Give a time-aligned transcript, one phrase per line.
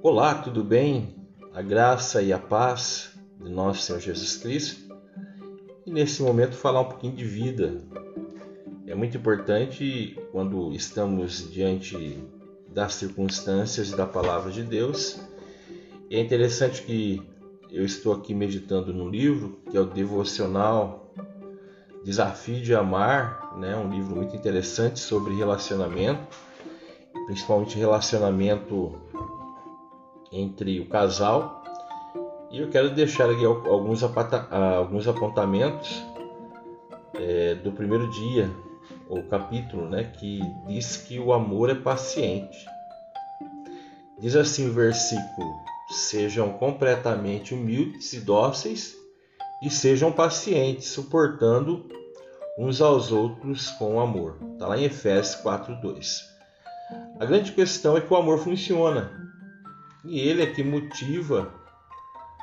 [0.00, 1.12] Olá, tudo bem?
[1.52, 4.94] A graça e a paz de nosso Senhor Jesus Cristo.
[5.84, 7.82] E nesse momento falar um pouquinho de vida.
[8.86, 12.16] É muito importante quando estamos diante
[12.68, 15.20] das circunstâncias e da palavra de Deus.
[16.08, 17.20] E é interessante que
[17.68, 21.12] eu estou aqui meditando no livro, que é o devocional
[22.04, 23.74] Desafio de Amar, né?
[23.74, 26.38] um livro muito interessante sobre relacionamento,
[27.26, 29.07] principalmente relacionamento
[30.32, 31.62] entre o casal.
[32.50, 36.02] E eu quero deixar aqui alguns, alguns apontamentos
[37.14, 38.50] é, do primeiro dia,
[39.08, 42.66] ou capítulo, né, que diz que o amor é paciente.
[44.18, 45.54] Diz assim o versículo:
[45.90, 48.96] Sejam completamente humildes e dóceis,
[49.62, 51.88] e sejam pacientes, suportando
[52.58, 54.38] uns aos outros com amor.
[54.54, 56.26] Está lá em Efésios 4:2.
[57.20, 59.27] A grande questão é que o amor funciona.
[60.04, 61.52] E ele é que motiva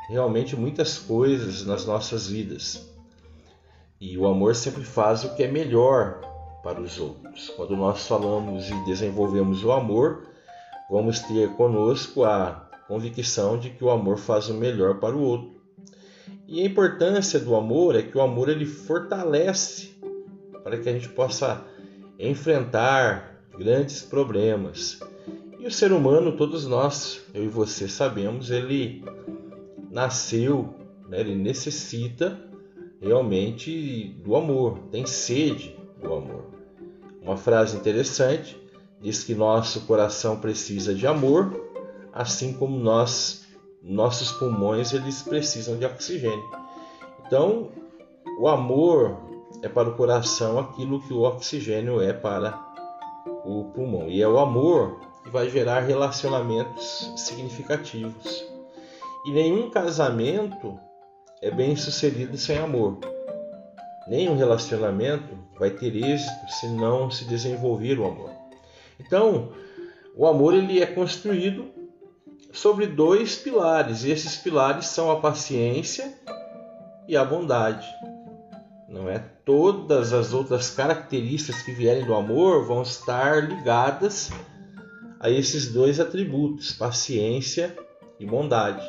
[0.10, 2.90] realmente muitas coisas nas nossas vidas.
[4.00, 6.20] E o amor sempre faz o que é melhor
[6.64, 7.50] para os outros.
[7.56, 10.28] Quando nós falamos e desenvolvemos o amor,
[10.90, 15.56] vamos ter conosco a convicção de que o amor faz o melhor para o outro.
[16.48, 19.96] E a importância do amor é que o amor ele fortalece
[20.64, 21.64] para que a gente possa
[22.20, 25.00] enfrentar grandes problemas.
[25.66, 29.04] E o ser humano, todos nós, eu e você sabemos, ele
[29.90, 30.76] nasceu,
[31.10, 32.40] né, ele necessita
[33.02, 36.46] realmente do amor, tem sede do amor.
[37.20, 38.56] Uma frase interessante
[39.02, 41.60] diz que nosso coração precisa de amor,
[42.14, 43.48] assim como nós,
[43.82, 46.48] nossos pulmões, eles precisam de oxigênio.
[47.26, 47.72] Então,
[48.40, 49.18] o amor
[49.64, 52.64] é para o coração aquilo que o oxigênio é para
[53.44, 54.08] o pulmão.
[54.08, 58.46] E é o amor que vai gerar relacionamentos significativos.
[59.26, 60.80] E nenhum casamento
[61.42, 63.00] é bem sucedido sem amor.
[64.08, 68.30] Nenhum relacionamento vai ter êxito se não se desenvolver o amor.
[69.00, 69.52] Então,
[70.16, 71.74] o amor ele é construído
[72.54, 76.14] sobre dois pilares, e esses pilares são a paciência
[77.08, 77.86] e a bondade
[78.96, 79.20] não é?
[79.44, 84.32] Todas as outras características que vierem do amor vão estar ligadas
[85.26, 87.76] a esses dois atributos, paciência
[88.20, 88.88] e bondade.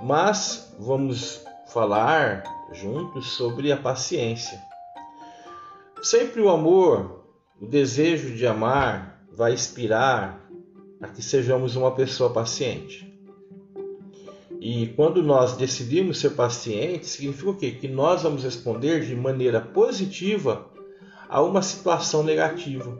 [0.00, 4.58] Mas vamos falar juntos sobre a paciência.
[6.02, 7.26] Sempre o amor,
[7.60, 10.48] o desejo de amar, vai inspirar
[10.98, 13.06] a que sejamos uma pessoa paciente.
[14.58, 17.70] E quando nós decidimos ser pacientes, significa o quê?
[17.72, 20.70] Que nós vamos responder de maneira positiva
[21.28, 22.98] a uma situação negativa.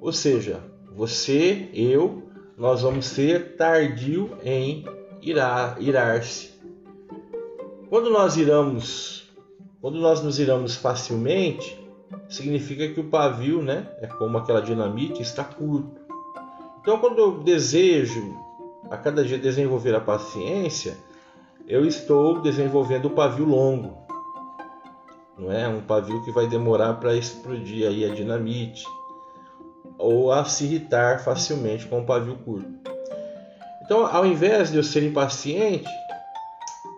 [0.00, 2.22] Ou seja, você, eu,
[2.56, 4.84] nós vamos ser tardio em
[5.20, 6.54] irar, irar-se.
[7.90, 9.28] Quando nós iramos,
[9.80, 11.76] quando nós nos iramos facilmente,
[12.28, 16.00] significa que o pavio, né, é como aquela dinamite, está curto.
[16.80, 18.36] Então, quando eu desejo
[18.88, 20.96] a cada dia desenvolver a paciência,
[21.66, 23.98] eu estou desenvolvendo o pavio longo.
[25.36, 28.84] Não é um pavio que vai demorar para explodir aí a dinamite
[30.04, 32.70] ou a se irritar facilmente com um pavio curto.
[33.82, 35.88] Então, ao invés de eu ser impaciente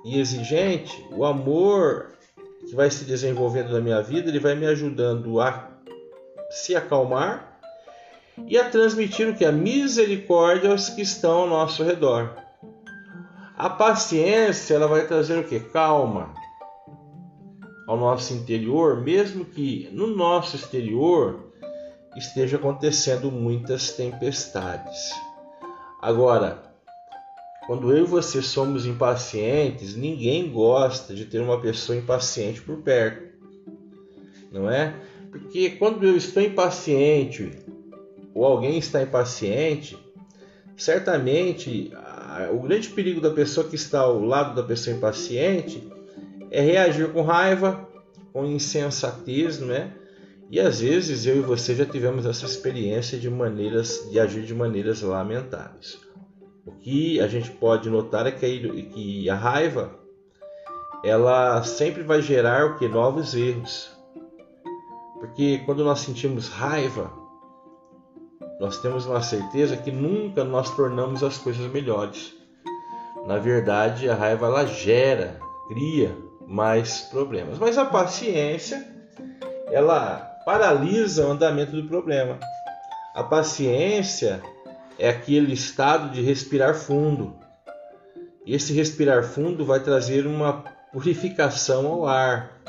[0.05, 2.13] e exigente, o amor
[2.69, 5.69] que vai se desenvolvendo na minha vida, ele vai me ajudando a
[6.51, 7.59] se acalmar
[8.47, 9.45] e a transmitir o que?
[9.45, 12.37] A misericórdia aos que estão ao nosso redor.
[13.57, 15.61] A paciência ela vai trazer o que?
[15.61, 16.35] Calma
[17.87, 21.46] ao nosso interior, mesmo que no nosso exterior
[22.17, 25.11] esteja acontecendo muitas tempestades.
[26.01, 26.63] Agora,
[27.67, 33.37] quando eu e você somos impacientes, ninguém gosta de ter uma pessoa impaciente por perto,
[34.53, 34.95] não é?
[35.31, 37.53] Porque quando eu estou impaciente
[38.35, 39.99] ou alguém está impaciente,
[40.77, 41.91] certamente
[42.53, 45.87] o grande perigo da pessoa que está ao lado da pessoa impaciente
[46.51, 47.89] é reagir com raiva,
[48.33, 49.93] com insensatez, né?
[50.49, 54.55] E às vezes eu e você já tivemos essa experiência de maneiras de agir de
[54.55, 55.99] maneiras lamentáveis.
[56.65, 59.99] O que a gente pode notar é que a raiva
[61.05, 63.91] ela sempre vai gerar o que novos erros.
[65.19, 67.13] Porque quando nós sentimos raiva,
[68.61, 72.35] nós temos uma certeza que nunca nós tornamos as coisas melhores.
[73.27, 76.17] Na verdade, a raiva ela gera, cria
[76.47, 77.59] mais problemas.
[77.59, 78.87] Mas a paciência,
[79.71, 82.39] ela paralisa o andamento do problema.
[83.17, 84.41] A paciência,
[84.97, 87.35] é aquele estado de respirar fundo.
[88.47, 92.61] Esse respirar fundo vai trazer uma purificação ao ar.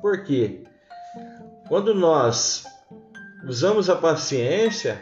[0.00, 0.64] Por quê?
[1.68, 2.64] Quando nós
[3.46, 4.98] usamos a paciência,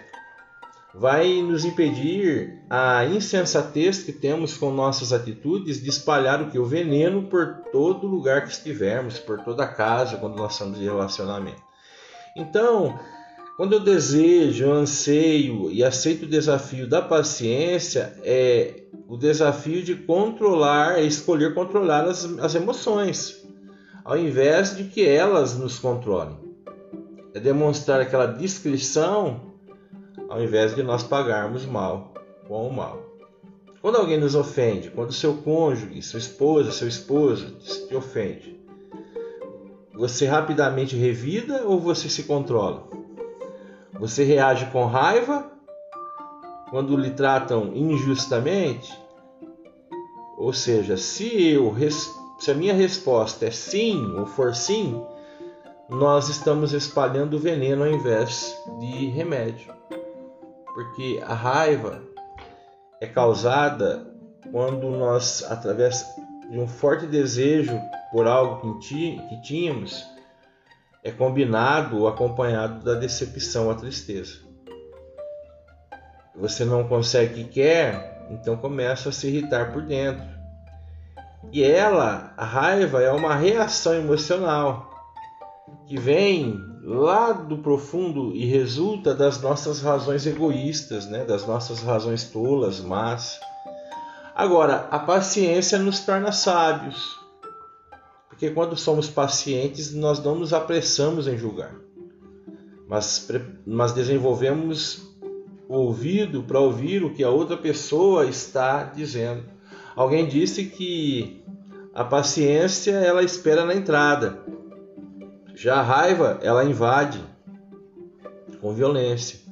[0.93, 6.67] vai nos impedir a insensatez que temos com nossas atitudes de espalhar o que o
[6.67, 11.68] veneno por todo lugar que estivermos, por toda a casa quando nós estamos em relacionamento.
[12.39, 12.99] Então,
[13.57, 21.03] quando eu desejo, anseio e aceito o desafio da paciência, é o desafio de controlar,
[21.03, 23.45] escolher controlar as, as emoções,
[24.05, 26.39] ao invés de que elas nos controlem.
[27.35, 29.49] É demonstrar aquela discrição
[30.29, 32.15] ao invés de nós pagarmos mal
[32.47, 33.03] com o mal.
[33.83, 37.57] Quando alguém nos ofende, quando seu cônjuge, sua esposa, seu esposo
[37.89, 38.58] te ofende,
[39.99, 42.89] você rapidamente revida ou você se controla?
[43.95, 45.51] Você reage com raiva
[46.71, 48.97] quando lhe tratam injustamente?
[50.39, 51.75] Ou seja, se eu
[52.39, 55.05] se a minha resposta é sim ou for sim,
[55.89, 59.77] nós estamos espalhando veneno ao invés de remédio
[60.79, 62.01] porque a raiva
[63.01, 64.07] é causada
[64.53, 66.07] quando nós, através
[66.51, 67.81] um forte desejo
[68.11, 70.07] por algo que tínhamos,
[71.05, 74.39] é combinado ou acompanhado da decepção, a tristeza.
[76.35, 80.25] Você não consegue o que quer, então começa a se irritar por dentro.
[81.53, 84.89] E ela, a raiva, é uma reação emocional
[85.87, 91.25] que vem lá do profundo e resulta das nossas razões egoístas, né?
[91.25, 93.41] das nossas razões tolas, mas
[94.39, 97.19] agora a paciência nos torna sábios,
[98.29, 101.75] porque quando somos pacientes nós não nos apressamos em julgar,
[102.87, 103.29] mas,
[103.67, 105.03] mas desenvolvemos
[105.69, 109.43] o ouvido para ouvir o que a outra pessoa está dizendo.
[109.97, 111.43] Alguém disse que
[111.93, 114.39] a paciência ela espera na entrada
[115.53, 117.21] já a raiva, ela invade
[118.61, 119.48] com violência.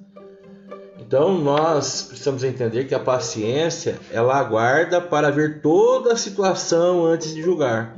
[1.06, 7.32] Então nós precisamos entender que a paciência, ela aguarda para ver toda a situação antes
[7.32, 7.94] de julgar.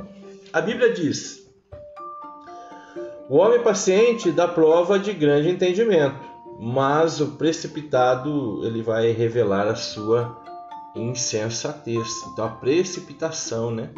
[0.53, 1.49] A Bíblia diz:
[3.31, 6.21] O homem paciente dá prova de grande entendimento,
[6.61, 10.39] mas o precipitado ele vai revelar a sua
[10.95, 12.07] insensatez.
[12.31, 13.89] Então a precipitação, né?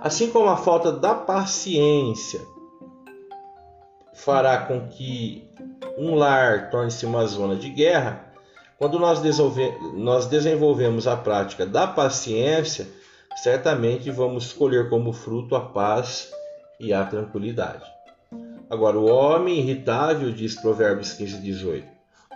[0.00, 2.57] Assim como a falta da paciência
[4.18, 5.48] fará com que
[5.96, 8.24] um lar torne-se uma zona de guerra,
[8.76, 9.20] quando nós,
[9.94, 12.86] nós desenvolvemos a prática da paciência,
[13.42, 16.30] certamente vamos colher como fruto a paz
[16.80, 17.84] e a tranquilidade.
[18.68, 21.86] Agora, o homem irritável, diz Provérbios 15, 18,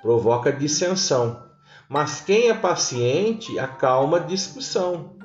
[0.00, 1.44] provoca dissensão,
[1.88, 5.16] mas quem é paciente acalma discussão.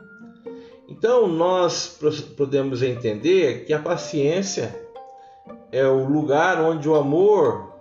[0.89, 1.99] Então, nós
[2.35, 4.86] podemos entender que a paciência
[5.71, 7.73] é o lugar onde o amor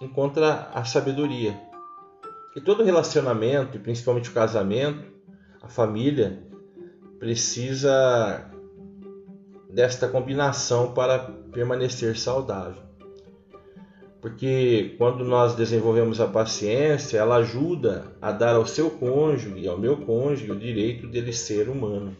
[0.00, 1.58] encontra a sabedoria.
[2.54, 5.04] E todo relacionamento, e principalmente o casamento,
[5.60, 6.42] a família,
[7.18, 8.50] precisa
[9.70, 11.18] desta combinação para
[11.52, 12.82] permanecer saudável.
[14.20, 19.98] Porque quando nós desenvolvemos a paciência, ela ajuda a dar ao seu cônjuge, ao meu
[19.98, 22.16] cônjuge, o direito dele ser humano.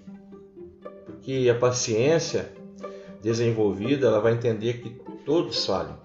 [1.06, 2.50] Porque a paciência
[3.24, 4.90] desenvolvida, ela vai entender que
[5.24, 5.98] todos falham.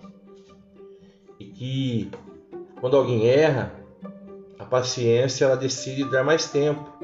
[1.37, 2.11] E que
[2.79, 3.73] quando alguém erra,
[4.57, 6.97] a paciência ela decide dar mais tempo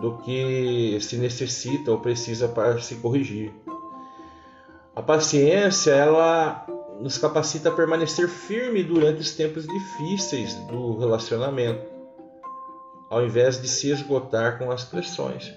[0.00, 3.52] do que se necessita ou precisa para se corrigir.
[4.94, 6.64] A paciência ela
[7.00, 11.84] nos capacita a permanecer firme durante os tempos difíceis do relacionamento,
[13.10, 15.52] ao invés de se esgotar com as pressões.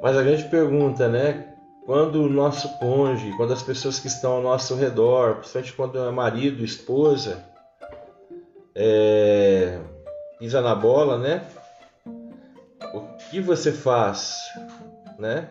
[0.00, 1.57] Mas a grande pergunta, né?
[1.88, 6.10] Quando o nosso cônjuge, quando as pessoas que estão ao nosso redor, principalmente quando é
[6.10, 7.42] marido, esposa,
[8.74, 9.80] é,
[10.38, 11.48] pisa na bola, né?
[12.92, 14.36] O que você faz,
[15.18, 15.48] né?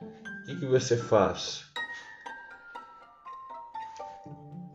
[0.00, 1.64] O que, que você faz?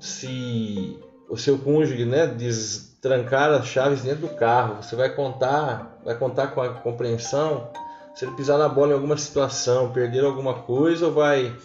[0.02, 1.00] Se
[1.30, 6.48] o seu cônjuge, né, destrancar as chaves dentro do carro, você vai contar, vai contar
[6.48, 7.72] com a compreensão
[8.14, 11.56] se ele pisar na bola em alguma situação, perder alguma coisa, ou vai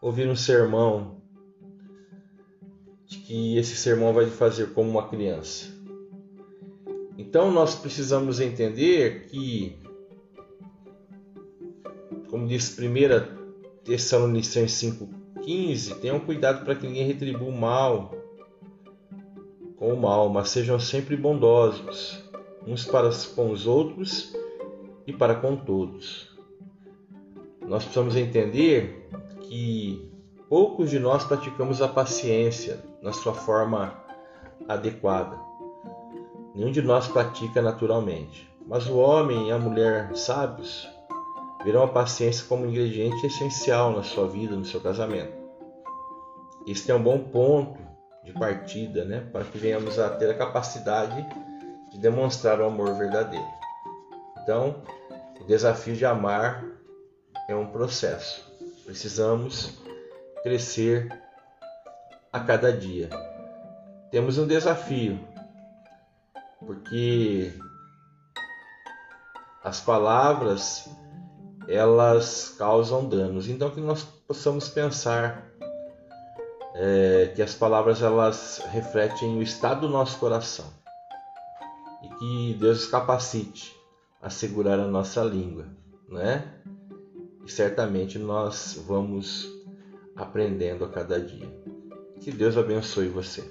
[0.00, 1.22] ouvir um sermão
[3.06, 5.72] de que esse sermão vai fazer como uma criança?
[7.16, 9.78] Então nós precisamos entender que,
[12.28, 13.44] como diz 1
[13.84, 18.14] Tessalonicenses 5,15, tenham cuidado para que ninguém retribua o mal
[19.76, 22.20] com o mal, mas sejam sempre bondosos,
[22.66, 24.34] uns para com os outros
[25.06, 26.34] e para com todos.
[27.60, 29.08] Nós precisamos entender
[29.42, 30.10] que
[30.48, 34.02] poucos de nós praticamos a paciência na sua forma
[34.68, 35.38] adequada.
[36.54, 38.48] Nenhum de nós pratica naturalmente.
[38.66, 40.88] Mas o homem e a mulher sábios
[41.64, 45.32] verão a paciência como um ingrediente essencial na sua vida, no seu casamento.
[46.66, 47.78] Este é um bom ponto
[48.22, 51.26] de partida né, para que venhamos a ter a capacidade
[51.90, 53.63] de demonstrar o amor verdadeiro.
[54.44, 54.82] Então,
[55.40, 56.62] o desafio de amar
[57.48, 58.44] é um processo.
[58.84, 59.72] Precisamos
[60.42, 61.08] crescer
[62.30, 63.08] a cada dia.
[64.10, 65.18] Temos um desafio,
[66.60, 67.58] porque
[69.62, 70.90] as palavras
[71.66, 73.48] elas causam danos.
[73.48, 75.42] Então que nós possamos pensar
[76.74, 80.66] é, que as palavras elas refletem o estado do nosso coração
[82.02, 83.73] e que Deus capacite
[84.24, 85.66] a segurar a nossa língua,
[86.08, 86.50] né?
[87.44, 89.46] E certamente nós vamos
[90.16, 91.46] aprendendo a cada dia.
[92.22, 93.44] Que Deus abençoe você.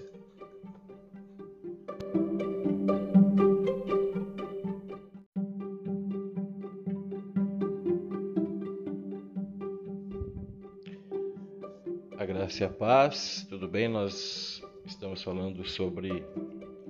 [12.18, 13.88] A graça e a paz, tudo bem?
[13.88, 16.26] Nós estamos falando sobre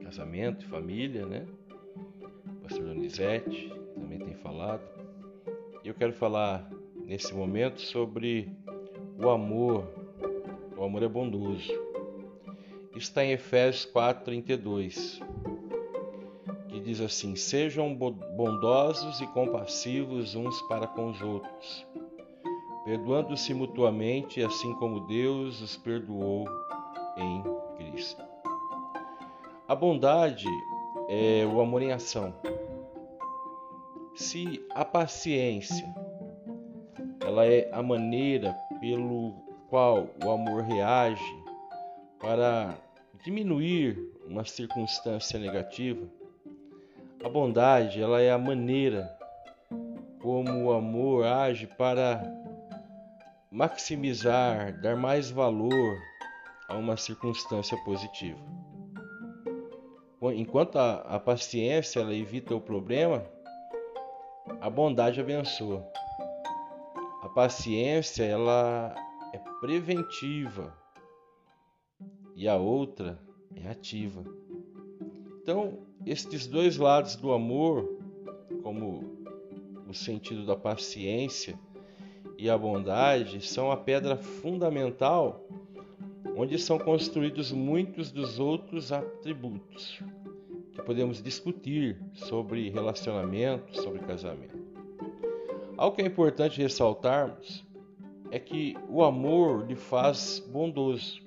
[0.01, 1.45] casamento e família, né?
[2.63, 4.81] Pastor Donizete também tem falado.
[5.83, 6.69] Eu quero falar
[7.05, 8.49] nesse momento sobre
[9.21, 9.85] o amor.
[10.77, 11.69] O amor é bondoso.
[12.95, 15.21] Está em Efésios 4:32,
[16.69, 21.85] que diz assim: Sejam bondosos e compassivos uns para com os outros,
[22.85, 26.47] perdoando-se mutuamente, assim como Deus os perdoou
[27.17, 27.43] em
[27.75, 28.23] Cristo.
[29.67, 30.47] A bondade
[31.09, 32.33] é o amor em ação.
[34.15, 35.85] Se a paciência
[37.25, 39.33] ela é a maneira pelo
[39.69, 41.23] qual o amor reage
[42.19, 42.77] para
[43.23, 46.05] diminuir uma circunstância negativa.
[47.23, 49.17] A bondade, ela é a maneira
[50.21, 52.23] como o amor age para
[53.49, 55.97] maximizar, dar mais valor
[56.67, 58.39] a uma circunstância positiva.
[60.31, 63.25] Enquanto a, a paciência ela evita o problema,
[64.61, 65.91] a bondade abençoa
[67.33, 68.93] paciência ela
[69.33, 70.73] é preventiva
[72.35, 73.19] e a outra
[73.55, 74.23] é ativa.
[75.41, 77.97] Então, estes dois lados do amor,
[78.61, 79.03] como
[79.87, 81.59] o sentido da paciência
[82.37, 85.43] e a bondade, são a pedra fundamental
[86.35, 89.99] onde são construídos muitos dos outros atributos
[90.71, 94.57] que podemos discutir sobre relacionamento, sobre casamento.
[95.77, 97.65] Algo que é importante ressaltarmos
[98.31, 101.21] é que o amor lhe faz bondoso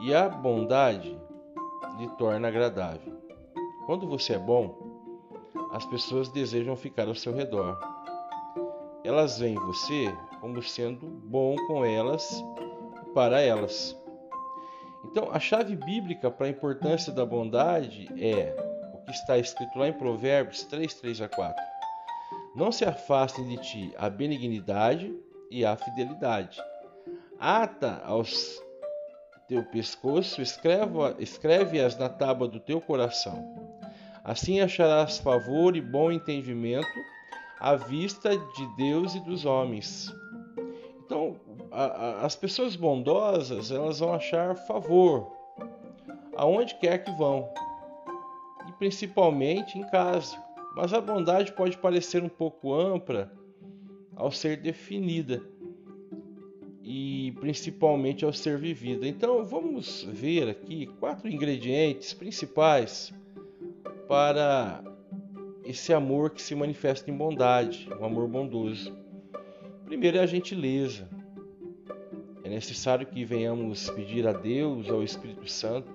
[0.00, 1.16] e a bondade
[1.98, 3.20] lhe torna agradável.
[3.86, 4.90] Quando você é bom,
[5.72, 7.78] as pessoas desejam ficar ao seu redor.
[9.04, 12.42] Elas veem você como sendo bom com elas
[13.12, 13.96] para elas.
[15.04, 18.54] Então, a chave bíblica para a importância da bondade é
[18.92, 21.64] o que está escrito lá em Provérbios 3, 3 a 4.
[22.54, 25.14] Não se afastem de ti a benignidade
[25.50, 26.60] e a fidelidade.
[27.38, 28.62] Ata aos
[29.50, 33.52] teu pescoço, escreve-as escreve na tábua do teu coração.
[34.22, 36.86] Assim acharás favor e bom entendimento
[37.58, 40.14] à vista de Deus e dos homens.
[41.70, 45.30] A, a, as pessoas bondosas, elas vão achar favor
[46.36, 47.52] aonde quer que vão,
[48.68, 50.36] e principalmente em casa.
[50.74, 53.30] Mas a bondade pode parecer um pouco ampla
[54.16, 55.42] ao ser definida
[56.82, 59.06] e principalmente ao ser vivida.
[59.06, 63.12] Então vamos ver aqui quatro ingredientes principais
[64.08, 64.82] para
[65.64, 68.96] esse amor que se manifesta em bondade, um amor bondoso.
[69.84, 71.08] Primeiro é a gentileza.
[72.50, 75.88] É necessário que venhamos pedir a Deus, ao Espírito Santo,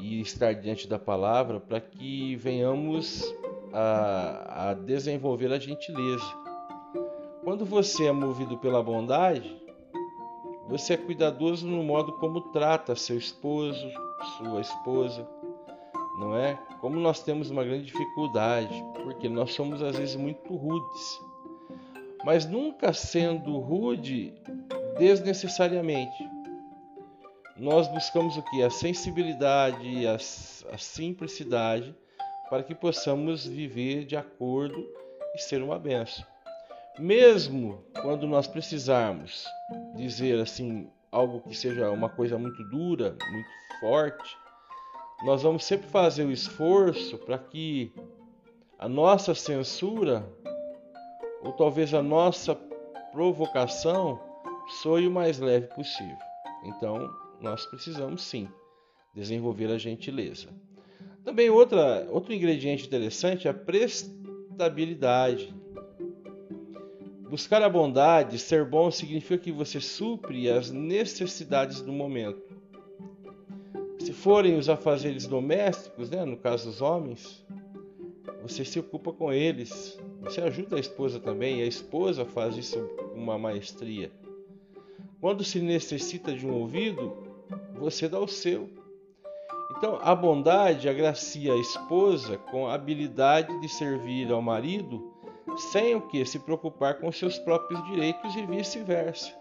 [0.00, 3.34] e estar diante da palavra para que venhamos
[3.72, 6.24] a, a desenvolver a gentileza.
[7.42, 9.60] Quando você é movido pela bondade,
[10.68, 13.90] você é cuidadoso no modo como trata seu esposo,
[14.38, 15.28] sua esposa,
[16.20, 16.56] não é?
[16.80, 18.72] Como nós temos uma grande dificuldade,
[19.02, 21.20] porque nós somos às vezes muito rudes,
[22.24, 24.32] mas nunca sendo rude
[24.98, 26.28] desnecessariamente.
[27.56, 28.62] nós buscamos o que?
[28.62, 31.94] A sensibilidade, a, a simplicidade,
[32.50, 34.84] para que possamos viver de acordo
[35.34, 36.24] e ser uma benção.
[36.98, 39.44] Mesmo quando nós precisarmos
[39.96, 43.48] dizer assim algo que seja uma coisa muito dura, muito
[43.80, 44.36] forte,
[45.24, 47.92] nós vamos sempre fazer o esforço para que
[48.78, 50.28] a nossa censura
[51.42, 52.54] ou talvez a nossa
[53.12, 54.20] provocação
[54.68, 56.16] soe o mais leve possível.
[56.64, 58.48] Então, nós precisamos sim
[59.14, 60.48] desenvolver a gentileza.
[61.24, 65.54] Também outra, outro ingrediente interessante é a prestabilidade.
[67.30, 72.42] Buscar a bondade, ser bom, significa que você supre as necessidades do momento.
[73.98, 77.44] Se forem os afazeres domésticos, né, no caso dos homens,
[78.42, 79.98] você se ocupa com eles.
[80.20, 82.78] Você ajuda a esposa também, e a esposa faz isso
[83.12, 84.12] com uma maestria.
[85.24, 87.16] Quando se necessita de um ouvido,
[87.76, 88.68] você dá o seu.
[89.70, 95.14] Então, a bondade agracia a esposa com a habilidade de servir ao marido
[95.56, 99.34] sem o que se preocupar com seus próprios direitos e vice-versa.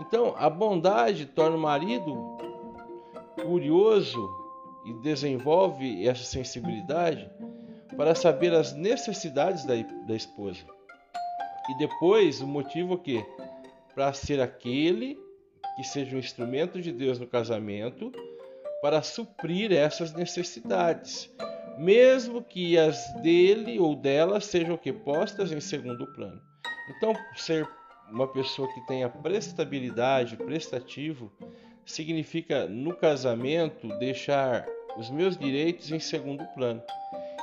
[0.00, 2.36] Então, a bondade torna o marido
[3.40, 4.18] curioso
[4.84, 7.30] e desenvolve essa sensibilidade
[7.96, 9.74] para saber as necessidades da,
[10.08, 10.64] da esposa.
[11.70, 13.24] E depois, o motivo que
[13.94, 15.18] para ser aquele
[15.76, 18.12] que seja um instrumento de Deus no casamento
[18.80, 21.30] para suprir essas necessidades,
[21.78, 26.40] mesmo que as dele ou dela sejam que postas em segundo plano.
[26.90, 27.68] Então, ser
[28.10, 31.32] uma pessoa que tenha prestabilidade, prestativo,
[31.86, 36.82] significa no casamento deixar os meus direitos em segundo plano.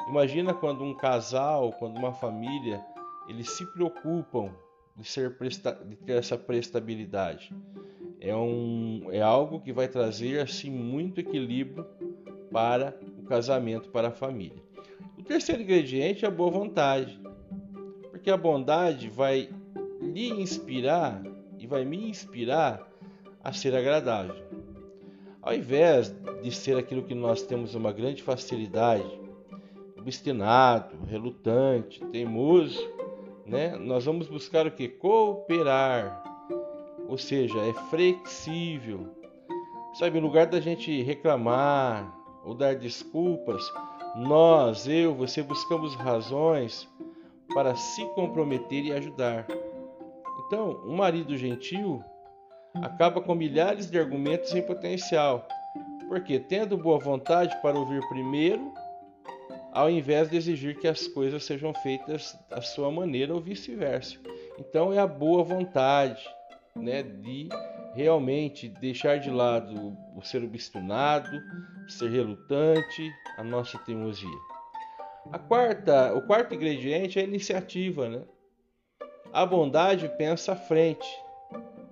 [0.07, 2.83] Imagina quando um casal, quando uma família,
[3.27, 4.53] eles se preocupam
[5.01, 7.51] de, ser presta, de ter essa prestabilidade.
[8.19, 11.85] É, um, é algo que vai trazer assim muito equilíbrio
[12.51, 14.61] para o casamento, para a família.
[15.17, 17.19] O terceiro ingrediente é a boa vontade,
[18.11, 19.49] porque a bondade vai
[19.99, 21.23] lhe inspirar
[21.57, 22.87] e vai me inspirar
[23.43, 24.35] a ser agradável.
[25.41, 29.19] Ao invés de ser aquilo que nós temos uma grande facilidade,
[29.97, 32.79] obstinado, relutante, teimoso,
[33.45, 33.75] né?
[33.77, 34.87] Nós vamos buscar o que?
[34.87, 36.23] Cooperar.
[37.07, 39.07] Ou seja, é flexível.
[39.93, 43.61] Sabe, em lugar da gente reclamar ou dar desculpas,
[44.15, 46.87] nós, eu, você buscamos razões
[47.53, 49.45] para se comprometer e ajudar.
[50.47, 52.03] Então, um marido gentil
[52.75, 55.45] acaba com milhares de argumentos em potencial,
[56.07, 58.71] porque tendo boa vontade para ouvir primeiro
[59.71, 64.17] ao invés de exigir que as coisas sejam feitas da sua maneira ou vice-versa.
[64.59, 66.23] Então é a boa vontade,
[66.75, 67.49] né, de
[67.93, 71.29] realmente deixar de lado o ser obstinado,
[71.87, 74.29] ser relutante, a nossa teimosia.
[75.31, 78.23] A quarta, o quarto ingrediente é a iniciativa, né?
[79.31, 81.07] A bondade pensa à frente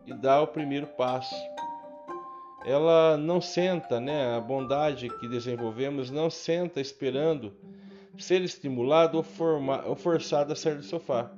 [0.06, 1.36] e dá o primeiro passo.
[2.65, 4.36] Ela não senta, né?
[4.36, 7.54] A bondade que desenvolvemos não senta esperando
[8.17, 11.32] ser estimulado ou, forma, ou a sair do sofá.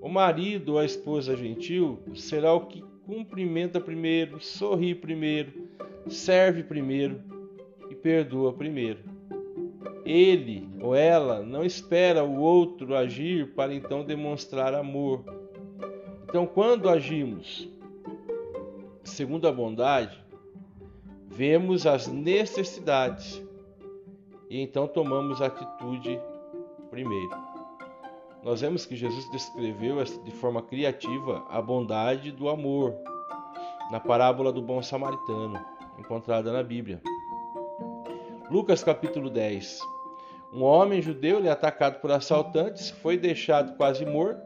[0.00, 5.68] O marido ou a esposa gentil será o que cumprimenta primeiro, sorri primeiro,
[6.08, 7.20] serve primeiro
[7.90, 9.00] e perdoa primeiro.
[10.04, 15.24] Ele ou ela não espera o outro agir para então demonstrar amor.
[16.28, 17.68] Então, quando agimos
[19.04, 20.21] segundo a bondade,
[21.32, 23.42] vemos as necessidades
[24.50, 26.20] e então tomamos a atitude
[26.90, 27.34] primeiro.
[28.42, 32.94] Nós vemos que Jesus descreveu de forma criativa a bondade do amor
[33.90, 35.58] na parábola do bom samaritano,
[35.98, 37.00] encontrada na Bíblia.
[38.50, 39.80] Lucas capítulo 10.
[40.52, 44.42] Um homem judeu é atacado por assaltantes, foi deixado quase morto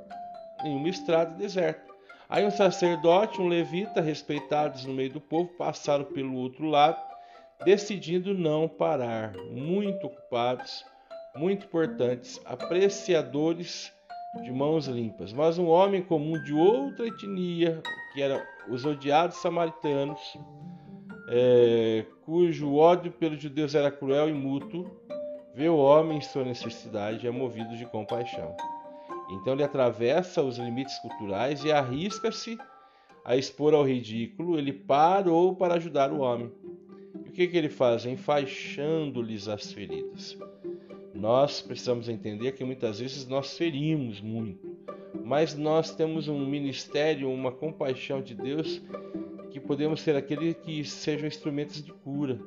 [0.65, 1.86] em uma estrada deserta.
[2.29, 6.99] Aí um sacerdote, um levita, respeitados no meio do povo, passaram pelo outro lado
[7.65, 10.85] decidindo não parar, muito ocupados,
[11.35, 13.93] muito importantes, apreciadores
[14.43, 15.33] de mãos limpas.
[15.33, 20.21] Mas um homem comum de outra etnia, que era os odiados samaritanos,
[21.29, 24.91] é, cujo ódio pelos judeus era cruel e mútuo,
[25.55, 28.55] vê o homem em sua necessidade e é movido de compaixão.
[29.31, 32.59] Então ele atravessa os limites culturais e arrisca-se
[33.25, 34.59] a expor ao ridículo.
[34.59, 36.53] Ele parou para ajudar o homem
[37.37, 38.07] que, que ele faz?
[38.07, 40.39] Enfaixando-lhes as feridas.
[41.15, 44.75] Nós precisamos entender que muitas vezes nós ferimos muito,
[45.23, 48.81] mas nós temos um ministério, uma compaixão de Deus
[49.51, 52.41] que podemos ser aqueles que sejam instrumentos de cura.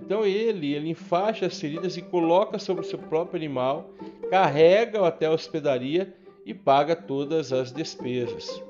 [0.00, 3.90] Então ele, ele enfaixa as feridas e coloca sobre o seu próprio animal,
[4.30, 8.62] carrega-o até a hospedaria e paga todas as despesas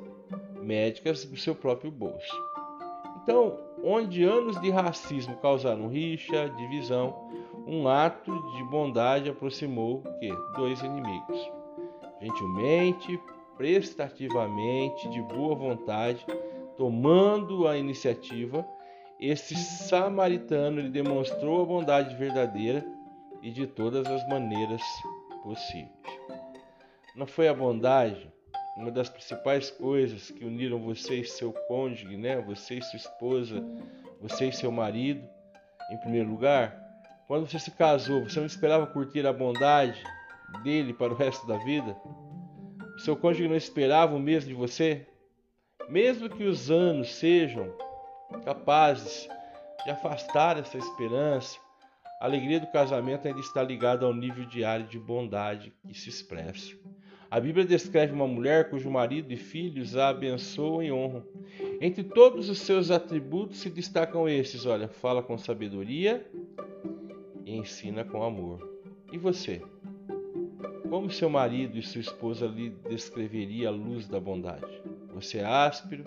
[0.60, 2.34] médicas do seu próprio bolso.
[3.22, 7.28] Então, onde anos de racismo causaram rixa, divisão,
[7.66, 11.50] um ato de bondade aproximou que dois inimigos.
[12.20, 13.20] Gentilmente,
[13.56, 16.24] prestativamente, de boa vontade,
[16.76, 18.66] tomando a iniciativa,
[19.22, 22.84] esse samaritano lhe demonstrou a bondade verdadeira
[23.40, 24.82] e de todas as maneiras
[25.44, 25.88] possíveis.
[27.14, 28.32] Não foi a bondade
[28.76, 32.40] uma das principais coisas que uniram você e seu cônjuge, né?
[32.40, 33.62] Você e sua esposa,
[34.20, 35.22] você e seu marido,
[35.92, 36.76] em primeiro lugar?
[37.28, 40.02] Quando você se casou, você não esperava curtir a bondade
[40.64, 41.96] dele para o resto da vida?
[43.04, 45.06] Seu cônjuge não esperava o mesmo de você?
[45.88, 47.72] Mesmo que os anos sejam
[48.40, 49.28] capazes
[49.84, 51.58] de afastar essa esperança,
[52.20, 56.72] a alegria do casamento ainda está ligada ao nível diário de bondade que se expressa.
[57.28, 61.24] A Bíblia descreve uma mulher cujo marido e filhos a abençoam e honram.
[61.80, 66.24] Entre todos os seus atributos se destacam esses: olha, fala com sabedoria
[67.44, 68.70] e ensina com amor.
[69.10, 69.62] E você?
[70.88, 74.82] Como seu marido e sua esposa lhe descreveria a luz da bondade?
[75.14, 76.04] Você é áspero,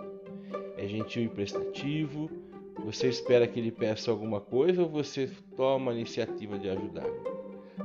[0.85, 2.29] é gentil e prestativo,
[2.83, 7.07] você espera que ele peça alguma coisa ou você toma a iniciativa de ajudar?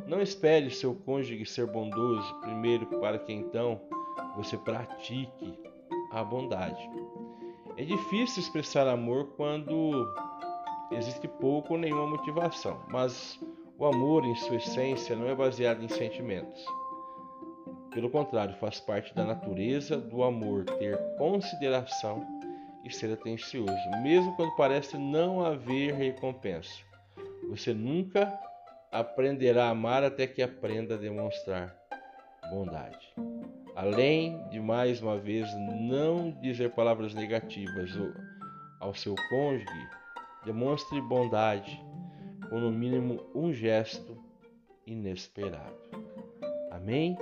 [0.07, 3.81] Não espere seu cônjuge ser bondoso primeiro para que então
[4.37, 5.59] você pratique
[6.13, 6.91] a bondade.
[7.77, 10.07] É difícil expressar amor quando
[10.93, 13.41] existe pouco ou nenhuma motivação, mas
[13.79, 16.63] o amor, em sua essência, não é baseado em sentimentos.
[17.91, 22.41] Pelo contrário, faz parte da natureza do amor ter consideração
[22.89, 26.83] ser atencioso, mesmo quando parece não haver recompensa.
[27.49, 28.33] Você nunca
[28.91, 31.77] aprenderá a amar até que aprenda a demonstrar
[32.51, 33.13] bondade.
[33.77, 35.47] Além de mais uma vez
[35.81, 37.91] não dizer palavras negativas
[38.81, 39.89] ao seu cônjuge,
[40.45, 41.81] demonstre bondade
[42.49, 44.19] com no mínimo um gesto
[44.87, 45.79] inesperado.
[46.71, 47.17] Amém?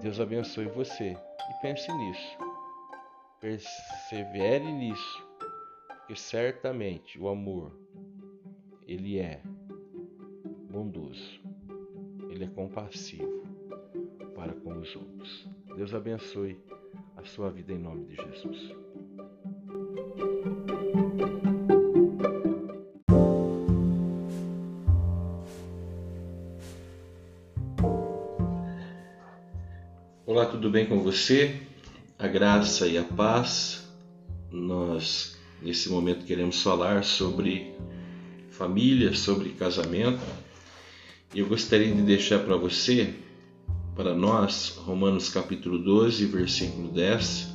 [0.00, 2.47] Deus abençoe você e pense nisso.
[3.40, 5.24] Persevere nisso,
[5.86, 7.72] porque certamente o amor
[8.84, 9.40] ele é
[10.68, 11.40] bondoso,
[12.30, 13.44] ele é compassivo
[14.34, 15.48] para com os outros.
[15.76, 16.60] Deus abençoe
[17.16, 18.74] a sua vida em nome de Jesus.
[30.26, 31.67] Olá, tudo bem com você?
[32.18, 33.88] A graça e a paz.
[34.50, 37.72] Nós, nesse momento, queremos falar sobre
[38.50, 40.20] família, sobre casamento.
[41.32, 43.14] Eu gostaria de deixar para você,
[43.94, 47.54] para nós, Romanos capítulo 12, versículo 10,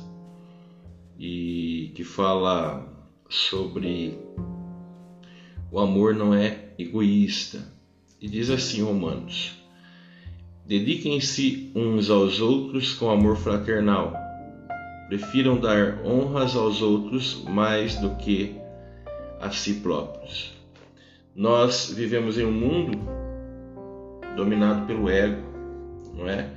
[1.18, 2.90] e que fala
[3.28, 4.18] sobre
[5.70, 7.70] o amor não é egoísta.
[8.18, 9.52] E diz assim, Romanos:
[10.64, 14.23] Dediquem-se uns aos outros com amor fraternal.
[15.08, 18.56] Prefiram dar honras aos outros mais do que
[19.40, 20.54] a si próprios.
[21.34, 22.98] Nós vivemos em um mundo
[24.36, 25.42] dominado pelo ego,
[26.14, 26.48] não é?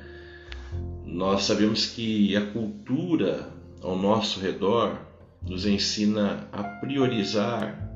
[1.05, 3.49] Nós sabemos que a cultura
[3.81, 4.97] ao nosso redor
[5.41, 7.89] nos ensina a priorizar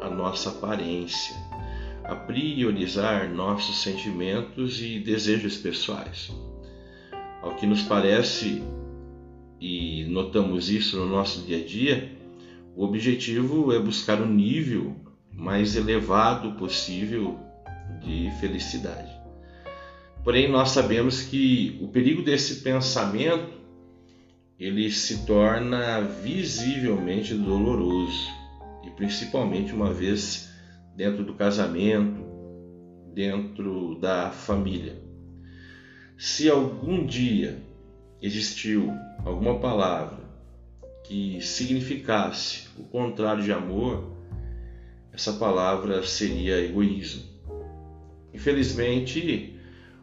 [0.00, 1.36] a nossa aparência,
[2.04, 6.30] a priorizar nossos sentimentos e desejos pessoais.
[7.42, 8.62] Ao que nos parece,
[9.60, 12.12] e notamos isso no nosso dia a dia,
[12.76, 14.96] o objetivo é buscar o um nível
[15.32, 17.38] mais elevado possível
[18.02, 19.10] de felicidade.
[20.22, 23.58] Porém, nós sabemos que o perigo desse pensamento
[24.58, 28.28] ele se torna visivelmente doloroso
[28.84, 30.50] e principalmente uma vez
[30.96, 32.20] dentro do casamento,
[33.14, 35.00] dentro da família.
[36.16, 37.62] Se algum dia
[38.20, 38.92] existiu
[39.24, 40.18] alguma palavra
[41.04, 44.04] que significasse o contrário de amor,
[45.12, 47.22] essa palavra seria egoísmo.
[48.32, 49.54] Infelizmente,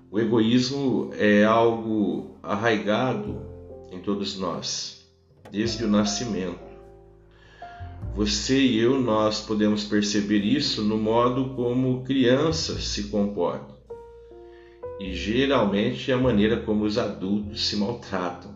[0.09, 3.45] o egoísmo é algo arraigado
[3.91, 5.05] em todos nós,
[5.51, 6.65] desde o nascimento.
[8.15, 13.74] Você e eu, nós podemos perceber isso no modo como crianças se comportam
[14.99, 18.53] e geralmente a maneira como os adultos se maltratam.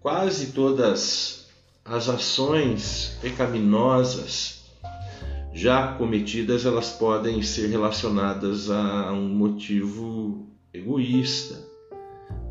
[0.00, 1.48] Quase todas
[1.84, 4.64] as ações pecaminosas
[5.52, 11.64] já cometidas elas podem ser relacionadas a um motivo egoísta.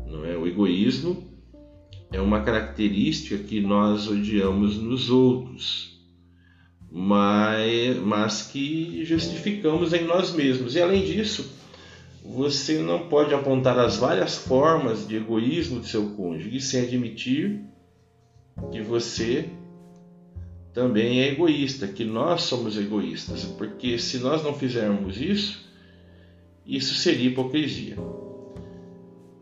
[0.06, 1.36] Não é o egoísmo
[2.12, 6.00] é uma característica que nós odiamos nos outros,
[6.90, 10.74] mas, mas que justificamos em nós mesmos.
[10.74, 11.55] E além disso,
[12.28, 17.60] você não pode apontar as várias formas de egoísmo do seu cônjuge sem admitir
[18.72, 19.48] que você
[20.74, 25.64] também é egoísta, que nós somos egoístas, porque se nós não fizermos isso,
[26.66, 27.96] isso seria hipocrisia.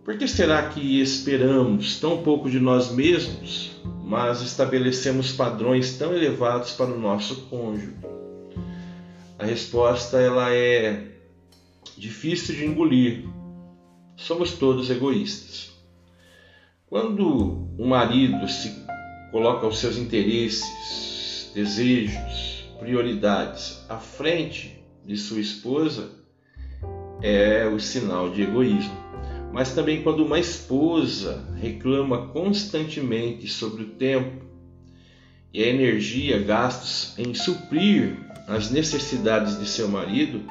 [0.05, 3.73] Por que será que esperamos tão pouco de nós mesmos,
[4.05, 7.97] mas estabelecemos padrões tão elevados para o nosso cônjuge?
[9.38, 11.13] A resposta ela é
[11.97, 13.25] difícil de engolir.
[14.17, 15.73] Somos todos egoístas.
[16.87, 18.73] Quando o marido se
[19.33, 26.11] coloca os seus interesses, desejos, prioridades à frente de sua esposa,
[27.23, 29.05] é o sinal de egoísmo.
[29.53, 34.45] Mas também quando uma esposa reclama constantemente sobre o tempo
[35.53, 40.43] e a energia gastos em suprir as necessidades de seu marido,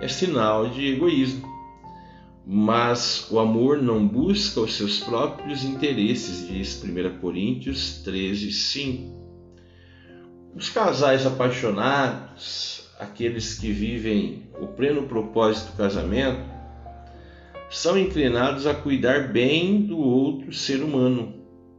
[0.00, 1.46] é sinal de egoísmo.
[2.46, 9.18] Mas o amor não busca os seus próprios interesses, diz 1 Coríntios 13, 5.
[10.54, 16.40] Os casais apaixonados, aqueles que vivem o pleno propósito do casamento,
[17.68, 21.34] são inclinados a cuidar bem do outro ser humano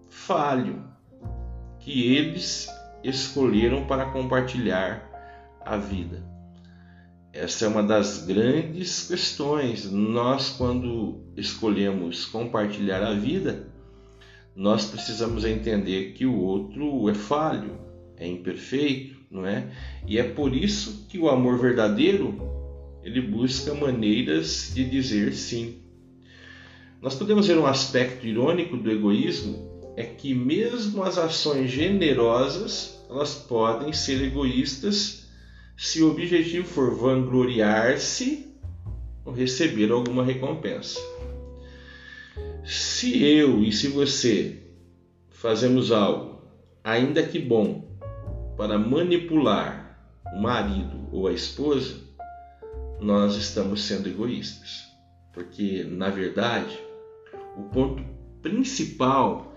[0.08, 0.84] falho
[1.80, 2.70] que eles
[3.04, 5.10] escolheram para compartilhar
[5.66, 6.29] a vida.
[7.32, 9.89] Essa é uma das grandes questões.
[9.92, 13.68] Nós, quando escolhemos compartilhar a vida,
[14.56, 17.80] nós precisamos entender que o outro é falho,
[18.18, 19.72] é imperfeito, não é?
[20.08, 22.36] E é por isso que o amor verdadeiro
[23.04, 25.76] ele busca maneiras de dizer sim.
[27.02, 33.36] Nós podemos ver um aspecto irônico do egoísmo é que mesmo as ações generosas elas
[33.36, 35.19] podem ser egoístas
[35.80, 38.54] se o objetivo for vangloriar-se
[39.24, 41.00] ou receber alguma recompensa.
[42.65, 44.62] Se eu e se você
[45.30, 46.42] fazemos algo,
[46.84, 47.98] ainda que bom,
[48.58, 49.98] para manipular
[50.36, 51.96] o marido ou a esposa,
[53.00, 54.84] nós estamos sendo egoístas.
[55.34, 56.78] Porque, na verdade,
[57.56, 58.04] o ponto
[58.42, 59.56] principal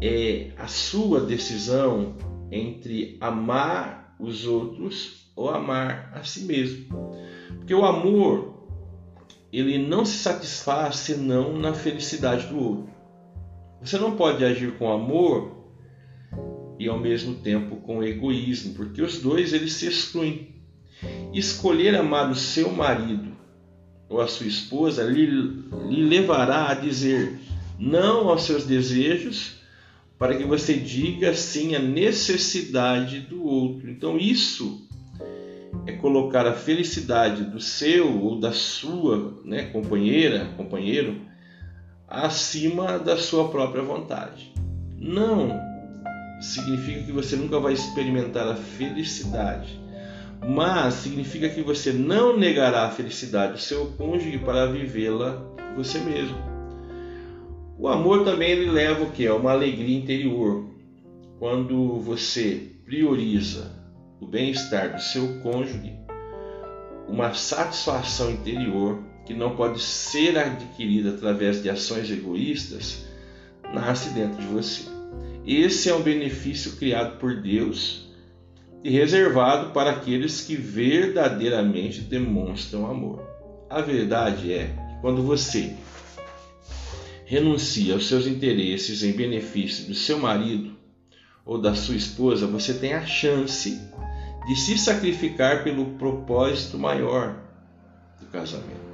[0.00, 2.16] é a sua decisão
[2.50, 6.86] entre amar os outros ou amar a si mesmo.
[7.58, 8.66] Porque o amor,
[9.52, 12.92] ele não se satisfaz senão na felicidade do outro.
[13.80, 15.62] Você não pode agir com amor
[16.78, 20.48] e ao mesmo tempo com egoísmo, porque os dois eles se excluem.
[21.32, 23.32] Escolher amar o seu marido
[24.08, 27.40] ou a sua esposa lhe, lhe levará a dizer
[27.78, 29.56] não aos seus desejos
[30.18, 33.90] para que você diga sim à necessidade do outro.
[33.90, 34.86] Então isso
[35.86, 41.20] é colocar a felicidade do seu ou da sua né, companheira, companheiro,
[42.06, 44.52] acima da sua própria vontade.
[44.96, 45.58] Não
[46.40, 49.80] significa que você nunca vai experimentar a felicidade,
[50.46, 55.42] mas significa que você não negará a felicidade do seu cônjuge para vivê-la
[55.76, 56.36] você mesmo.
[57.78, 59.28] O amor também ele leva o que?
[59.28, 60.70] Uma alegria interior.
[61.38, 63.81] Quando você prioriza
[64.22, 65.92] o bem-estar do seu cônjuge,
[67.08, 73.04] uma satisfação interior que não pode ser adquirida através de ações egoístas,
[73.74, 74.84] nasce dentro de você.
[75.44, 78.08] Esse é um benefício criado por Deus
[78.84, 83.26] e reservado para aqueles que verdadeiramente demonstram amor.
[83.68, 85.74] A verdade é que quando você
[87.24, 90.76] renuncia aos seus interesses em benefício do seu marido
[91.44, 93.80] ou da sua esposa, você tem a chance
[94.46, 97.36] de se sacrificar pelo propósito maior
[98.20, 98.92] do casamento.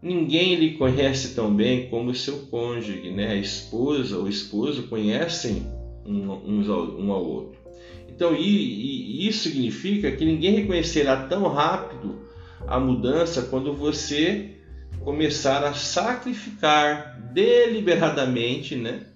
[0.00, 3.28] Ninguém lhe conhece tão bem como seu cônjuge, né?
[3.28, 5.64] A esposa ou esposo conhecem
[6.04, 7.60] uns ao, um ao outro.
[8.08, 12.20] Então, e, e isso significa que ninguém reconhecerá tão rápido
[12.66, 14.56] a mudança quando você
[15.04, 19.06] começar a sacrificar deliberadamente, né?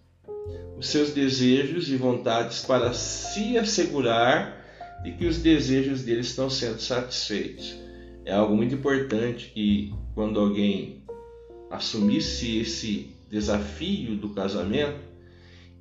[0.78, 4.55] Os seus desejos e vontades para se assegurar
[5.04, 7.76] e que os desejos deles estão sendo satisfeitos.
[8.24, 11.04] É algo muito importante que quando alguém
[11.70, 15.06] assumisse esse desafio do casamento,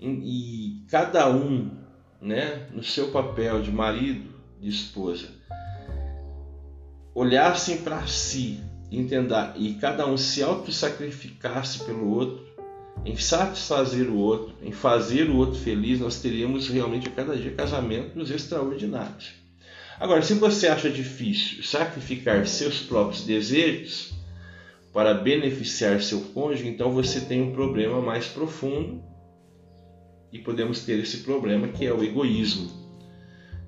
[0.02, 1.72] e cada um,
[2.22, 5.30] né, no seu papel de marido, de esposa,
[7.14, 8.60] olhassem para si,
[8.92, 12.45] entender e cada um se auto-sacrificasse pelo outro,
[13.04, 17.52] em satisfazer o outro, em fazer o outro feliz, nós teríamos realmente a cada dia
[17.52, 19.34] casamentos extraordinários.
[20.00, 24.14] Agora, se você acha difícil sacrificar seus próprios desejos
[24.92, 29.04] para beneficiar seu cônjuge, então você tem um problema mais profundo
[30.32, 32.70] e podemos ter esse problema que é o egoísmo,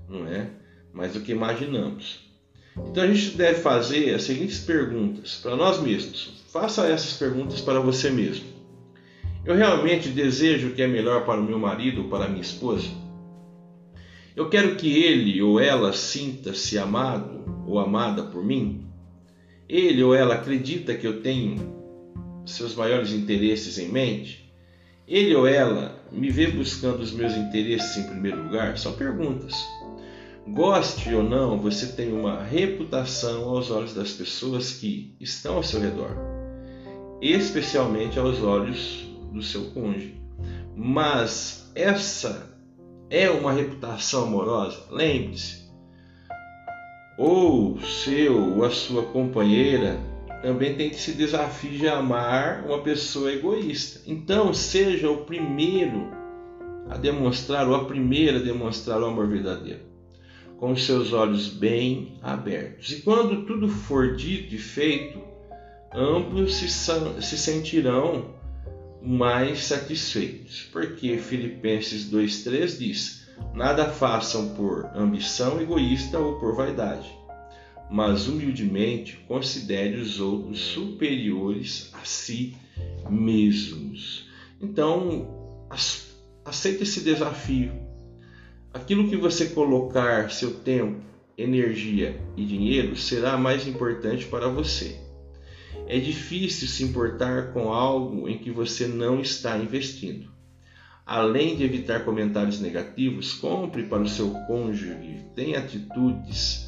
[0.09, 0.49] não é?
[0.93, 2.27] Mais do que imaginamos.
[2.75, 6.43] Então a gente deve fazer as seguintes perguntas para nós mesmos.
[6.51, 8.56] Faça essas perguntas para você mesmo.
[9.47, 12.41] Eu realmente desejo o que é melhor para o meu marido ou para a minha
[12.41, 12.89] esposa?
[14.35, 18.85] Eu quero que ele ou ela sinta-se amado ou amada por mim?
[19.67, 21.55] Ele ou ela acredita que eu tenho
[22.45, 24.53] seus maiores interesses em mente?
[25.07, 28.77] Ele ou ela me vê buscando os meus interesses em primeiro lugar?
[28.77, 29.55] São perguntas.
[30.45, 35.79] Goste ou não, você tem uma reputação aos olhos das pessoas que estão ao seu
[35.79, 36.17] redor,
[37.21, 39.06] especialmente aos olhos
[39.37, 40.15] do seu cônjuge.
[40.75, 42.55] Mas essa
[43.09, 44.83] é uma reputação amorosa?
[44.91, 45.67] Lembre-se,
[47.17, 49.99] ou seu ou a sua companheira
[50.41, 54.01] também tem que se desafiar de amar uma pessoa egoísta.
[54.05, 56.11] Então, seja o primeiro
[56.89, 59.81] a demonstrar, ou a primeira a demonstrar o amor verdadeiro,
[60.57, 62.91] com os seus olhos bem abertos.
[62.91, 65.19] E quando tudo for dito e feito,
[65.93, 68.36] ambos se, se sentirão
[69.07, 70.67] mais satisfeitos.
[70.71, 77.09] Porque Filipenses 2,3 diz: Nada façam por ambição egoísta ou por vaidade,
[77.89, 82.55] mas humildemente considere os outros superiores a si
[83.09, 84.27] mesmos.
[84.61, 85.65] Então,
[86.43, 87.71] aceite esse desafio.
[88.73, 91.01] Aquilo que você colocar seu tempo,
[91.37, 95.06] energia e dinheiro será mais importante para você.
[95.87, 100.29] É difícil se importar com algo em que você não está investindo.
[101.05, 106.67] Além de evitar comentários negativos, compre para o seu cônjuge, tenha atitudes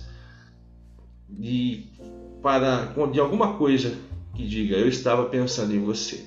[1.27, 1.87] de,
[2.41, 3.93] para, de alguma coisa
[4.33, 6.23] que diga eu estava pensando em você,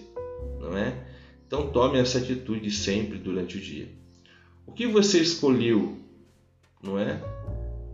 [0.61, 1.07] não é?
[1.47, 3.89] Então tome essa atitude sempre durante o dia.
[4.67, 5.99] O que você escolheu,
[6.83, 7.21] não é?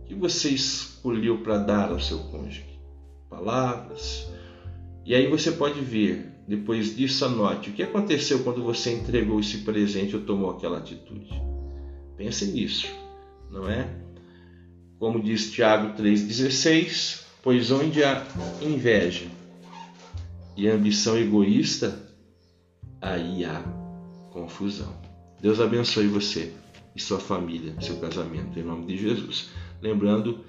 [0.01, 2.65] O que você escolheu para dar ao seu cônjuge?
[3.29, 4.28] Palavras,
[5.09, 9.57] e aí você pode ver, depois disso, anote o que aconteceu quando você entregou esse
[9.61, 11.31] presente ou tomou aquela atitude.
[12.15, 12.85] Pense nisso,
[13.49, 13.89] não é?
[14.99, 18.23] Como diz Tiago 3,16, pois onde há
[18.61, 19.25] inveja
[20.55, 22.07] e ambição egoísta,
[23.01, 23.63] aí há
[24.31, 24.95] confusão.
[25.41, 26.53] Deus abençoe você
[26.95, 29.49] e sua família, seu casamento, em nome de Jesus.
[29.81, 30.45] Lembrando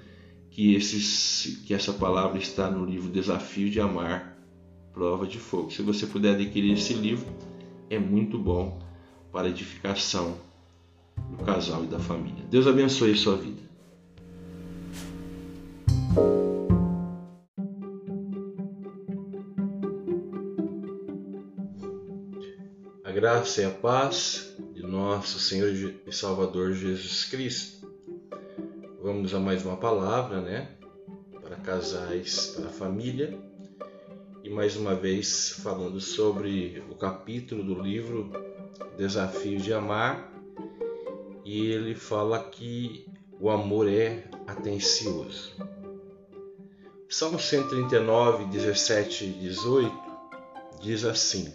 [0.51, 4.30] que, esses, que essa palavra está no livro Desafio de Amar,
[4.93, 5.71] Prova de Fogo.
[5.71, 7.25] Se você puder adquirir esse livro,
[7.89, 8.79] é muito bom
[9.31, 10.37] para edificação
[11.29, 12.43] do casal e da família.
[12.49, 13.61] Deus abençoe a sua vida.
[23.03, 25.69] A graça e a paz de nosso Senhor
[26.05, 27.89] e Salvador Jesus Cristo.
[29.01, 30.69] Vamos a mais uma palavra, né?
[31.41, 33.50] Para casais, para família
[34.43, 38.31] e mais uma vez falando sobre o capítulo do livro
[38.97, 40.31] Desafio de Amar,
[41.45, 43.05] e ele fala que
[43.39, 45.53] o amor é atencioso.
[47.07, 49.93] Salmo 139, 17 e 18
[50.81, 51.53] diz assim: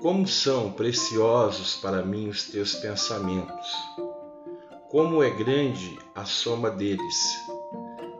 [0.00, 3.72] Como são preciosos para mim os teus pensamentos,
[4.90, 7.51] como é grande a soma deles.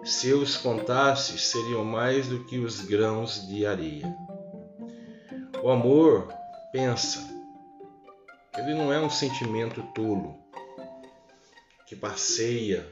[0.04, 4.12] Se eu os contasse, seriam mais do que os grãos de areia.
[5.62, 6.26] O amor
[6.72, 7.20] pensa.
[8.58, 10.36] Ele não é um sentimento tolo
[11.86, 12.84] que passeia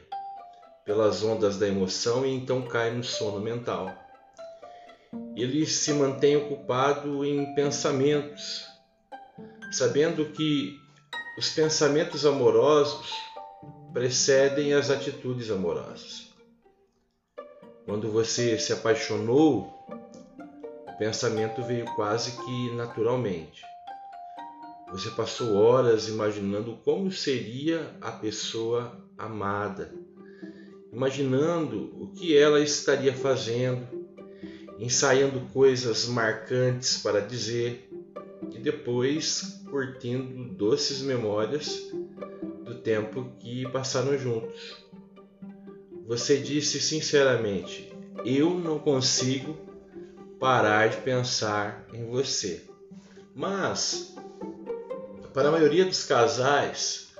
[0.85, 3.93] pelas ondas da emoção e então cai no sono mental.
[5.35, 8.65] Ele se mantém ocupado em pensamentos,
[9.73, 10.79] sabendo que
[11.37, 13.11] os pensamentos amorosos
[13.91, 16.30] precedem as atitudes amorosas.
[17.85, 19.85] Quando você se apaixonou,
[20.87, 23.63] o pensamento veio quase que naturalmente.
[24.91, 29.93] Você passou horas imaginando como seria a pessoa amada,
[30.91, 33.87] imaginando o que ela estaria fazendo,
[34.77, 37.89] ensaiando coisas marcantes para dizer,
[38.53, 41.89] e depois curtindo doces memórias
[42.63, 44.80] do tempo que passaram juntos.
[46.11, 47.89] Você disse sinceramente:
[48.25, 49.55] Eu não consigo
[50.41, 52.67] parar de pensar em você.
[53.33, 54.13] Mas,
[55.33, 57.13] para a maioria dos casais,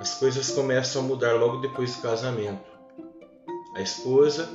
[0.00, 2.68] as coisas começam a mudar logo depois do casamento.
[3.76, 4.50] A esposa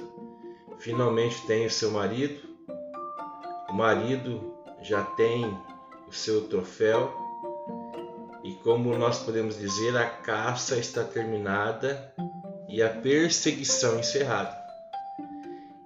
[0.79, 2.45] finalmente tem o seu marido,
[3.69, 5.45] o marido já tem
[6.05, 7.15] o seu troféu,
[8.43, 12.13] e como nós podemos dizer, a caça está terminada
[12.73, 14.57] e a perseguição encerrada.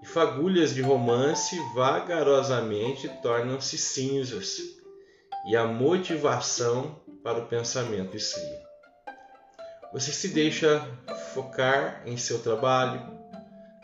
[0.02, 4.58] E fagulhas de romance vagarosamente tornam-se cinzas,
[5.50, 8.66] e a motivação para o pensamento esfria.
[9.92, 10.80] Você se deixa
[11.34, 13.02] focar em seu trabalho,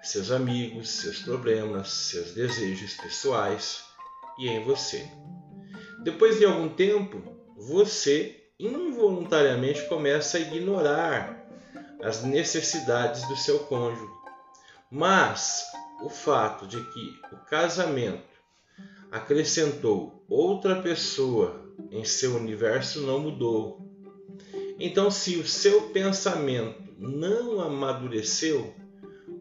[0.01, 3.83] seus amigos, seus problemas, seus desejos pessoais
[4.39, 5.05] e em você.
[6.03, 7.21] Depois de algum tempo,
[7.57, 11.42] você involuntariamente começa a ignorar
[12.03, 14.11] as necessidades do seu cônjuge.
[14.91, 15.65] Mas
[16.03, 18.33] o fato de que o casamento
[19.11, 23.87] acrescentou outra pessoa em seu universo não mudou.
[24.79, 28.73] Então, se o seu pensamento não amadureceu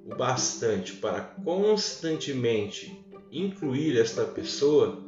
[0.07, 5.03] o bastante para constantemente incluir esta pessoa,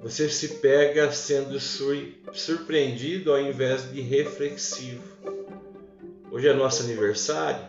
[0.00, 5.33] você se pega sendo surpreendido ao invés de reflexivo.
[6.34, 7.64] Hoje é nosso aniversário.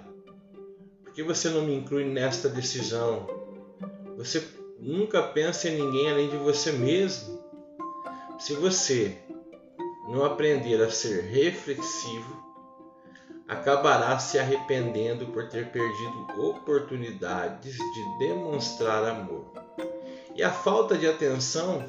[1.03, 3.27] Por que você não me inclui nesta decisão?
[4.17, 4.43] Você
[4.79, 7.39] nunca pensa em ninguém além de você mesmo.
[8.39, 9.19] Se você
[10.09, 12.43] não aprender a ser reflexivo,
[13.47, 19.45] acabará se arrependendo por ter perdido oportunidades de demonstrar amor.
[20.35, 21.87] E a falta de atenção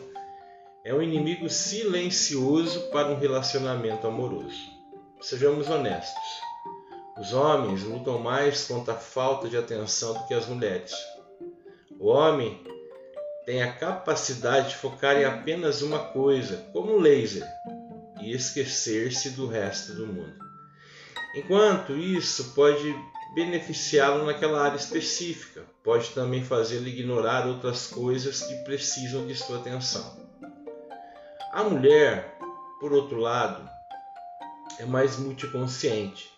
[0.84, 4.60] é um inimigo silencioso para um relacionamento amoroso.
[5.22, 6.45] Sejamos honestos.
[7.18, 10.92] Os homens lutam mais contra a falta de atenção do que as mulheres.
[11.98, 12.62] O homem
[13.46, 17.46] tem a capacidade de focar em apenas uma coisa, como um laser,
[18.20, 20.44] e esquecer-se do resto do mundo.
[21.34, 22.94] Enquanto isso pode
[23.34, 30.18] beneficiá-lo naquela área específica, pode também fazê-lo ignorar outras coisas que precisam de sua atenção.
[31.52, 32.36] A mulher,
[32.80, 33.68] por outro lado,
[34.78, 36.35] é mais multiconsciente.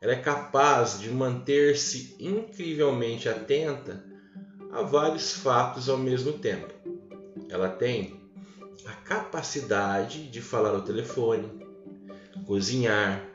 [0.00, 4.04] Ela é capaz de manter-se incrivelmente atenta
[4.70, 6.72] a vários fatos ao mesmo tempo.
[7.48, 8.20] Ela tem
[8.84, 11.50] a capacidade de falar ao telefone,
[12.46, 13.26] cozinhar,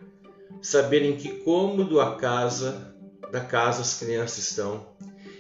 [0.62, 2.95] saber em que cômodo a casa
[3.32, 4.88] da casa as crianças estão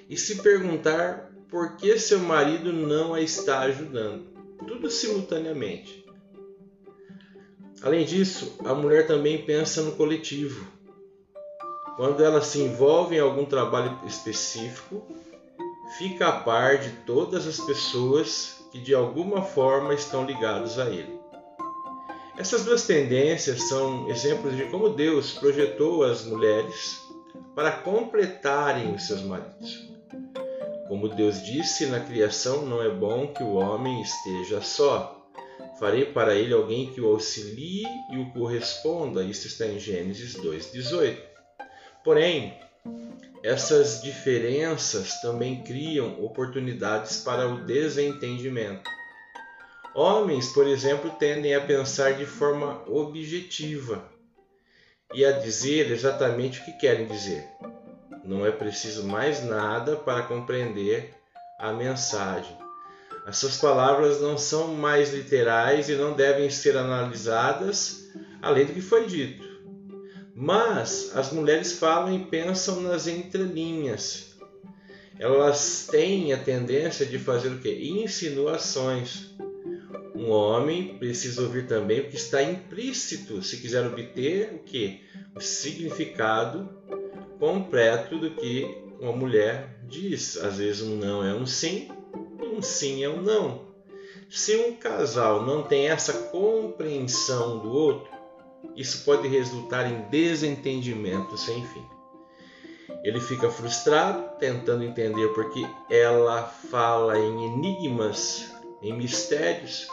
[0.09, 4.25] e se perguntar por que seu marido não a está ajudando,
[4.67, 6.03] tudo simultaneamente.
[7.81, 10.65] Além disso, a mulher também pensa no coletivo.
[12.01, 15.03] Quando ela se envolve em algum trabalho específico,
[15.99, 21.19] fica a par de todas as pessoas que de alguma forma estão ligados a ele.
[22.35, 26.97] Essas duas tendências são exemplos de como Deus projetou as mulheres
[27.53, 29.87] para completarem os seus maridos.
[30.87, 35.23] Como Deus disse na criação, não é bom que o homem esteja só.
[35.79, 39.21] Farei para ele alguém que o auxilie e o corresponda.
[39.21, 41.30] Isso está em Gênesis 2,18.
[42.03, 42.57] Porém,
[43.43, 48.89] essas diferenças também criam oportunidades para o desentendimento.
[49.93, 54.09] Homens, por exemplo, tendem a pensar de forma objetiva
[55.13, 57.45] e a dizer exatamente o que querem dizer.
[58.23, 61.13] Não é preciso mais nada para compreender
[61.59, 62.55] a mensagem.
[63.25, 68.09] As suas palavras não são mais literais e não devem ser analisadas
[68.41, 69.50] além do que foi dito.
[70.41, 74.33] Mas as mulheres falam e pensam nas entrelinhas.
[75.19, 77.69] Elas têm a tendência de fazer o que?
[77.69, 79.35] Insinuações.
[80.15, 85.01] Um homem precisa ouvir também o que está implícito se quiser obter o que?
[85.35, 86.67] O significado
[87.37, 88.65] completo do que
[88.99, 90.37] uma mulher diz.
[90.37, 91.87] Às vezes um não é um sim
[92.41, 93.67] e um sim é um não.
[94.27, 98.20] Se um casal não tem essa compreensão do outro,
[98.75, 101.85] isso pode resultar em desentendimento sem fim.
[103.03, 108.51] Ele fica frustrado, tentando entender porque ela fala em enigmas,
[108.81, 109.87] em mistérios,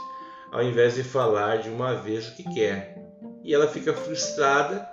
[0.53, 2.99] ao invés de falar de uma vez o que quer.
[3.43, 4.87] E ela fica frustrada,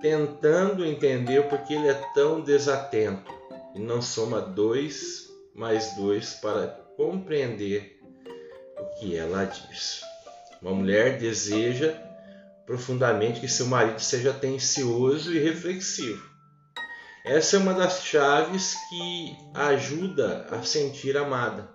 [0.00, 3.32] tentando entender porque ele é tão desatento
[3.74, 7.98] e não soma dois mais dois para compreender
[8.78, 10.00] o que ela diz.
[10.62, 12.07] Uma mulher deseja
[12.68, 16.22] profundamente que seu marido seja atencioso e reflexivo.
[17.24, 21.70] Essa é uma das chaves que ajuda a sentir amada.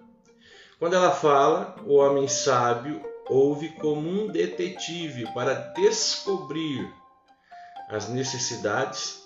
[0.77, 6.87] Quando ela fala, o homem sábio ouve como um detetive para descobrir
[7.89, 9.23] as necessidades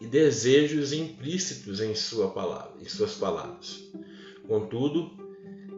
[0.00, 3.82] e desejos implícitos em, sua palavra, em suas palavras.
[4.48, 5.25] Contudo,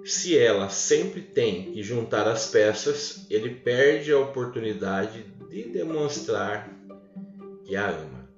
[0.05, 6.71] se ela sempre tem que juntar as peças, ele perde a oportunidade de demonstrar
[7.65, 8.29] que a ama.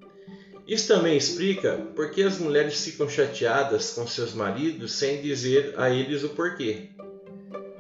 [0.66, 5.90] Isso também explica por que as mulheres ficam chateadas com seus maridos sem dizer a
[5.90, 6.90] eles o porquê.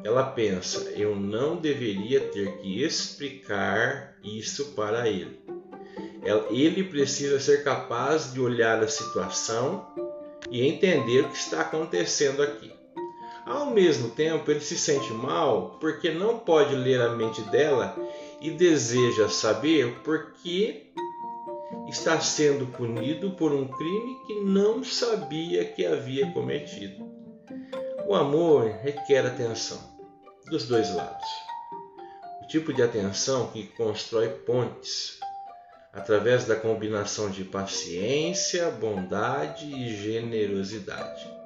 [0.02, 5.38] Ela pensa: eu não deveria ter que explicar isso para ele.
[6.50, 9.86] Ele precisa ser capaz de olhar a situação
[10.50, 12.79] e entender o que está acontecendo aqui.
[13.44, 17.96] Ao mesmo tempo, ele se sente mal porque não pode ler a mente dela
[18.40, 20.92] e deseja saber por que
[21.88, 27.10] está sendo punido por um crime que não sabia que havia cometido.
[28.06, 29.78] O amor requer atenção
[30.50, 31.28] dos dois lados.
[32.42, 35.18] O tipo de atenção que constrói pontes
[35.92, 41.39] através da combinação de paciência, bondade e generosidade.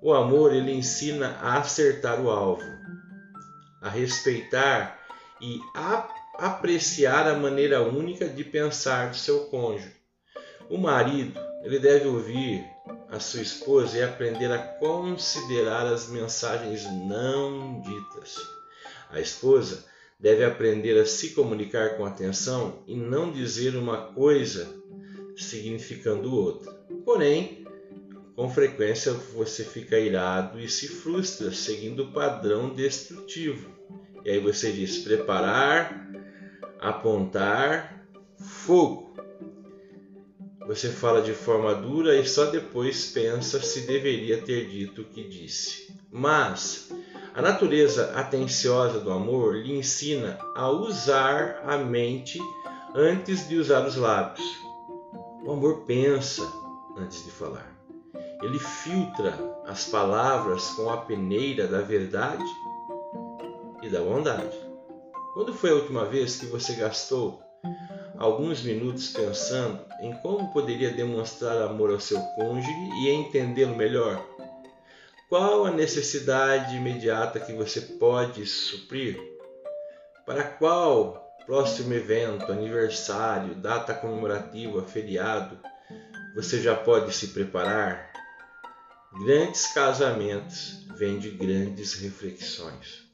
[0.00, 2.62] O amor ele ensina a acertar o alvo,
[3.82, 4.98] a respeitar
[5.40, 9.92] e a apreciar a maneira única de pensar do seu cônjuge.
[10.70, 12.64] O marido ele deve ouvir
[13.10, 18.36] a sua esposa e aprender a considerar as mensagens não ditas.
[19.10, 19.84] A esposa
[20.20, 24.68] deve aprender a se comunicar com atenção e não dizer uma coisa
[25.36, 26.72] significando outra.
[27.04, 27.57] Porém,
[28.38, 33.68] com frequência você fica irado e se frustra seguindo o padrão destrutivo.
[34.24, 36.08] E aí você diz preparar,
[36.78, 38.06] apontar,
[38.38, 39.12] fogo.
[40.68, 45.24] Você fala de forma dura e só depois pensa se deveria ter dito o que
[45.24, 45.92] disse.
[46.08, 46.92] Mas
[47.34, 52.38] a natureza atenciosa do amor lhe ensina a usar a mente
[52.94, 54.46] antes de usar os lábios.
[55.44, 56.48] O amor pensa
[56.96, 57.67] antes de falar.
[58.42, 59.34] Ele filtra
[59.66, 62.44] as palavras com a peneira da verdade
[63.82, 64.56] e da bondade.
[65.34, 67.40] Quando foi a última vez que você gastou
[68.16, 72.70] alguns minutos pensando em como poderia demonstrar amor ao seu cônjuge
[73.00, 74.24] e entendê-lo melhor?
[75.28, 79.20] Qual a necessidade imediata que você pode suprir?
[80.24, 85.58] Para qual próximo evento, aniversário, data comemorativa, feriado,
[86.34, 88.07] você já pode se preparar?
[89.12, 93.08] Grandes casamentos vêm de grandes reflexões.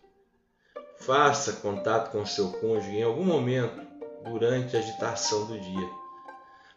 [0.99, 3.81] Faça contato com seu cônjuge em algum momento
[4.25, 5.91] durante a agitação do dia.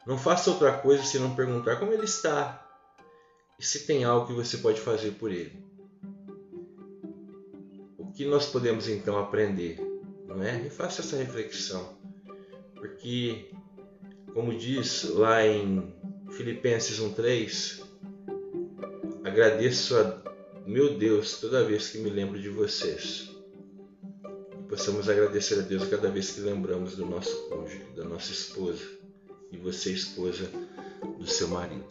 [0.06, 2.64] Não faça outra coisa se não perguntar como ele está,
[3.60, 5.66] e se tem algo que você pode fazer por ele.
[7.98, 9.80] O que nós podemos então aprender?
[10.28, 10.62] Não é?
[10.62, 11.98] E faça essa reflexão,
[12.76, 13.50] porque,
[14.34, 15.92] como diz lá em
[16.30, 17.87] Filipenses 1,3,
[19.28, 20.22] agradeço a
[20.66, 23.30] meu Deus toda vez que me lembro de vocês.
[24.70, 28.84] Possamos agradecer a Deus cada vez que lembramos do nosso cônjuge, da nossa esposa,
[29.52, 30.50] e você, esposa,
[31.18, 31.86] do seu marido.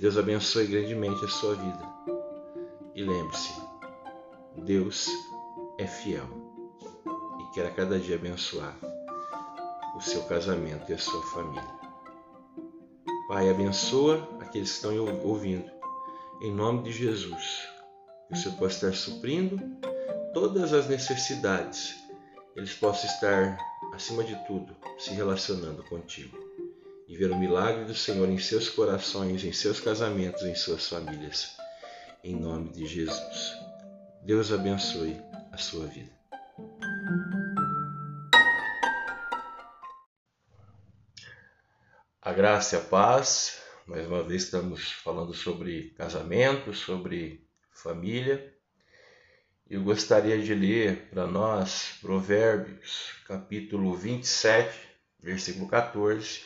[0.00, 1.92] Deus abençoe grandemente a sua vida.
[2.94, 3.52] E lembre-se,
[4.64, 5.08] Deus
[5.78, 6.26] é fiel
[7.40, 8.76] e quer a cada dia abençoar
[9.96, 11.80] o seu casamento e a sua família.
[13.28, 15.70] Pai, abençoa aqueles que estão ouvindo,
[16.42, 17.68] em nome de Jesus.
[18.28, 19.58] Que Senhor possa estar suprindo
[20.34, 21.94] todas as necessidades,
[22.56, 23.56] eles possam estar,
[23.94, 26.36] acima de tudo, se relacionando contigo
[27.06, 31.56] e ver o milagre do Senhor em seus corações, em seus casamentos, em suas famílias.
[32.24, 33.54] Em nome de Jesus.
[34.22, 35.20] Deus abençoe
[35.52, 36.10] a sua vida.
[42.20, 43.61] A graça e a paz.
[43.92, 48.56] Mais uma vez estamos falando sobre casamento, sobre família.
[49.68, 54.74] Eu gostaria de ler para nós Provérbios, capítulo 27,
[55.20, 56.40] versículo 14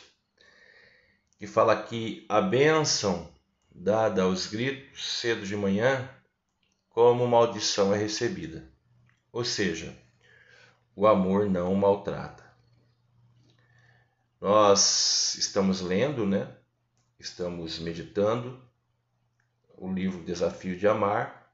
[1.39, 3.33] que fala que a bênção
[3.73, 6.09] dada aos gritos cedo de manhã,
[6.89, 8.69] como maldição é recebida.
[9.31, 9.97] Ou seja,
[10.93, 12.43] o amor não maltrata.
[14.41, 16.56] Nós estamos lendo, né?
[17.19, 18.61] Estamos meditando
[19.75, 21.51] o livro Desafio de Amar.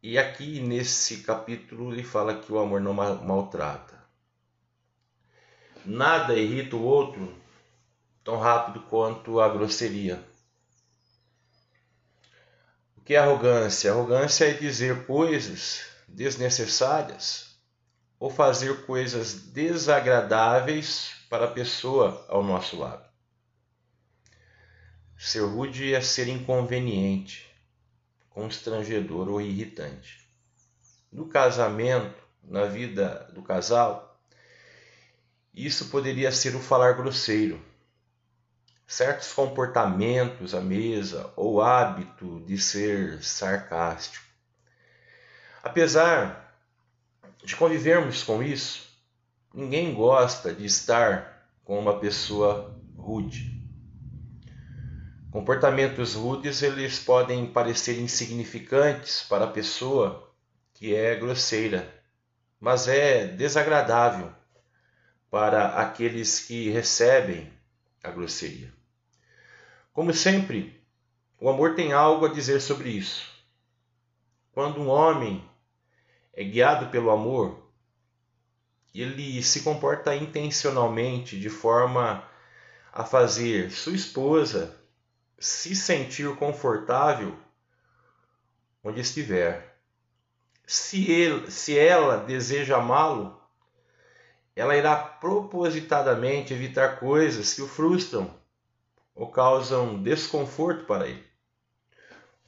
[0.00, 4.00] E aqui nesse capítulo ele fala que o amor não maltrata.
[5.84, 7.34] Nada irrita o outro
[8.22, 10.24] tão rápido quanto a grosseria.
[12.96, 13.90] O que é arrogância?
[13.90, 17.56] Arrogância é dizer coisas desnecessárias
[18.20, 23.11] ou fazer coisas desagradáveis para a pessoa ao nosso lado.
[25.24, 27.48] Ser rude é ser inconveniente,
[28.28, 30.28] constrangedor ou irritante.
[31.12, 34.20] No casamento, na vida do casal,
[35.54, 37.64] isso poderia ser o falar grosseiro
[38.84, 44.26] certos comportamentos à mesa ou hábito de ser sarcástico.
[45.62, 46.52] Apesar
[47.44, 48.88] de convivermos com isso,
[49.54, 53.51] ninguém gosta de estar com uma pessoa rude.
[55.32, 60.30] Comportamentos rudes eles podem parecer insignificantes para a pessoa
[60.74, 61.90] que é grosseira,
[62.60, 64.30] mas é desagradável
[65.30, 67.50] para aqueles que recebem
[68.04, 68.70] a grosseria.
[69.94, 70.78] Como sempre,
[71.40, 73.26] o amor tem algo a dizer sobre isso.
[74.52, 75.42] Quando um homem
[76.34, 77.72] é guiado pelo amor,
[78.94, 82.22] ele se comporta intencionalmente de forma
[82.92, 84.81] a fazer sua esposa
[85.42, 87.36] se sentir confortável
[88.84, 89.76] onde estiver.
[90.64, 93.42] Se, ele, se ela deseja amá-lo,
[94.54, 98.32] ela irá propositadamente evitar coisas que o frustram
[99.16, 101.26] ou causam desconforto para ele.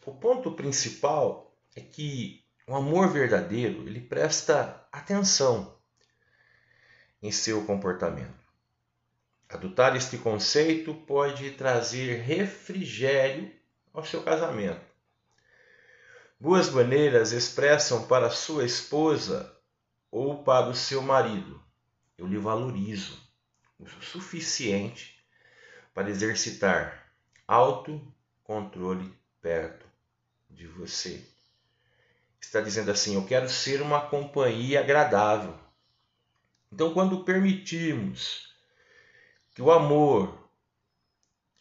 [0.07, 5.76] O ponto principal é que o amor verdadeiro ele presta atenção
[7.20, 8.43] em seu comportamento.
[9.49, 13.53] Adotar este conceito pode trazer refrigério
[13.92, 14.84] ao seu casamento.
[16.40, 19.57] Boas maneiras expressam para sua esposa
[20.11, 21.62] ou para o seu marido:
[22.18, 23.18] Eu lhe valorizo
[23.78, 25.24] o suficiente
[25.92, 27.12] para exercitar
[27.47, 29.86] autocontrole perto
[30.51, 31.24] de você.
[32.40, 35.59] Está dizendo assim: Eu quero ser uma companhia agradável.
[36.72, 38.54] Então, quando permitirmos
[39.55, 40.51] que o amor,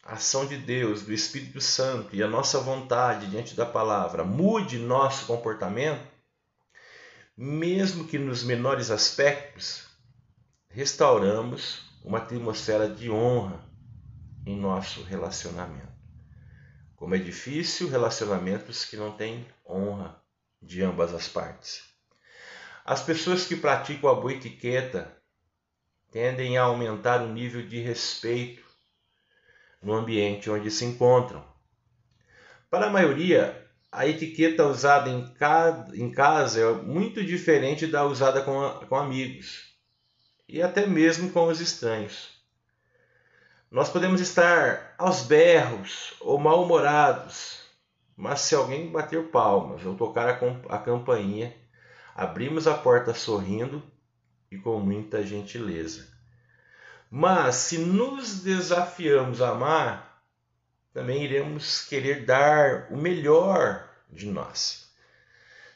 [0.02, 4.78] a ação de Deus, do Espírito Santo e a nossa vontade diante da palavra mude
[4.78, 6.04] nosso comportamento,
[7.36, 9.86] mesmo que nos menores aspectos,
[10.68, 13.64] restauramos uma atmosfera de honra
[14.44, 15.94] em nosso relacionamento.
[16.96, 20.20] Como é difícil relacionamentos que não têm honra
[20.60, 21.82] de ambas as partes.
[22.84, 25.16] As pessoas que praticam a boa etiqueta
[26.14, 28.62] tendem a aumentar o nível de respeito
[29.82, 31.44] no ambiente onde se encontram.
[32.70, 39.74] Para a maioria, a etiqueta usada em, casa é muito diferente da usada com, amigos
[40.48, 42.28] e até mesmo com os estranhos.
[43.68, 47.58] Nós podemos estar aos berros ou mal-humorados,
[48.16, 51.52] mas se alguém bater palmas ou tocar a, a campainha,
[52.14, 53.82] abrimos a porta sorrindo
[54.54, 56.06] e com muita gentileza.
[57.10, 60.22] Mas se nos desafiamos a amar,
[60.92, 64.88] também iremos querer dar o melhor de nós.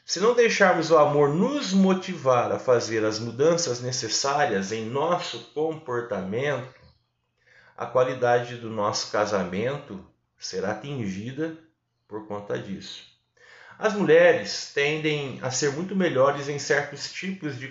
[0.05, 6.79] Se não deixarmos o amor nos motivar a fazer as mudanças necessárias em nosso comportamento,
[7.77, 10.03] a qualidade do nosso casamento
[10.37, 11.57] será atingida
[12.07, 13.18] por conta disso.
[13.79, 17.69] As mulheres tendem a ser muito melhores em certos tipos de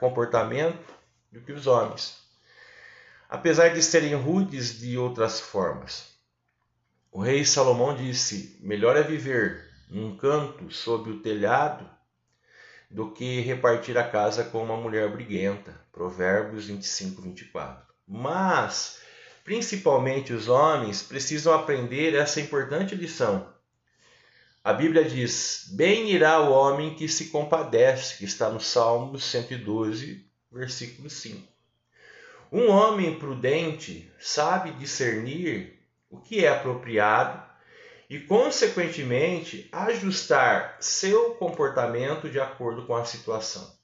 [0.00, 0.82] comportamento
[1.30, 2.16] do que os homens,
[3.28, 6.08] apesar de serem rudes de outras formas.
[7.10, 11.86] O rei Salomão disse: Melhor é viver num canto sob o telhado
[12.90, 15.78] do que repartir a casa com uma mulher briguenta.
[15.92, 17.84] Provérbios 25, 24.
[18.08, 19.02] Mas
[19.44, 23.52] principalmente os homens, precisam aprender essa importante lição.
[24.64, 30.24] A Bíblia diz: Bem irá o homem que se compadece, que está no Salmo 112,
[30.50, 31.46] versículo 5.
[32.50, 37.42] Um homem prudente sabe discernir o que é apropriado
[38.08, 43.74] e, consequentemente, ajustar seu comportamento de acordo com a situação.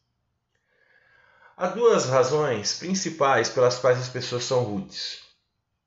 [1.57, 5.27] Há duas razões principais pelas quais as pessoas são rudes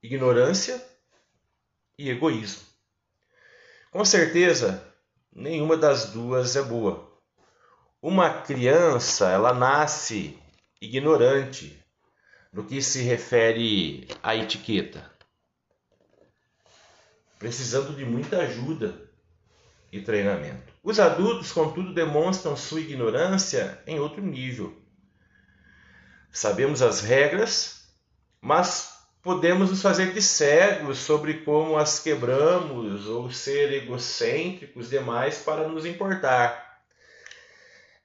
[0.01, 0.83] ignorância
[1.97, 2.70] e egoísmo.
[3.91, 4.81] Com certeza,
[5.35, 7.11] nenhuma das duas é boa.
[8.01, 10.39] Uma criança, ela nasce
[10.81, 11.77] ignorante
[12.53, 15.11] no que se refere à etiqueta,
[17.37, 19.11] precisando de muita ajuda
[19.91, 20.71] e treinamento.
[20.81, 24.81] Os adultos, contudo, demonstram sua ignorância em outro nível.
[26.31, 27.93] Sabemos as regras,
[28.39, 35.67] mas podemos nos fazer de cegos sobre como as quebramos ou ser egocêntricos demais para
[35.67, 36.81] nos importar.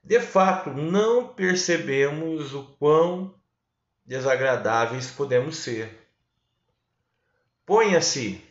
[0.03, 3.35] De fato, não percebemos o quão
[4.05, 6.07] desagradáveis podemos ser.
[7.65, 8.41] Ponha-se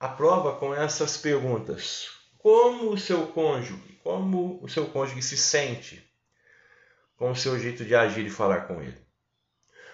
[0.00, 2.08] à prova com essas perguntas.
[2.38, 6.04] Como o seu cônjuge, como o seu cônjuge se sente
[7.16, 8.98] com o seu jeito de agir e falar com ele?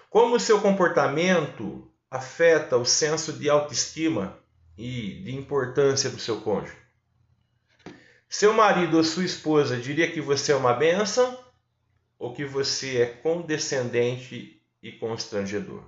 [0.09, 4.37] Como o seu comportamento afeta o senso de autoestima
[4.77, 6.77] e de importância do seu cônjuge?
[8.29, 11.39] Seu marido ou sua esposa diria que você é uma bênção
[12.19, 15.85] ou que você é condescendente e constrangedor?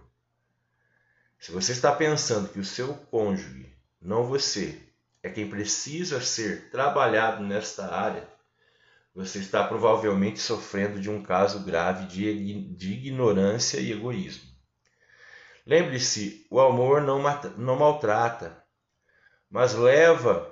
[1.38, 4.78] Se você está pensando que o seu cônjuge, não você,
[5.22, 8.28] é quem precisa ser trabalhado nesta área,
[9.14, 14.51] você está provavelmente sofrendo de um caso grave de, de ignorância e egoísmo.
[15.64, 17.22] Lembre-se, o amor não,
[17.56, 18.64] não maltrata,
[19.48, 20.50] mas leva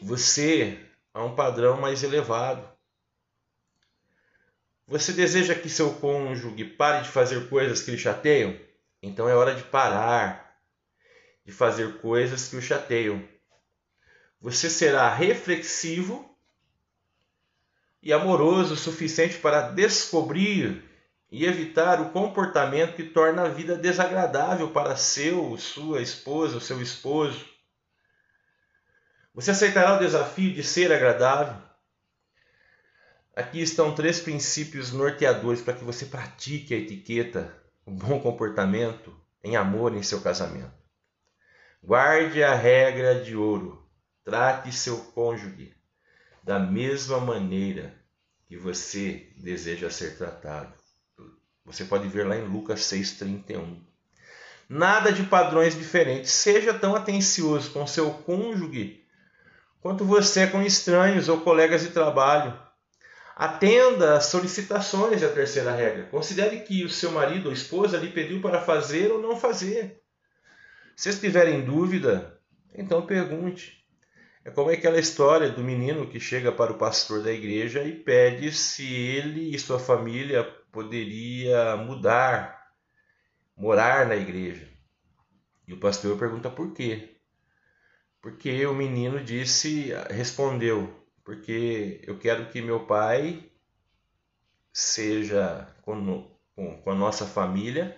[0.00, 0.80] você
[1.14, 2.68] a um padrão mais elevado.
[4.86, 8.58] Você deseja que seu cônjuge pare de fazer coisas que lhe chateiam?
[9.02, 10.46] Então é hora de parar
[11.44, 13.22] de fazer coisas que o chateiam.
[14.40, 16.36] Você será reflexivo
[18.02, 20.84] e amoroso o suficiente para descobrir
[21.36, 27.44] e evitar o comportamento que torna a vida desagradável para seu, sua esposa, seu esposo.
[29.34, 31.62] Você aceitará o desafio de ser agradável?
[33.36, 39.14] Aqui estão três princípios norteadores para que você pratique a etiqueta, o bom comportamento
[39.44, 40.72] em amor em seu casamento.
[41.84, 43.86] Guarde a regra de ouro.
[44.24, 45.76] Trate seu cônjuge
[46.42, 47.94] da mesma maneira
[48.46, 50.85] que você deseja ser tratado.
[51.66, 53.76] Você pode ver lá em Lucas 6,31.
[54.68, 56.30] Nada de padrões diferentes.
[56.30, 59.04] Seja tão atencioso com seu cônjuge
[59.80, 62.56] quanto você com estranhos ou colegas de trabalho.
[63.34, 66.04] Atenda às solicitações é a terceira regra.
[66.04, 70.00] Considere que o seu marido ou esposa lhe pediu para fazer ou não fazer.
[70.96, 72.40] Se estiver em dúvida,
[72.74, 73.84] então pergunte.
[74.44, 78.52] É como aquela história do menino que chega para o pastor da igreja e pede
[78.52, 82.72] se ele e sua família poderia mudar,
[83.56, 84.68] morar na igreja.
[85.66, 87.16] E o pastor pergunta por quê?
[88.20, 93.50] Porque o menino disse, respondeu, porque eu quero que meu pai
[94.72, 97.96] seja com, com, a nossa família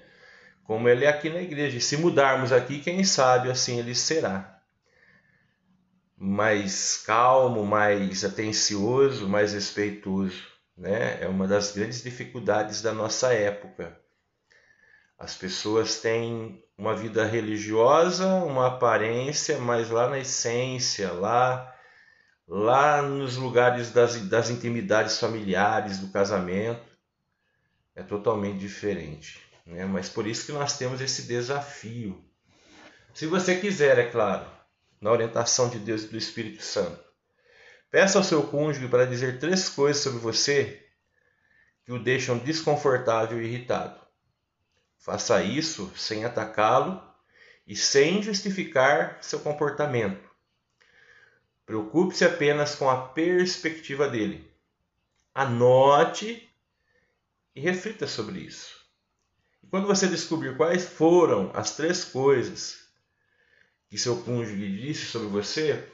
[0.64, 1.79] como ele é aqui na igreja.
[1.79, 4.59] E se mudarmos aqui, quem sabe assim ele será
[6.19, 10.58] mais calmo, mais atencioso, mais respeitoso.
[10.79, 11.20] Né?
[11.20, 13.99] É uma das grandes dificuldades da nossa época.
[15.18, 21.74] As pessoas têm uma vida religiosa, uma aparência, mas lá na essência, lá,
[22.47, 26.87] lá nos lugares das, das intimidades familiares, do casamento,
[27.97, 29.43] é totalmente diferente.
[29.66, 29.85] Né?
[29.85, 32.24] Mas por isso que nós temos esse desafio.
[33.12, 34.47] Se você quiser, é claro,
[35.01, 37.08] na orientação de Deus e do Espírito Santo.
[37.91, 40.86] Peça ao seu cônjuge para dizer três coisas sobre você
[41.84, 43.99] que o deixam desconfortável e irritado.
[44.99, 47.03] Faça isso sem atacá-lo
[47.66, 50.28] e sem justificar seu comportamento.
[51.64, 54.51] Preocupe-se apenas com a perspectiva dele.
[55.34, 56.47] Anote
[57.55, 58.86] e reflita sobre isso.
[59.62, 62.86] E quando você descobrir quais foram as três coisas
[63.89, 65.91] que seu cônjuge disse sobre você,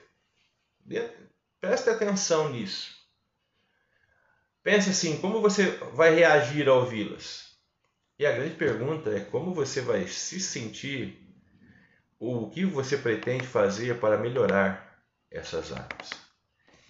[1.65, 2.95] preste atenção nisso.
[4.63, 7.57] Pense assim, como você vai reagir ao ouvi-las?
[8.19, 11.19] E a grande pergunta é como você vai se sentir
[12.19, 16.11] ou o que você pretende fazer para melhorar essas áreas.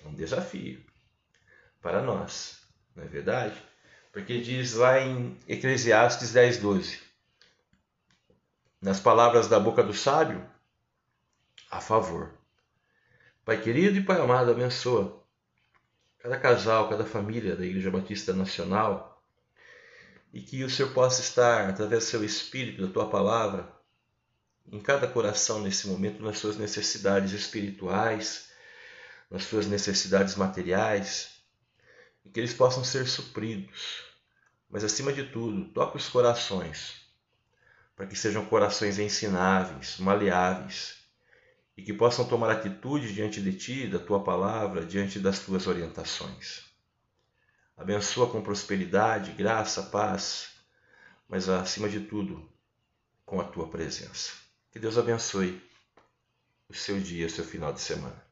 [0.05, 0.85] É um desafio
[1.81, 2.61] para nós,
[2.97, 3.61] não é verdade?
[4.13, 7.01] Porque diz lá em Eclesiastes 10, 12:
[8.81, 10.45] Nas palavras da boca do sábio
[11.71, 12.44] a favor.
[13.45, 15.23] Pai querido e Pai amado, abençoa
[16.19, 19.23] cada casal, cada família da Igreja Batista Nacional
[20.33, 23.71] e que o Senhor possa estar, através do seu Espírito, da tua palavra,
[24.67, 28.49] em cada coração nesse momento, nas suas necessidades espirituais,
[29.31, 31.43] nas suas necessidades materiais,
[32.25, 34.05] e que eles possam ser supridos.
[34.71, 36.95] Mas acima de tudo, toque os corações,
[37.95, 41.04] para que sejam corações ensináveis, maleáveis,
[41.77, 46.65] e que possam tomar atitude diante de ti, da tua palavra, diante das tuas orientações.
[47.77, 50.51] Abençoa com prosperidade, graça, paz,
[51.29, 52.49] mas acima de tudo,
[53.27, 54.33] com a tua presença.
[54.71, 55.61] Que Deus abençoe
[56.69, 58.23] o seu dia, o seu final de semana.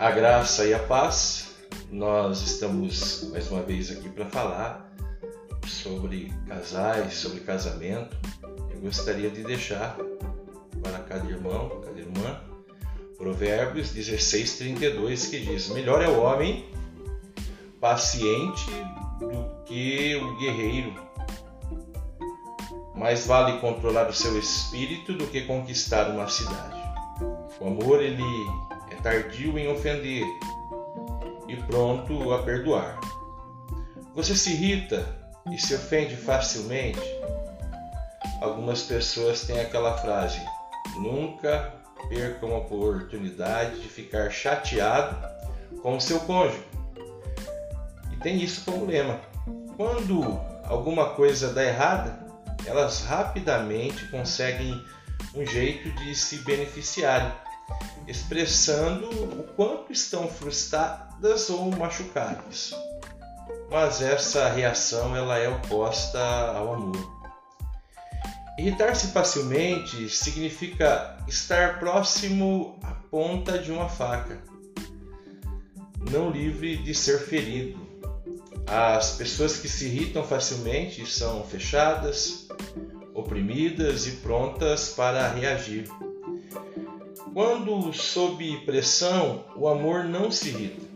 [0.00, 1.56] A graça e a paz,
[1.90, 4.92] nós estamos mais uma vez aqui para falar
[5.66, 8.16] sobre casais, sobre casamento.
[8.72, 9.96] Eu gostaria de deixar
[10.80, 12.40] para cada irmão, cada irmã,
[13.16, 16.64] Provérbios 16, 32, que diz: Melhor é o homem
[17.80, 18.70] paciente
[19.18, 20.94] do que o guerreiro.
[22.94, 26.80] Mais vale controlar o seu espírito do que conquistar uma cidade.
[27.58, 28.22] O amor, ele
[29.02, 30.24] tardio em ofender
[31.48, 32.98] e pronto a perdoar.
[34.14, 35.06] Você se irrita
[35.50, 37.00] e se ofende facilmente?
[38.40, 40.40] Algumas pessoas têm aquela frase:
[40.96, 41.74] nunca
[42.08, 45.16] perca uma oportunidade de ficar chateado
[45.82, 46.62] com o seu cônjuge.
[48.12, 49.20] E tem isso como lema.
[49.76, 52.26] Quando alguma coisa dá errada,
[52.66, 54.84] elas rapidamente conseguem
[55.34, 57.32] um jeito de se beneficiarem,
[58.06, 62.72] expressando o quanto estão frustradas ou machucadas.
[63.70, 67.18] Mas essa reação ela é oposta ao amor.
[68.58, 74.42] Irritar-se facilmente significa estar próximo à ponta de uma faca,
[76.10, 77.78] não livre de ser ferido.
[78.66, 82.48] As pessoas que se irritam facilmente são fechadas,
[83.14, 85.88] oprimidas e prontas para reagir.
[87.32, 90.86] Quando sob pressão, o amor não se irrita.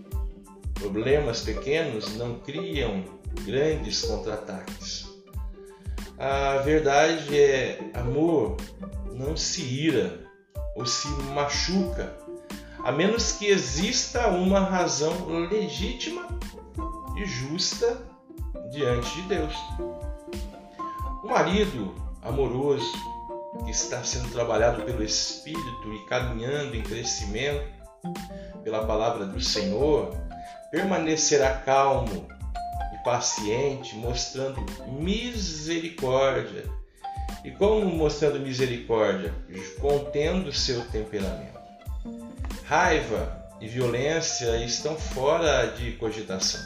[0.75, 3.05] Problemas pequenos não criam
[3.45, 5.09] grandes contra-ataques.
[6.19, 8.57] A verdade é: amor
[9.13, 10.21] não se ira
[10.75, 12.17] ou se machuca,
[12.85, 16.27] a menos que exista uma razão legítima
[17.17, 18.03] e justa
[18.73, 19.55] diante de Deus.
[21.23, 23.12] O marido amoroso
[23.65, 27.67] que está sendo trabalhado pelo Espírito e caminhando em crescimento
[28.65, 30.17] pela palavra do Senhor,
[30.71, 32.27] permanecerá calmo
[33.03, 36.65] paciente, mostrando misericórdia.
[37.45, 39.35] E como mostrando misericórdia?
[39.81, 41.61] Contendo seu temperamento.
[42.65, 46.61] Raiva e violência estão fora de cogitação.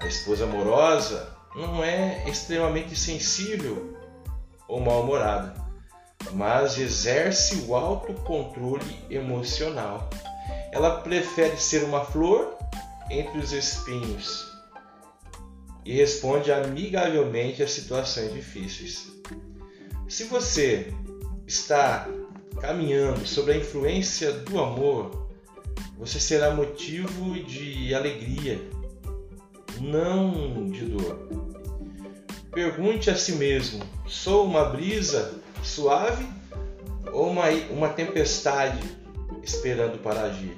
[0.00, 3.97] A esposa amorosa não é extremamente sensível
[4.68, 5.54] ou mal-humorada,
[6.32, 10.08] mas exerce o autocontrole emocional.
[10.70, 12.56] Ela prefere ser uma flor
[13.10, 14.46] entre os espinhos
[15.84, 19.10] e responde amigavelmente a situações difíceis.
[20.06, 20.92] Se você
[21.46, 22.06] está
[22.60, 25.30] caminhando sobre a influência do amor,
[25.96, 28.60] você será motivo de alegria,
[29.80, 31.28] não de dor.
[32.52, 36.26] Pergunte a si mesmo: sou uma brisa suave
[37.12, 38.80] ou uma, uma tempestade
[39.42, 40.56] esperando para agir?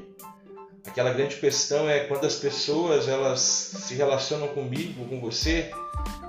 [0.87, 5.71] Aquela grande questão é quando as pessoas elas se relacionam comigo, com você,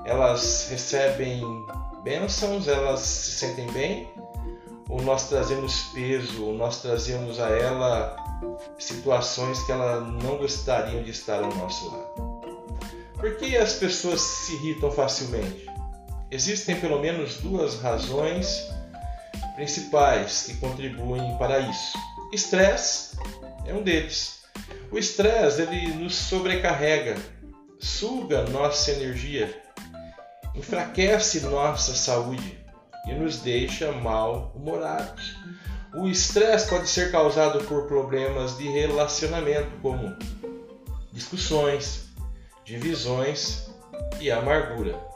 [0.06, 1.42] elas recebem
[2.04, 4.10] bênçãos, elas se sentem bem,
[4.90, 8.16] ou nós trazemos peso, ou nós trazemos a ela
[8.78, 12.42] situações que ela não gostariam de estar ao nosso lado.
[13.18, 15.71] Por que as pessoas se irritam facilmente?
[16.32, 18.72] Existem pelo menos duas razões
[19.56, 21.98] principais que contribuem para isso.
[22.32, 23.18] Estresse
[23.66, 24.42] é um deles.
[24.90, 27.18] O estresse ele nos sobrecarrega,
[27.80, 29.62] suga nossa energia,
[30.56, 32.58] enfraquece nossa saúde
[33.06, 35.38] e nos deixa mal-humorados.
[35.94, 40.16] O estresse pode ser causado por problemas de relacionamento, como
[41.12, 42.06] discussões,
[42.64, 43.70] divisões
[44.22, 45.11] e amargura.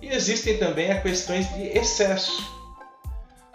[0.00, 2.54] E existem também as questões de excesso.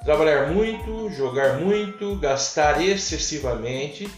[0.03, 4.09] Trabalhar muito, jogar muito, gastar excessivamente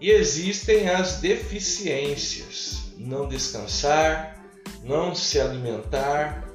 [0.00, 4.42] e existem as deficiências: não descansar,
[4.82, 6.48] não se alimentar,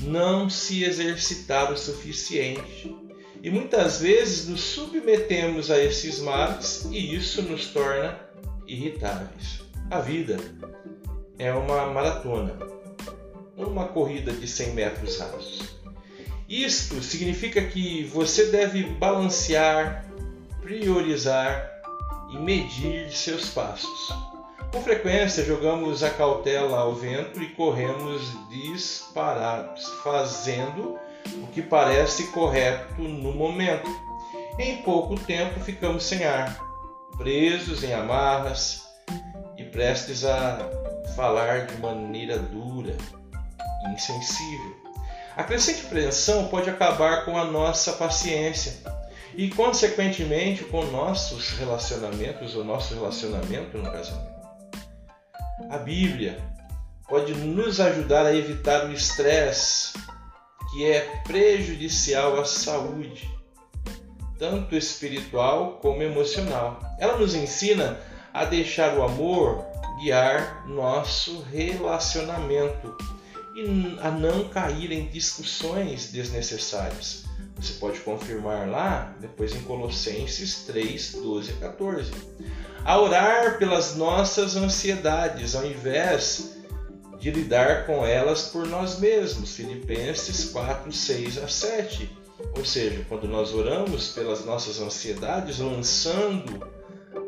[0.00, 2.94] não se exercitar o suficiente.
[3.42, 8.18] E muitas vezes nos submetemos a esses males e isso nos torna
[8.66, 9.60] irritáveis.
[9.90, 10.36] A vida
[11.38, 12.58] é uma maratona,
[13.66, 15.78] uma corrida de 100 metros rasos.
[16.48, 20.06] Isto significa que você deve balancear,
[20.62, 21.70] priorizar
[22.30, 24.14] e medir seus passos.
[24.72, 30.98] Com frequência jogamos a cautela ao vento e corremos disparados, fazendo
[31.42, 33.88] o que parece correto no momento.
[34.58, 36.58] Em pouco tempo ficamos sem ar,
[37.16, 38.82] presos em amarras
[39.56, 40.58] e prestes a
[41.14, 42.96] falar de maneira dura
[43.92, 44.76] insensível.
[45.36, 48.82] A crescente pressão pode acabar com a nossa paciência
[49.34, 54.38] e, consequentemente, com nossos relacionamentos, o nosso relacionamento no casamento.
[55.70, 56.38] A Bíblia
[57.08, 59.92] pode nos ajudar a evitar o estresse
[60.72, 63.30] que é prejudicial à saúde,
[64.38, 66.80] tanto espiritual como emocional.
[66.98, 67.98] Ela nos ensina
[68.34, 69.64] a deixar o amor
[70.00, 72.96] guiar nosso relacionamento
[73.58, 77.24] e a não cair em discussões desnecessárias.
[77.56, 82.12] Você pode confirmar lá, depois em Colossenses 3, 12 a 14.
[82.84, 86.56] A orar pelas nossas ansiedades, ao invés
[87.18, 89.56] de lidar com elas por nós mesmos.
[89.56, 92.08] Filipenses 4, 6 a 7.
[92.56, 96.64] Ou seja, quando nós oramos pelas nossas ansiedades, lançando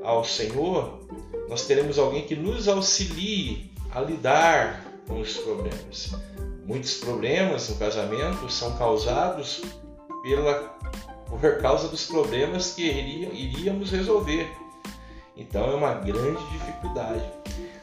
[0.04, 1.00] ao Senhor,
[1.48, 6.14] nós teremos alguém que nos auxilie a lidar os problemas.
[6.66, 9.62] Muitos problemas no casamento são causados
[10.22, 10.76] pela,
[11.28, 14.48] por causa dos problemas que iríamos resolver.
[15.36, 17.24] Então é uma grande dificuldade.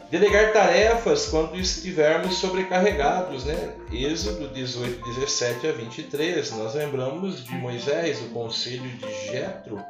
[0.10, 3.76] Delegar tarefas quando estivermos sobrecarregados, né?
[3.92, 6.52] Êxodo 18, 17 a 23.
[6.52, 9.84] Nós lembramos de Moisés, o conselho de Jetro.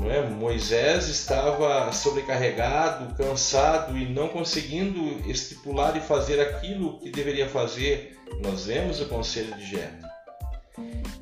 [0.00, 0.22] É?
[0.22, 8.18] Moisés estava sobrecarregado, cansado e não conseguindo estipular e fazer aquilo que deveria fazer.
[8.42, 10.08] Nós vemos o conselho de Jetro.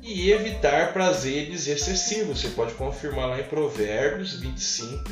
[0.01, 2.41] E evitar prazeres excessivos.
[2.41, 5.03] Você pode confirmar lá em Provérbios 25,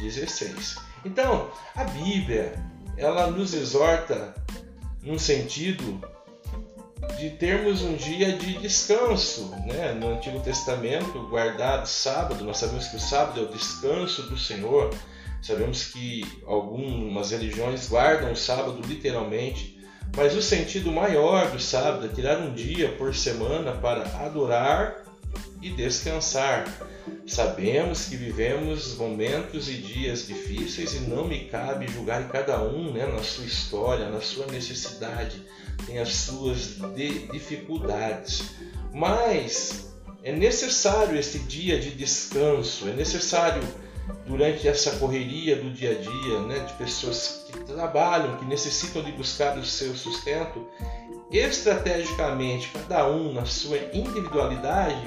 [0.00, 0.76] 16.
[1.04, 2.52] Então, a Bíblia,
[2.96, 4.34] ela nos exorta
[5.02, 6.00] num sentido
[7.18, 9.92] de termos um dia de descanso, né?
[9.92, 14.94] No Antigo Testamento, guardado sábado, nós sabemos que o sábado é o descanso do Senhor.
[15.40, 19.80] Sabemos que algumas religiões guardam o sábado literalmente,
[20.16, 25.02] mas o sentido maior do sábado é tirar um dia por semana para adorar
[25.60, 26.66] e descansar.
[27.26, 33.06] Sabemos que vivemos momentos e dias difíceis e não me cabe julgar cada um né,
[33.06, 35.42] na sua história, na sua necessidade,
[35.86, 36.76] tem as suas
[37.32, 38.42] dificuldades.
[38.92, 39.92] Mas
[40.22, 43.62] é necessário esse dia de descanso, é necessário
[44.26, 49.12] durante essa correria do dia a dia, né, de pessoas que trabalham, que necessitam de
[49.12, 50.66] buscar o seu sustento,
[51.30, 55.02] estrategicamente, cada um na sua individualidade,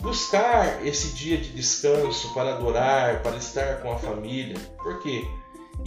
[0.00, 4.56] buscar esse dia de descanso para adorar, para estar com a família.
[4.78, 5.22] Por quê?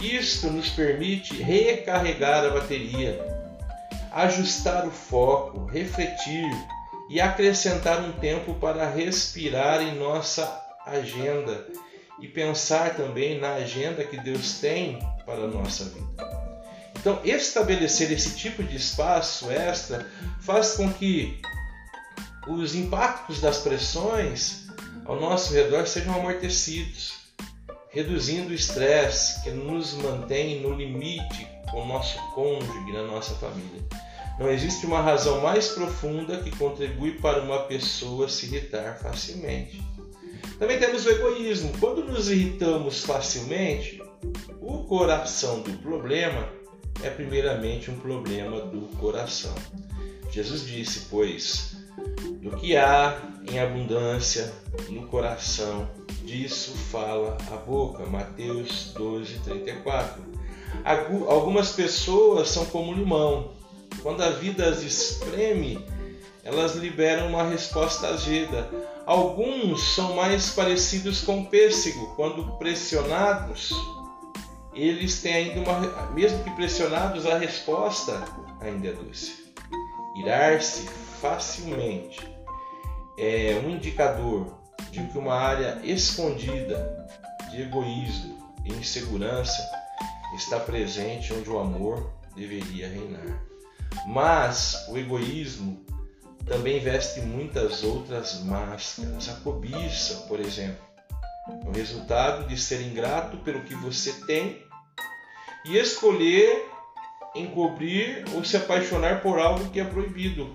[0.00, 3.33] Isto nos permite recarregar a bateria,
[4.14, 6.48] ajustar o foco, refletir
[7.10, 11.66] e acrescentar um tempo para respirar em nossa agenda
[12.20, 16.44] e pensar também na agenda que Deus tem para a nossa vida.
[16.96, 20.08] Então, estabelecer esse tipo de espaço extra
[20.40, 21.42] faz com que
[22.46, 24.68] os impactos das pressões
[25.04, 27.14] ao nosso redor sejam amortecidos,
[27.90, 33.82] reduzindo o estresse que nos mantém no limite com o nosso cônjuge na nossa família.
[34.38, 39.80] Não existe uma razão mais profunda que contribui para uma pessoa se irritar facilmente.
[40.58, 41.72] Também temos o egoísmo.
[41.78, 44.02] Quando nos irritamos facilmente,
[44.60, 46.48] o coração do problema
[47.02, 49.54] é primeiramente um problema do coração.
[50.30, 51.76] Jesus disse, pois,
[52.40, 53.16] do que há
[53.48, 54.52] em abundância
[54.88, 55.88] no coração,
[56.24, 58.04] disso fala a boca.
[58.06, 60.33] Mateus 12, 34.
[60.84, 63.52] Algumas pessoas são como limão.
[64.02, 65.82] Quando a vida as espreme,
[66.42, 68.68] elas liberam uma resposta azeda.
[69.06, 72.14] Alguns são mais parecidos com pêssego.
[72.16, 73.72] Quando pressionados,
[74.74, 76.10] eles têm ainda uma.
[76.12, 78.22] Mesmo que pressionados, a resposta
[78.60, 79.44] ainda é doce.
[80.16, 80.86] Irar-se
[81.20, 82.20] facilmente
[83.18, 84.58] é um indicador
[84.90, 87.08] de que uma área escondida
[87.50, 89.62] de egoísmo e insegurança
[90.34, 93.42] está presente onde o amor deveria reinar.
[94.06, 95.84] Mas o egoísmo
[96.46, 99.28] também veste muitas outras máscaras.
[99.28, 100.82] A cobiça, por exemplo,
[101.48, 104.62] é o resultado de ser ingrato pelo que você tem
[105.64, 106.68] e escolher
[107.34, 110.54] encobrir ou se apaixonar por algo que é proibido,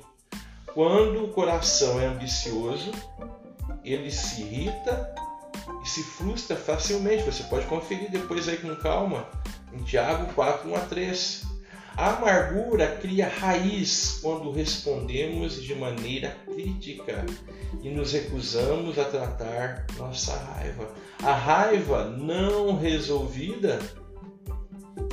[0.74, 2.92] quando o coração é ambicioso,
[3.84, 5.14] ele se irrita
[5.84, 7.24] e se frustra facilmente.
[7.24, 9.28] Você pode conferir depois aí com calma
[9.74, 11.44] em Tiago 4, 1 a 3.
[11.98, 17.26] A amargura cria raiz quando respondemos de maneira crítica
[17.82, 20.90] e nos recusamos a tratar nossa raiva.
[21.22, 23.80] A raiva não resolvida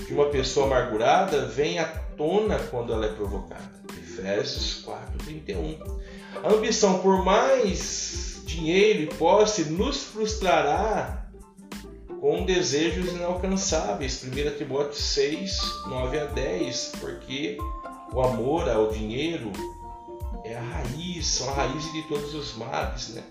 [0.06, 1.86] de uma pessoa amargurada vem à
[2.16, 3.72] tona quando ela é provocada.
[3.98, 5.78] Efésios 4:31.
[6.44, 11.25] A ambição por mais dinheiro e posse nos frustrará
[12.26, 14.20] com desejos inalcançáveis.
[14.24, 17.56] 1 Timóteo 6, 9 a 10, porque
[18.12, 19.52] o amor ao dinheiro
[20.42, 23.10] é a raiz, são a raiz de todos os males.
[23.10, 23.22] Né?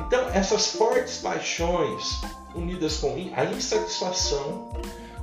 [0.00, 2.20] Então, essas fortes paixões,
[2.52, 4.72] unidas com a insatisfação,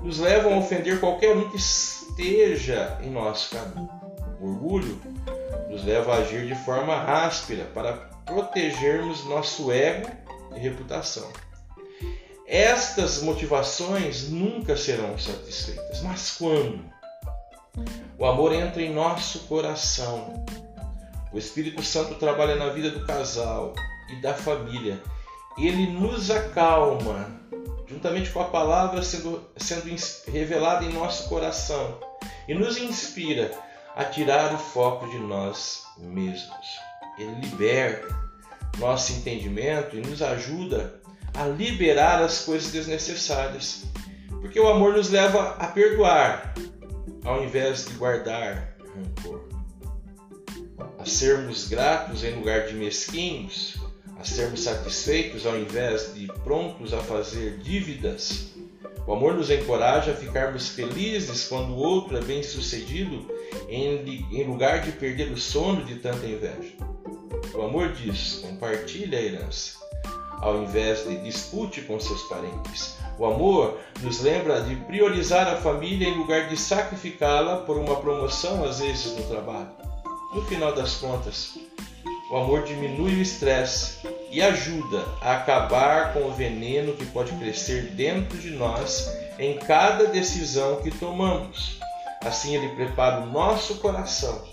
[0.01, 3.89] nos levam a ofender qualquer um que esteja em nosso caminho.
[4.39, 4.97] O orgulho
[5.69, 7.91] nos leva a agir de forma áspera para
[8.25, 10.09] protegermos nosso ego
[10.55, 11.29] e reputação.
[12.51, 16.83] Estas motivações nunca serão satisfeitas, mas quando?
[18.17, 20.43] O amor entra em nosso coração,
[21.31, 23.75] o Espírito Santo trabalha na vida do casal
[24.11, 24.99] e da família,
[25.59, 27.39] ele nos acalma,
[27.85, 29.85] juntamente com a palavra sendo, sendo
[30.31, 31.99] revelada em nosso coração,
[32.47, 33.51] e nos inspira
[33.95, 36.79] a tirar o foco de nós mesmos.
[37.15, 38.07] Ele liberta
[38.79, 40.98] nosso entendimento e nos ajuda
[41.33, 43.83] a liberar as coisas desnecessárias.
[44.41, 46.53] Porque o amor nos leva a perdoar,
[47.23, 49.47] ao invés de guardar rancor.
[50.97, 53.77] A sermos gratos em lugar de mesquinhos,
[54.17, 58.53] a sermos satisfeitos ao invés de prontos a fazer dívidas.
[59.07, 63.25] O amor nos encoraja a ficarmos felizes quando o outro é bem sucedido,
[63.67, 66.73] em lugar de perder o sono de tanta inveja.
[67.53, 69.78] O amor diz: compartilhe a herança
[70.41, 72.97] ao invés de dispute com seus parentes.
[73.17, 78.63] O amor nos lembra de priorizar a família em lugar de sacrificá-la por uma promoção,
[78.63, 79.69] às vezes, no trabalho.
[80.33, 81.57] No final das contas,
[82.31, 83.97] o amor diminui o estresse
[84.31, 90.05] e ajuda a acabar com o veneno que pode crescer dentro de nós em cada
[90.05, 91.79] decisão que tomamos.
[92.23, 94.43] Assim, ele prepara o nosso coração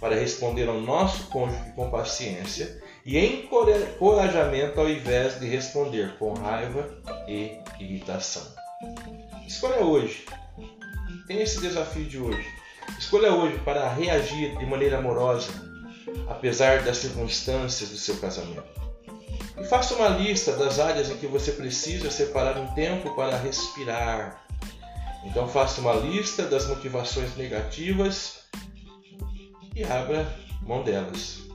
[0.00, 6.88] para responder ao nosso cônjuge com paciência e encorajamento ao invés de responder com raiva
[7.26, 8.46] e irritação.
[9.46, 10.24] Escolha hoje.
[11.26, 12.46] Tem esse desafio de hoje.
[12.98, 15.52] Escolha hoje para reagir de maneira amorosa,
[16.28, 18.64] apesar das circunstâncias do seu casamento.
[19.58, 24.44] E faça uma lista das áreas em que você precisa separar um tempo para respirar.
[25.24, 28.44] Então faça uma lista das motivações negativas
[29.74, 31.49] e abra mão delas.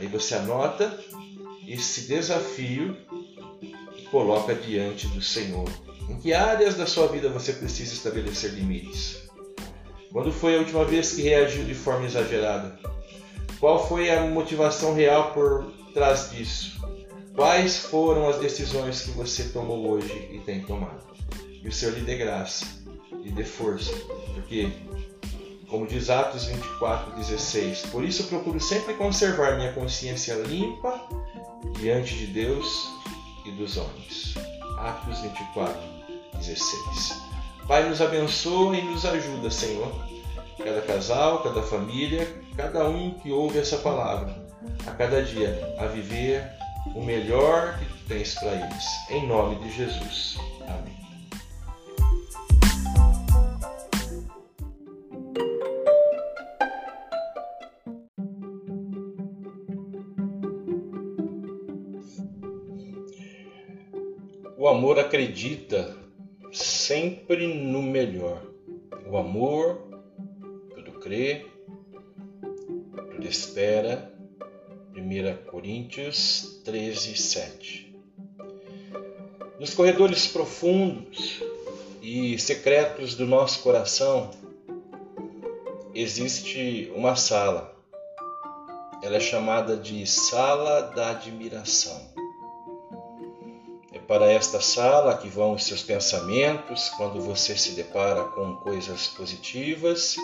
[0.00, 0.98] Aí você anota
[1.68, 2.96] esse desafio
[3.96, 5.68] e coloca diante do Senhor.
[6.08, 9.28] Em que áreas da sua vida você precisa estabelecer limites?
[10.10, 12.78] Quando foi a última vez que reagiu de forma exagerada?
[13.60, 16.80] Qual foi a motivação real por trás disso?
[17.34, 21.04] Quais foram as decisões que você tomou hoje e tem tomado?
[21.62, 22.66] E o Senhor lhe dê graça,
[23.22, 23.92] lhe dê força,
[24.34, 24.72] porque
[25.70, 27.86] como diz Atos 24, 16.
[27.86, 31.00] Por isso procuro sempre conservar minha consciência limpa
[31.78, 32.88] diante de Deus
[33.46, 34.34] e dos homens.
[34.78, 35.80] Atos 24,
[36.34, 37.22] 16.
[37.66, 39.92] Pai, nos abençoa e nos ajuda, Senhor.
[40.58, 42.26] Cada casal, cada família,
[42.56, 44.36] cada um que ouve essa palavra,
[44.86, 46.44] a cada dia, a viver
[46.94, 48.84] o melhor que tu tens para eles.
[49.08, 50.36] Em nome de Jesus.
[50.66, 50.99] Amém.
[64.70, 65.96] Amor acredita
[66.52, 68.42] sempre no melhor.
[69.06, 69.82] O amor
[70.74, 71.46] tudo crê,
[72.40, 74.10] tudo espera.
[74.94, 77.96] 1 Coríntios 13, 7.
[79.58, 81.42] Nos corredores profundos
[82.02, 84.30] e secretos do nosso coração
[85.94, 87.76] existe uma sala.
[89.02, 92.09] Ela é chamada de Sala da Admiração
[94.10, 100.16] para esta sala que vão os seus pensamentos quando você se depara com coisas positivas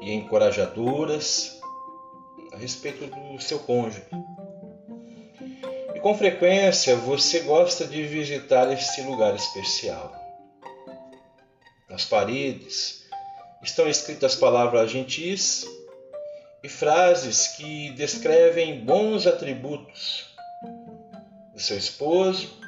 [0.00, 1.60] e encorajadoras
[2.50, 4.02] a respeito do seu cônjuge.
[5.94, 10.10] E com frequência você gosta de visitar esse lugar especial.
[11.86, 13.04] Nas paredes
[13.62, 15.66] estão escritas palavras gentis
[16.62, 20.24] e frases que descrevem bons atributos
[21.52, 22.58] do seu esposo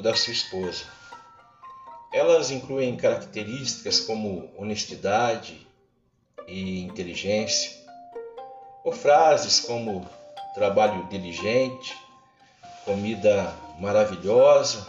[0.00, 0.84] ou da sua esposa.
[2.12, 5.66] Elas incluem características como honestidade
[6.48, 7.70] e inteligência,
[8.82, 10.08] ou frases como
[10.54, 11.94] trabalho diligente,
[12.84, 14.86] comida maravilhosa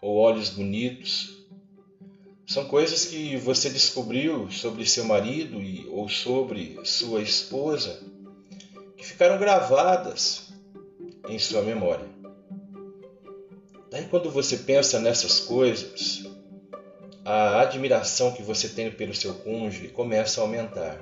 [0.00, 1.46] ou olhos bonitos.
[2.46, 8.02] São coisas que você descobriu sobre seu marido e, ou sobre sua esposa
[8.96, 10.48] que ficaram gravadas
[11.28, 12.17] em sua memória.
[13.90, 16.24] Daí, quando você pensa nessas coisas,
[17.24, 20.98] a admiração que você tem pelo seu cônjuge começa a aumentar.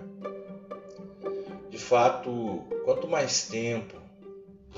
[1.70, 3.94] De fato, quanto mais tempo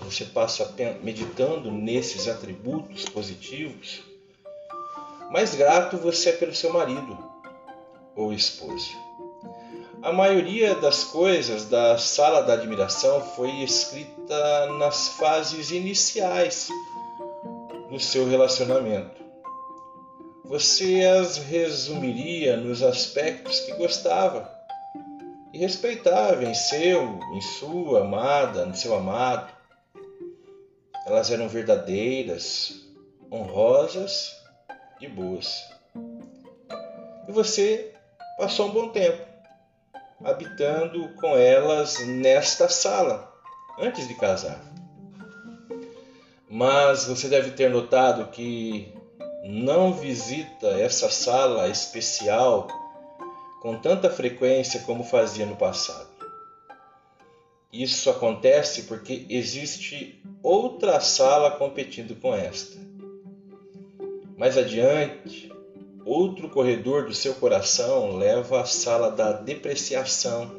[0.02, 4.02] você passa meditando nesses atributos positivos,
[5.30, 7.18] mais grato você é pelo seu marido
[8.16, 8.88] ou esposa.
[10.02, 16.68] A maioria das coisas da sala da admiração foi escrita nas fases iniciais
[17.88, 19.22] do seu relacionamento.
[20.44, 24.50] Você as resumiria nos aspectos que gostava
[25.52, 29.52] e respeitava em seu, em sua amada, no seu amado.
[31.06, 32.86] Elas eram verdadeiras,
[33.30, 34.36] honrosas
[35.00, 35.64] e boas.
[37.26, 37.94] E você
[38.36, 39.26] passou um bom tempo
[40.24, 43.32] habitando com elas nesta sala
[43.78, 44.77] antes de casar.
[46.50, 48.92] Mas você deve ter notado que
[49.44, 52.66] não visita essa sala especial
[53.60, 56.08] com tanta frequência como fazia no passado.
[57.72, 62.78] Isso acontece porque existe outra sala competindo com esta.
[64.38, 65.52] Mais adiante,
[66.04, 70.57] outro corredor do seu coração leva à sala da depreciação.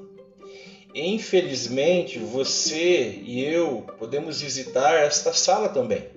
[0.94, 6.08] Infelizmente, você e eu podemos visitar esta sala também.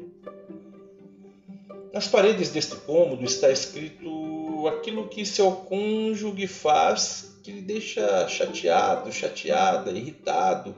[1.93, 9.13] Nas paredes deste cômodo está escrito aquilo que seu cônjuge faz que lhe deixa chateado,
[9.13, 10.75] chateada, irritado,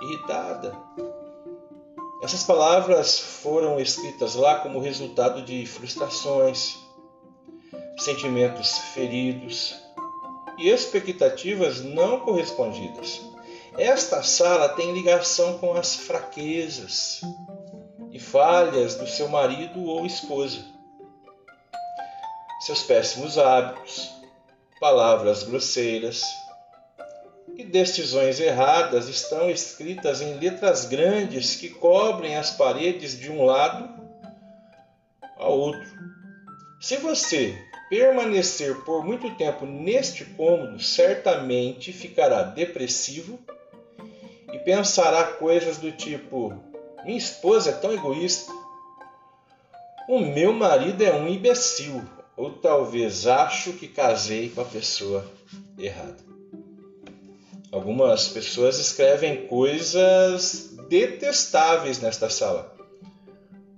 [0.00, 0.74] irritada.
[2.22, 6.76] Essas palavras foram escritas lá como resultado de frustrações,
[7.98, 9.76] sentimentos feridos
[10.62, 13.20] e expectativas não correspondidas.
[13.76, 17.20] Esta sala tem ligação com as fraquezas
[18.12, 20.64] e falhas do seu marido ou esposa,
[22.60, 24.08] seus péssimos hábitos,
[24.78, 26.22] palavras grosseiras
[27.56, 33.90] e decisões erradas estão escritas em letras grandes que cobrem as paredes de um lado
[35.36, 35.90] ao outro.
[36.80, 43.38] Se você permanecer por muito tempo neste cômodo, certamente ficará depressivo
[44.50, 46.54] e pensará coisas do tipo:
[47.04, 48.50] minha esposa é tão egoísta,
[50.08, 52.02] o meu marido é um imbecil,
[52.34, 55.30] ou talvez acho que casei com a pessoa
[55.76, 56.16] errada.
[57.70, 62.71] Algumas pessoas escrevem coisas detestáveis nesta sala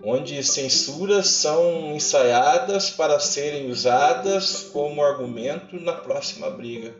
[0.05, 6.95] onde censuras são ensaiadas para serem usadas como argumento na próxima briga.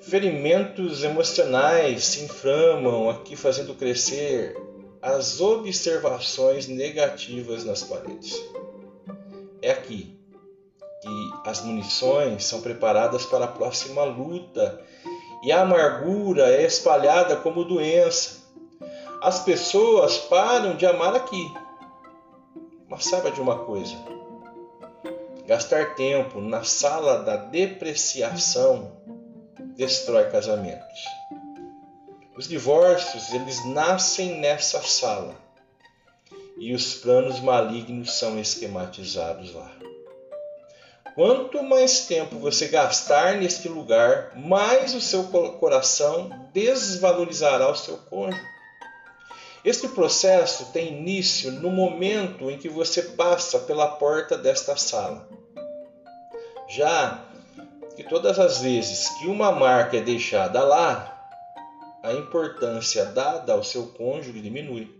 [0.00, 4.56] Ferimentos emocionais se inflamam aqui, fazendo crescer
[5.02, 8.34] as observações negativas nas paredes.
[9.60, 10.16] É aqui
[11.02, 14.80] que as munições são preparadas para a próxima luta
[15.44, 18.35] e a amargura é espalhada como doença
[19.26, 21.52] as pessoas param de amar aqui.
[22.88, 23.96] Mas saiba de uma coisa:
[25.48, 28.92] gastar tempo na sala da depreciação
[29.74, 31.00] destrói casamentos.
[32.36, 35.34] Os divórcios, eles nascem nessa sala.
[36.56, 39.72] E os planos malignos são esquematizados lá.
[41.16, 48.55] Quanto mais tempo você gastar neste lugar, mais o seu coração desvalorizará o seu cônjuge.
[49.64, 55.28] Este processo tem início no momento em que você passa pela porta desta sala.
[56.68, 57.24] Já
[57.96, 61.16] que todas as vezes que uma marca é deixada lá,
[62.02, 64.94] a importância dada ao seu cônjuge diminui.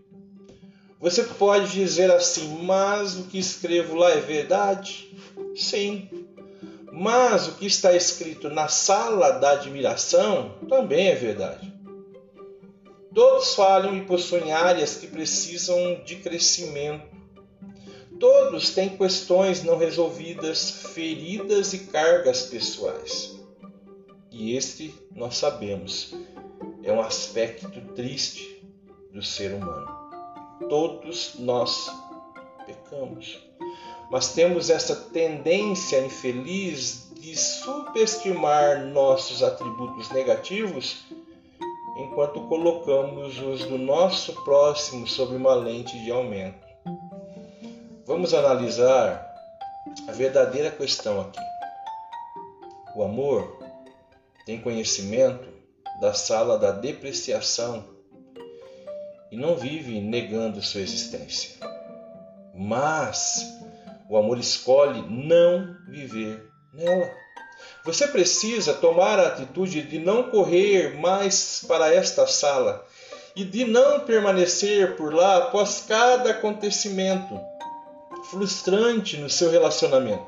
[0.99, 5.15] Você pode dizer assim, mas o que escrevo lá é verdade?
[5.55, 6.09] Sim.
[6.91, 11.76] Mas o que está escrito na sala da admiração também é verdade.
[13.17, 17.07] Todos falham e possuem áreas que precisam de crescimento.
[18.19, 23.35] Todos têm questões não resolvidas, feridas e cargas pessoais.
[24.31, 26.13] E este, nós sabemos,
[26.83, 28.63] é um aspecto triste
[29.11, 29.87] do ser humano.
[30.69, 31.89] Todos nós
[32.67, 33.43] pecamos.
[34.11, 41.07] Mas temos essa tendência infeliz de subestimar nossos atributos negativos
[41.97, 46.65] enquanto colocamos os do nosso próximo sob uma lente de aumento.
[48.05, 49.35] Vamos analisar
[50.07, 51.39] a verdadeira questão aqui.
[52.95, 53.57] O amor
[54.45, 55.49] tem conhecimento
[55.99, 57.83] da sala da depreciação
[59.31, 61.57] e não vive negando sua existência.
[62.53, 63.43] Mas
[64.09, 67.26] o amor escolhe não viver nela.
[67.87, 72.85] Você precisa tomar a atitude de não correr mais para esta sala
[73.33, 77.39] e de não permanecer por lá após cada acontecimento
[78.29, 80.27] frustrante no seu relacionamento.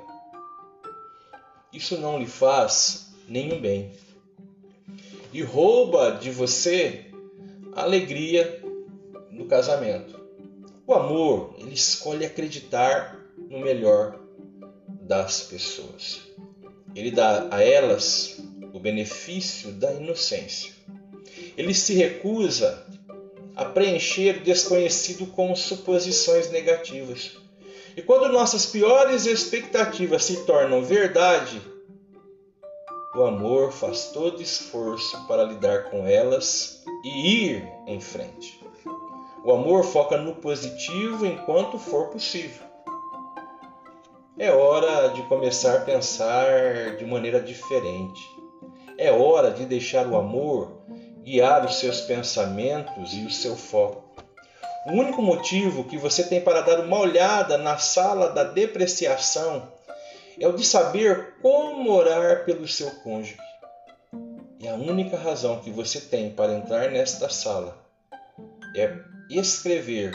[1.73, 3.91] Isso não lhe faz nenhum bem
[5.34, 7.07] e rouba de você
[7.76, 8.64] a alegria
[9.30, 10.18] no casamento.
[10.88, 13.19] O amor, ele escolhe acreditar
[13.49, 14.18] no melhor
[14.88, 16.22] das pessoas.
[17.00, 18.36] Ele dá a elas
[18.74, 20.74] o benefício da inocência.
[21.56, 22.86] Ele se recusa
[23.56, 27.38] a preencher o desconhecido com suposições negativas.
[27.96, 31.62] E quando nossas piores expectativas se tornam verdade,
[33.16, 38.60] o amor faz todo esforço para lidar com elas e ir em frente.
[39.46, 42.69] O amor foca no positivo enquanto for possível.
[44.40, 48.22] É hora de começar a pensar de maneira diferente.
[48.98, 50.80] É hora de deixar o amor
[51.22, 54.24] guiar os seus pensamentos e o seu foco.
[54.88, 59.74] O único motivo que você tem para dar uma olhada na sala da depreciação
[60.40, 63.38] é o de saber como orar pelo seu cônjuge.
[64.57, 67.78] E a única razão que você tem para entrar nesta sala
[68.74, 68.95] é
[69.30, 70.14] escrever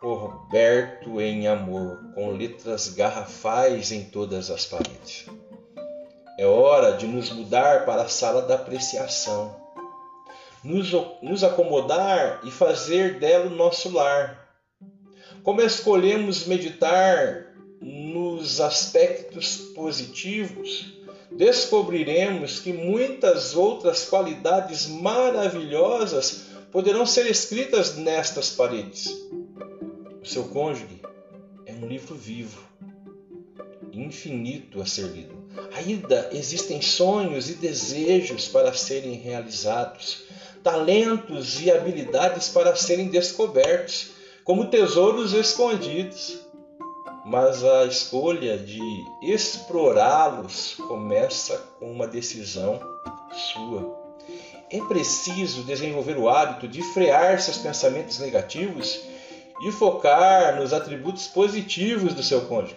[0.00, 5.26] coberto em amor, com letras garrafais em todas as paredes.
[6.38, 9.56] É hora de nos mudar para a sala da apreciação,
[10.62, 14.48] nos, nos acomodar e fazer dela o nosso lar.
[15.42, 20.94] Como escolhemos meditar nos aspectos positivos,
[21.32, 29.28] descobriremos que muitas outras qualidades maravilhosas poderão ser escritas nestas paredes.
[30.28, 31.00] Seu cônjuge
[31.64, 32.60] é um livro vivo,
[33.94, 35.34] infinito a ser lido.
[35.72, 40.24] Ainda existem sonhos e desejos para serem realizados,
[40.62, 44.10] talentos e habilidades para serem descobertos,
[44.44, 46.38] como tesouros escondidos
[47.24, 48.80] mas a escolha de
[49.20, 52.80] explorá-los começa com uma decisão
[53.52, 53.98] sua.
[54.70, 58.98] É preciso desenvolver o hábito de frear seus pensamentos negativos
[59.60, 62.76] e focar nos atributos positivos do seu cônjuge.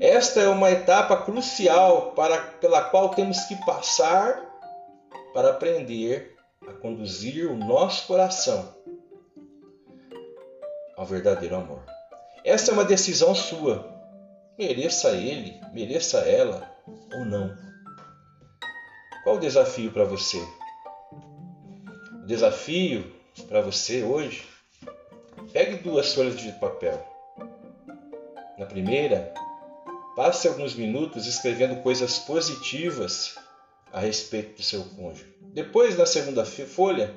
[0.00, 4.42] Esta é uma etapa crucial para, pela qual temos que passar
[5.32, 6.36] para aprender
[6.66, 8.74] a conduzir o nosso coração
[10.96, 11.82] ao verdadeiro amor.
[12.44, 13.92] Essa é uma decisão sua.
[14.58, 16.70] Mereça ele, mereça ela
[17.12, 17.54] ou não.
[19.24, 20.38] Qual o desafio para você?
[22.12, 23.12] O desafio
[23.48, 24.53] para você hoje?
[25.52, 27.02] Pegue duas folhas de papel.
[28.58, 29.32] Na primeira,
[30.16, 33.36] passe alguns minutos escrevendo coisas positivas
[33.92, 35.26] a respeito do seu cônjuge.
[35.52, 37.14] Depois, na segunda folha,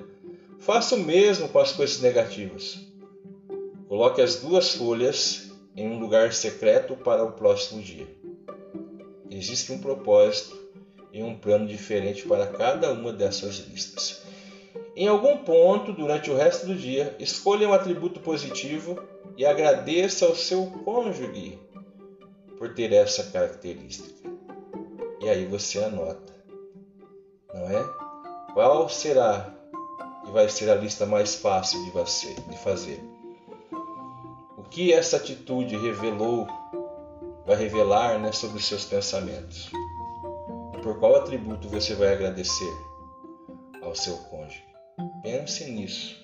[0.60, 2.80] faça o mesmo com as coisas negativas.
[3.88, 8.08] Coloque as duas folhas em um lugar secreto para o próximo dia.
[9.30, 10.58] Existe um propósito
[11.12, 14.22] e um plano diferente para cada uma dessas listas.
[14.98, 19.00] Em algum ponto durante o resto do dia, escolha um atributo positivo
[19.38, 21.60] e agradeça ao seu cônjuge
[22.58, 24.28] por ter essa característica.
[25.22, 26.34] E aí você anota,
[27.54, 27.84] não é?
[28.56, 29.54] Qual será
[30.28, 33.00] e vai ser a lista mais fácil de, você, de fazer?
[34.72, 36.48] que essa atitude revelou,
[37.46, 39.72] vai revelar né, sobre os seus pensamentos.
[40.84, 42.72] Por qual atributo você vai agradecer
[43.82, 44.77] ao seu cônjuge?
[45.22, 46.24] Pense nisso.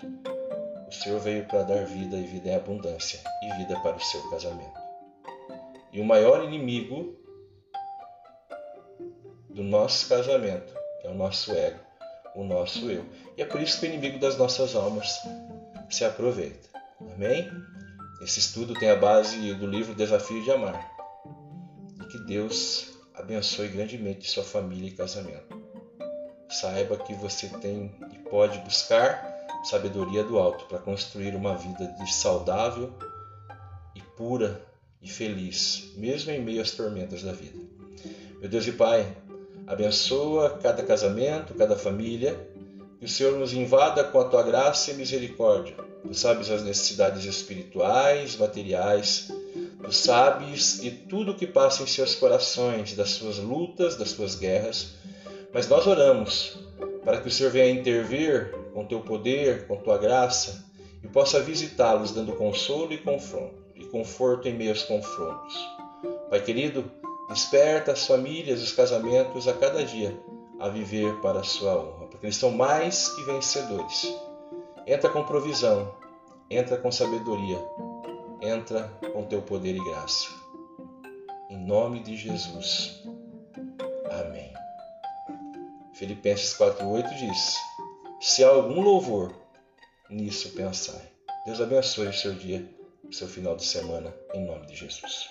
[0.87, 4.29] O Senhor veio para dar vida e vida em abundância e vida para o seu
[4.29, 4.79] casamento.
[5.91, 7.15] E o maior inimigo
[9.49, 11.79] do nosso casamento é o nosso ego,
[12.35, 13.05] o nosso eu.
[13.37, 15.19] E é por isso que o inimigo das nossas almas
[15.89, 16.69] se aproveita.
[17.13, 17.49] Amém?
[18.21, 20.91] Esse estudo tem a base do livro Desafio de Amar.
[22.01, 25.62] E que Deus abençoe grandemente sua família e casamento.
[26.53, 29.31] Saiba que você tem e pode buscar
[29.63, 32.93] sabedoria do alto para construir uma vida de saudável
[34.15, 34.61] pura
[35.01, 37.59] e feliz, mesmo em meio às tormentas da vida.
[38.39, 39.15] Meu Deus e Pai,
[39.67, 42.47] abençoa cada casamento, cada família,
[42.99, 45.75] que o Senhor nos invada com a tua graça e misericórdia.
[46.03, 49.29] Tu sabes as necessidades espirituais, materiais,
[49.83, 54.93] tu sabes de tudo que passa em seus corações, das suas lutas, das suas guerras,
[55.53, 56.57] mas nós oramos
[57.05, 60.65] para que o Senhor venha intervir com teu poder, com tua graça
[61.03, 65.55] e possa visitá-los dando consolo e confronto e conforto em meio aos confrontos.
[66.29, 66.89] Pai querido,
[67.29, 70.17] desperta as famílias, os casamentos a cada dia
[70.59, 74.15] a viver para a sua honra, porque eles são mais que vencedores.
[74.87, 75.93] Entra com provisão,
[76.49, 77.59] entra com sabedoria,
[78.41, 80.27] entra com teu poder e graça.
[81.49, 83.03] Em nome de Jesus.
[84.09, 84.52] Amém.
[85.93, 87.57] Filipenses 4:8 diz:
[88.19, 89.33] Se há algum louvor,
[90.09, 91.11] nisso pensai.
[91.45, 92.67] Deus abençoe o seu dia,
[93.03, 95.29] o seu final de semana, em nome de Jesus.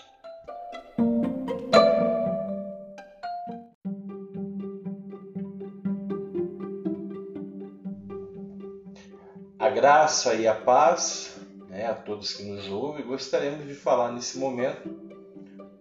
[9.59, 11.37] A graça e a paz
[11.69, 14.89] né, a todos que nos ouvem, gostaríamos de falar nesse momento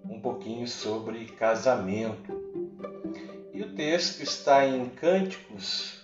[0.05, 2.40] um pouquinho sobre casamento.
[3.61, 6.01] E o texto está em Cânticos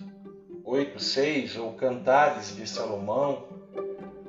[0.63, 3.47] 8:6 ou Cantares de Salomão,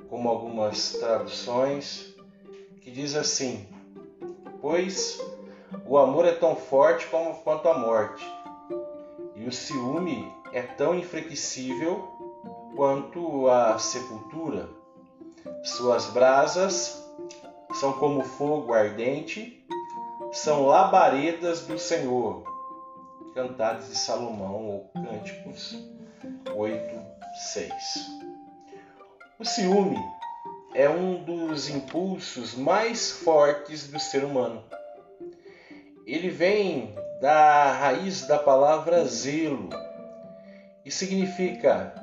[0.09, 2.15] como algumas traduções,
[2.81, 3.69] que diz assim:
[4.63, 5.21] Pois
[5.85, 8.25] o amor é tão forte como quanto a morte,
[9.37, 12.09] e o ciúme é tão inflexível
[12.75, 14.71] quanto a sepultura.
[15.63, 17.07] Suas brasas
[17.75, 19.63] são como fogo ardente,
[20.33, 22.48] são labaredas do Senhor.
[23.39, 25.79] Cantares de Salomão ou Cânticos
[26.57, 27.01] 8,
[27.53, 27.73] 6.
[29.39, 29.97] O ciúme
[30.75, 34.65] é um dos impulsos mais fortes do ser humano.
[36.05, 39.69] Ele vem da raiz da palavra zelo
[40.85, 41.95] e significa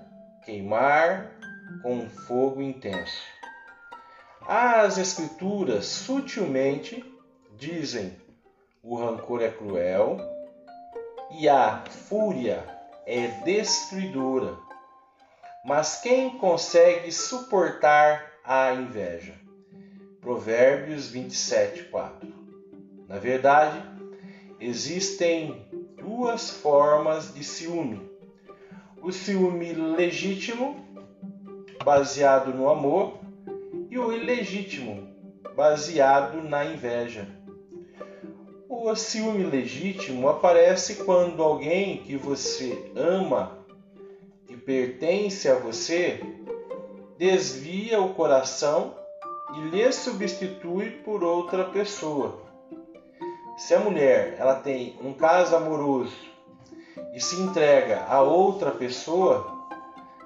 [0.46, 1.38] queimar
[1.84, 3.22] com fogo intenso.
[4.48, 7.04] As Escrituras sutilmente
[7.58, 8.16] dizem:
[8.82, 10.35] o rancor é cruel
[11.32, 12.64] e a fúria
[13.06, 14.58] é destruidora.
[15.64, 19.34] Mas quem consegue suportar a inveja?
[20.22, 22.34] Provérbios 27, 4.
[23.08, 23.82] Na verdade,
[24.60, 25.66] existem
[25.98, 28.10] duas formas de ciúme:
[29.02, 30.84] o ciúme legítimo,
[31.84, 33.20] baseado no amor,
[33.90, 35.08] e o ilegítimo,
[35.56, 37.28] baseado na inveja.
[38.68, 43.60] O ciúme legítimo aparece quando alguém que você ama,
[44.48, 46.20] que pertence a você,
[47.16, 48.96] desvia o coração
[49.56, 52.42] e lhe substitui por outra pessoa.
[53.56, 56.18] Se a mulher ela tem um caso amoroso
[57.14, 59.70] e se entrega a outra pessoa,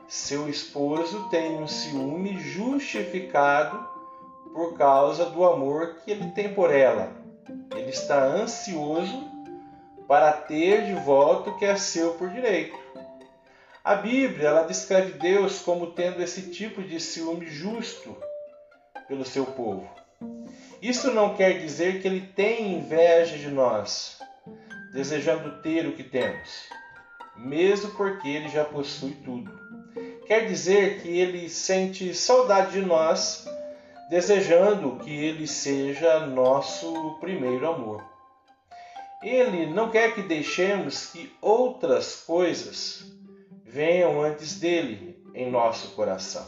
[0.07, 3.85] seu esposo tem um ciúme justificado
[4.53, 7.18] por causa do amor que ele tem por ela.
[7.75, 9.29] Ele está ansioso
[10.07, 12.77] para ter de volta o que é seu por direito.
[13.83, 18.15] A Bíblia ela descreve Deus como tendo esse tipo de ciúme justo
[19.07, 19.89] pelo seu povo.
[20.81, 24.19] Isso não quer dizer que ele tem inveja de nós,
[24.93, 26.69] desejando ter o que temos,
[27.35, 29.59] mesmo porque ele já possui tudo
[30.29, 33.47] quer dizer que ele sente saudade de nós,
[34.09, 38.03] desejando que ele seja nosso primeiro amor.
[39.21, 43.11] Ele não quer que deixemos que outras coisas
[43.63, 46.47] venham antes dele em nosso coração.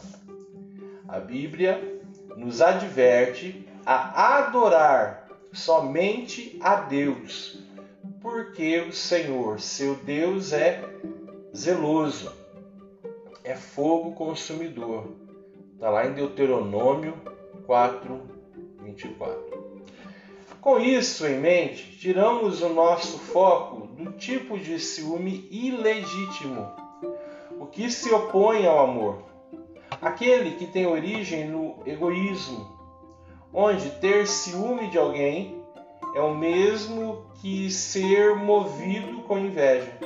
[1.06, 2.00] A Bíblia
[2.36, 7.58] nos adverte a adorar somente a Deus,
[8.20, 10.82] porque o Senhor, seu Deus, é
[11.54, 12.42] zeloso
[13.44, 15.12] é fogo consumidor.
[15.74, 17.14] Está lá em Deuteronômio
[17.66, 18.20] 4,
[18.82, 19.62] 24.
[20.60, 26.68] Com isso em mente, tiramos o nosso foco do tipo de ciúme ilegítimo,
[27.58, 29.22] o que se opõe ao amor,
[30.00, 32.70] aquele que tem origem no egoísmo,
[33.52, 35.62] onde ter ciúme de alguém
[36.14, 39.98] é o mesmo que ser movido com inveja.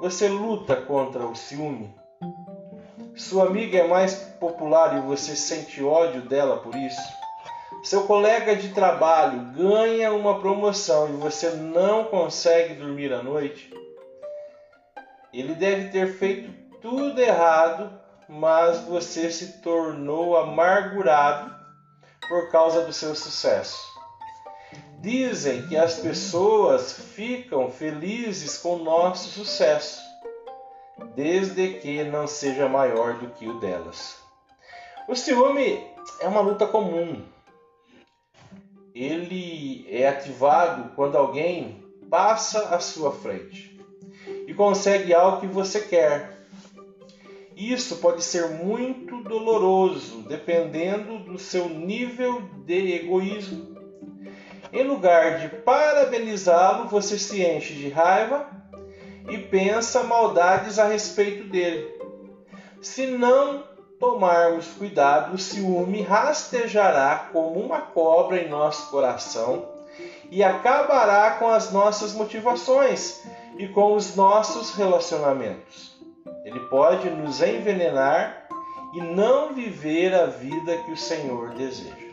[0.00, 1.94] Você luta contra o ciúme?
[3.16, 7.00] Sua amiga é mais popular e você sente ódio dela por isso?
[7.82, 13.72] Seu colega de trabalho ganha uma promoção e você não consegue dormir à noite?
[15.32, 16.52] Ele deve ter feito
[16.82, 17.90] tudo errado,
[18.28, 21.54] mas você se tornou amargurado
[22.28, 23.78] por causa do seu sucesso.
[25.00, 30.05] Dizem que as pessoas ficam felizes com nosso sucesso,
[31.14, 34.16] desde que não seja maior do que o delas.
[35.08, 35.80] O ciúme
[36.20, 37.22] é uma luta comum.
[38.94, 43.78] Ele é ativado quando alguém passa à sua frente
[44.46, 46.36] e consegue algo que você quer.
[47.54, 53.76] Isso pode ser muito doloroso, dependendo do seu nível de egoísmo.
[54.72, 58.46] Em lugar de parabenizá-lo, você se enche de raiva
[59.28, 61.94] e pensa maldades a respeito dele.
[62.80, 63.64] Se não
[63.98, 69.68] tomarmos cuidado, o ciúme rastejará como uma cobra em nosso coração
[70.30, 73.22] e acabará com as nossas motivações
[73.58, 75.96] e com os nossos relacionamentos.
[76.44, 78.46] Ele pode nos envenenar
[78.94, 82.06] e não viver a vida que o Senhor deseja.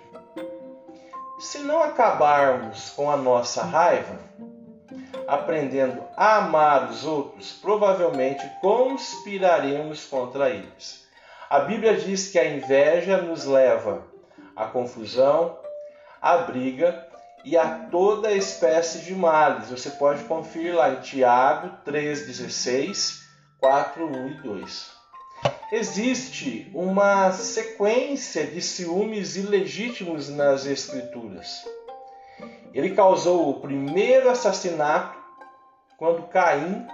[1.40, 4.18] Se não acabarmos com a nossa raiva,
[5.28, 11.08] aprendendo a amar os outros, provavelmente conspiraremos contra eles.
[11.50, 14.06] A Bíblia diz que a inveja nos leva
[14.56, 15.58] à confusão,
[16.22, 17.08] à briga
[17.44, 19.70] e a toda espécie de males.
[19.70, 23.20] Você pode conferir lá em Tiago 3,16,
[23.60, 24.92] 4, 1 e 2.
[25.72, 31.66] Existe uma sequência de ciúmes ilegítimos nas Escrituras.
[32.74, 35.18] Ele causou o primeiro assassinato
[35.98, 36.86] quando Caim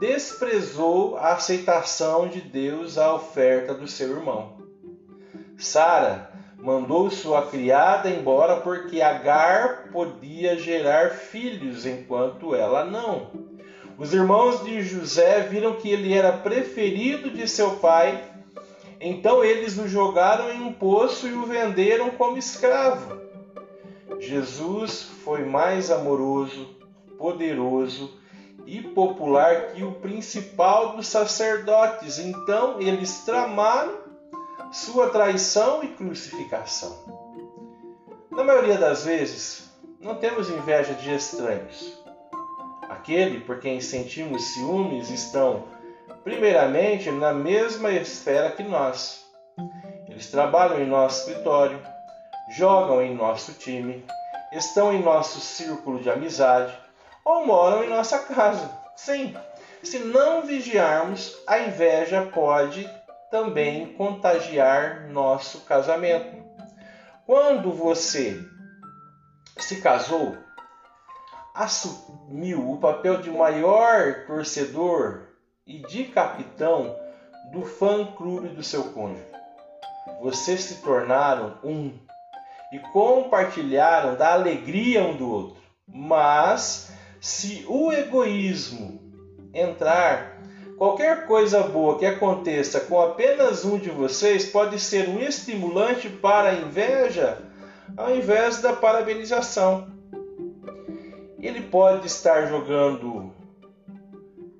[0.00, 4.58] desprezou a aceitação de Deus à oferta do seu irmão.
[5.56, 13.30] Sara mandou sua criada embora porque Agar podia gerar filhos enquanto ela não.
[13.96, 18.20] Os irmãos de José viram que ele era preferido de seu pai,
[19.00, 23.23] então eles o jogaram em um poço e o venderam como escravo.
[24.20, 26.76] Jesus foi mais amoroso,
[27.18, 28.18] poderoso
[28.66, 33.98] e popular que o principal dos sacerdotes, então eles tramaram
[34.72, 37.04] sua traição e crucificação.
[38.30, 39.70] Na maioria das vezes,
[40.00, 42.02] não temos inveja de estranhos.
[42.88, 45.64] Aquele por quem sentimos ciúmes estão,
[46.22, 49.24] primeiramente, na mesma esfera que nós.
[50.08, 51.80] Eles trabalham em nosso escritório,
[52.56, 54.04] jogam em nosso time,
[54.52, 56.76] estão em nosso círculo de amizade
[57.24, 58.70] ou moram em nossa casa.
[58.96, 59.34] Sim,
[59.82, 62.88] se não vigiarmos, a inveja pode
[63.30, 66.44] também contagiar nosso casamento.
[67.26, 68.40] Quando você
[69.58, 70.36] se casou,
[71.54, 75.28] assumiu o papel de maior torcedor
[75.66, 76.94] e de capitão
[77.52, 79.24] do fã-clube do seu cônjuge.
[80.20, 82.03] Vocês se tornaram um
[82.74, 85.62] e compartilharam da alegria um do outro.
[85.86, 86.90] Mas
[87.20, 89.00] se o egoísmo
[89.52, 90.34] entrar
[90.76, 96.50] Qualquer coisa boa que aconteça com apenas um de vocês pode ser um estimulante para
[96.50, 97.38] a inveja
[97.96, 99.86] ao invés da parabenização.
[101.38, 103.32] Ele pode estar jogando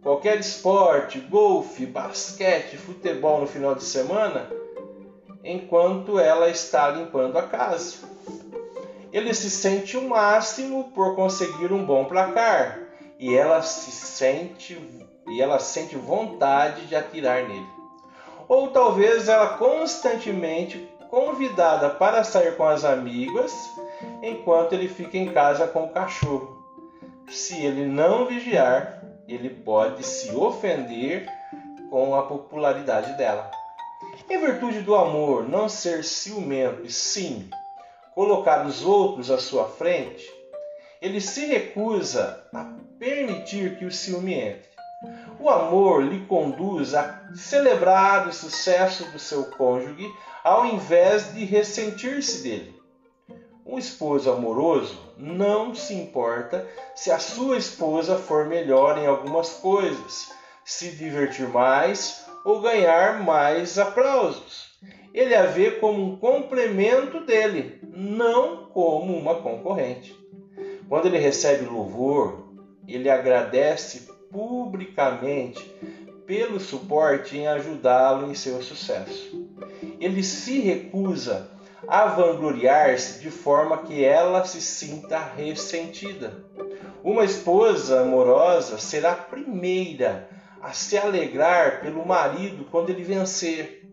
[0.02, 4.48] qualquer esporte, golfe, basquete, futebol no final de semana,
[5.44, 7.96] enquanto ela está limpando a casa.
[9.12, 12.80] Ele se sente o máximo por conseguir um bom placar
[13.18, 14.76] e ela se sente
[15.28, 17.66] e ela sente vontade de atirar nele.
[18.48, 23.52] Ou talvez ela constantemente convidada para sair com as amigas,
[24.22, 26.62] enquanto ele fica em casa com o cachorro.
[27.28, 31.26] Se ele não vigiar, ele pode se ofender
[31.88, 33.50] com a popularidade dela.
[34.28, 37.50] Em virtude do amor, não ser ciumento e sim
[38.14, 40.24] colocar os outros à sua frente,
[41.02, 42.64] ele se recusa a
[42.98, 44.74] permitir que o ciúme entre.
[45.38, 50.10] O amor lhe conduz a celebrar o sucesso do seu cônjuge
[50.42, 52.74] ao invés de ressentir-se dele.
[53.66, 60.32] Um esposo amoroso não se importa se a sua esposa for melhor em algumas coisas,
[60.64, 64.74] se divertir mais ou ganhar mais aplausos.
[65.14, 70.14] Ele a vê como um complemento dele, não como uma concorrente.
[70.88, 72.52] Quando ele recebe louvor,
[72.86, 75.62] ele agradece publicamente
[76.26, 79.48] pelo suporte em ajudá-lo em seu sucesso.
[80.00, 81.50] Ele se recusa
[81.86, 86.44] a vangloriar-se de forma que ela se sinta ressentida.
[87.02, 90.28] Uma esposa amorosa será a primeira
[90.64, 93.86] a se alegrar pelo marido quando ele vencer.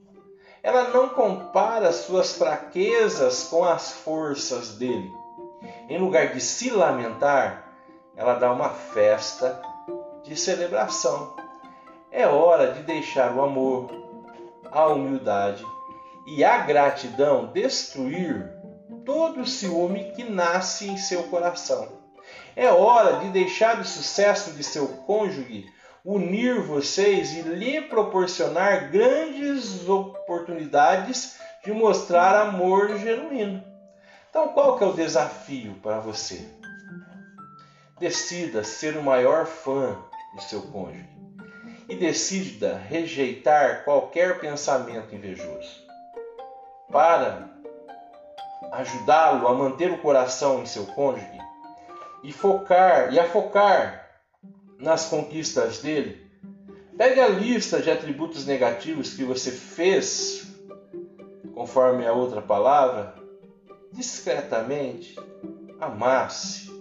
[0.64, 5.12] Ela não compara suas fraquezas com as forças dele.
[5.90, 7.68] Em lugar de se lamentar,
[8.16, 9.62] ela dá uma festa
[10.24, 11.36] de celebração.
[12.10, 13.92] É hora de deixar o amor,
[14.72, 15.66] a humildade
[16.26, 18.50] e a gratidão destruir
[19.04, 22.00] todo o ciúme que nasce em seu coração.
[22.56, 25.66] É hora de deixar o sucesso de seu cônjuge
[26.04, 33.64] unir vocês e lhe proporcionar grandes oportunidades de mostrar amor genuíno.
[34.30, 36.48] Então, qual que é o desafio para você?
[38.00, 39.98] Decida ser o maior fã
[40.36, 41.10] de seu cônjuge
[41.88, 45.86] e decida rejeitar qualquer pensamento invejoso.
[46.90, 47.50] Para
[48.72, 51.40] ajudá-lo a manter o coração em seu cônjuge
[52.24, 54.01] e focar e a focar
[54.82, 56.26] nas conquistas dele,
[56.98, 60.48] pegue a lista de atributos negativos que você fez,
[61.54, 63.14] conforme a outra palavra,
[63.94, 65.16] discretamente,
[65.80, 66.72] amasse,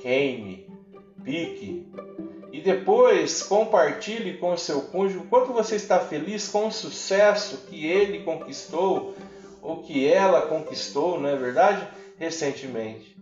[0.00, 0.70] queime,
[1.24, 1.90] pique,
[2.52, 7.86] e depois compartilhe com o seu cônjuge quanto você está feliz com o sucesso que
[7.86, 9.14] ele conquistou
[9.62, 11.88] ou que ela conquistou, não é verdade?
[12.18, 13.16] Recentemente.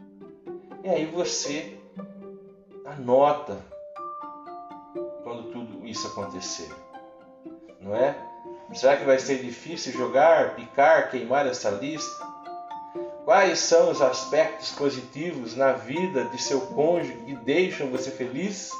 [0.82, 1.78] E aí você
[2.84, 3.73] anota
[5.24, 6.70] quando tudo isso acontecer,
[7.80, 8.14] não é?
[8.74, 12.26] Será que vai ser difícil jogar, picar, queimar essa lista?
[13.24, 18.70] Quais são os aspectos positivos na vida de seu cônjuge que deixam você feliz?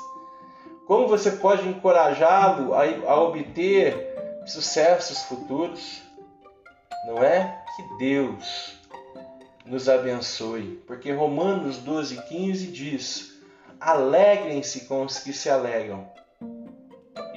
[0.86, 3.96] Como você pode encorajá-lo a, obter
[4.46, 6.02] sucessos futuros?
[7.06, 7.64] Não é?
[7.74, 8.78] Que Deus
[9.64, 13.40] nos abençoe, porque Romanos 12, 15 diz:
[13.80, 16.06] Alegrem-se com os que se alegram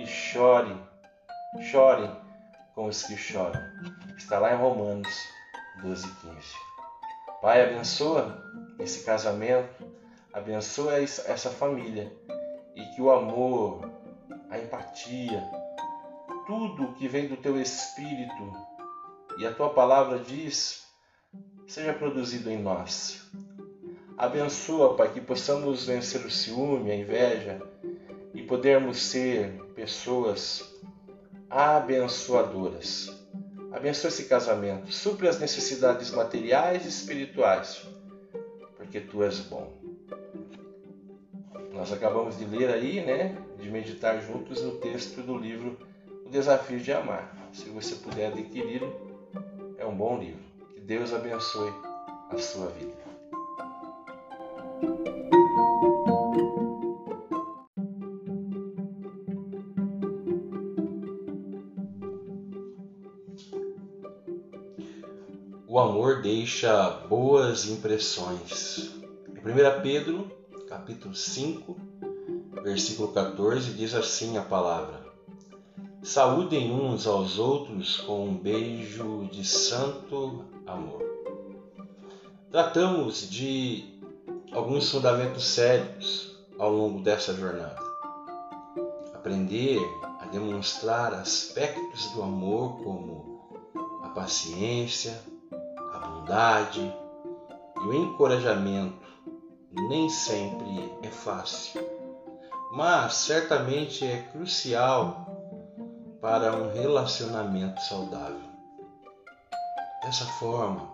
[0.07, 0.81] e chorem,
[1.69, 2.09] chorem
[2.73, 3.59] com os que choram.
[4.17, 5.13] Está lá em Romanos
[5.81, 6.37] 12, 15.
[7.41, 8.41] Pai, abençoa
[8.79, 9.85] esse casamento,
[10.31, 12.09] abençoa essa família
[12.73, 13.91] e que o amor,
[14.49, 15.43] a empatia,
[16.47, 18.53] tudo que vem do teu espírito
[19.37, 20.87] e a tua palavra diz,
[21.67, 23.29] seja produzido em nós.
[24.17, 27.61] Abençoa, Pai, que possamos vencer o ciúme, a inveja
[28.37, 30.79] e podermos ser pessoas
[31.49, 33.11] abençoadoras.
[33.71, 37.87] Abençoa esse casamento, supre as necessidades materiais e espirituais,
[38.75, 39.73] porque tu és bom.
[41.73, 45.75] Nós acabamos de ler aí, né, de meditar juntos no texto do livro
[46.23, 47.35] O Desafio de Amar.
[47.51, 48.95] Se você puder adquiri-lo,
[49.79, 50.43] é um bom livro.
[50.75, 51.73] Que Deus abençoe
[52.29, 52.97] a sua vida.
[65.77, 68.95] O amor deixa boas impressões.
[69.29, 70.27] Em 1 Pedro,
[70.67, 71.77] capítulo 5,
[72.63, 75.05] versículo 14, diz assim a palavra:
[76.01, 81.03] Saúdem uns aos outros com um beijo de santo amor.
[82.49, 84.01] Tratamos de
[84.53, 87.77] alguns fundamentos sérios ao longo dessa jornada.
[89.13, 89.79] Aprender
[90.21, 93.47] a demonstrar aspectos do amor como
[94.01, 95.36] a paciência,
[96.27, 96.93] bondade
[97.77, 99.07] e o encorajamento
[99.71, 101.81] nem sempre é fácil,
[102.73, 105.25] mas certamente é crucial
[106.21, 108.41] para um relacionamento saudável.
[110.03, 110.91] Dessa forma,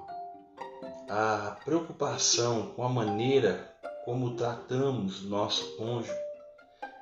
[1.10, 3.74] a preocupação com a maneira
[4.06, 6.14] como tratamos nosso cônjuge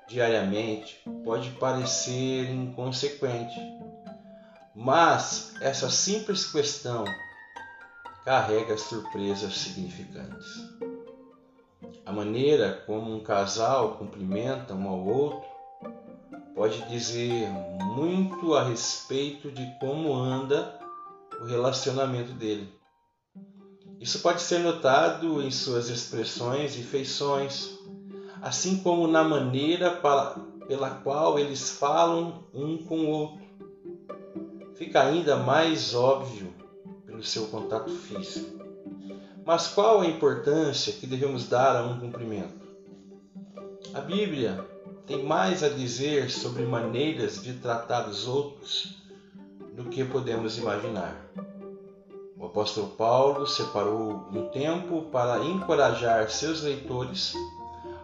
[0.08, 3.60] diariamente pode parecer inconsequente,
[4.76, 7.03] mas essa simples questão
[8.23, 10.48] carrega surpresas significantes.
[12.06, 15.49] A maneira como um casal cumprimenta um ao outro
[16.53, 17.49] pode dizer
[17.95, 20.80] muito a respeito de como anda
[21.39, 22.72] o relacionamento dele.
[23.99, 27.77] Isso pode ser notado em suas expressões e feições,
[28.41, 29.91] assim como na maneira
[30.68, 33.41] pela qual eles falam um com o outro.
[34.76, 36.61] Fica ainda mais óbvio
[37.22, 38.65] pelo seu contato físico.
[39.45, 42.68] Mas qual a importância que devemos dar a um cumprimento?
[43.93, 44.65] A Bíblia
[45.06, 48.95] tem mais a dizer sobre maneiras de tratar os outros
[49.76, 51.15] do que podemos imaginar.
[52.38, 57.34] O apóstolo Paulo separou um tempo para encorajar seus leitores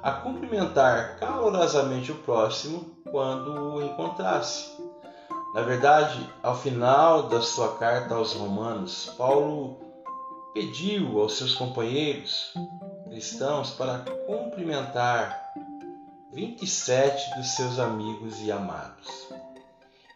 [0.03, 4.76] a cumprimentar calorosamente o próximo quando o encontrasse,
[5.53, 9.79] Na verdade, ao final da sua carta aos Romanos, Paulo
[10.53, 12.53] pediu aos seus companheiros
[13.09, 15.53] cristãos para cumprimentar
[16.33, 19.27] 27 dos seus amigos e amados.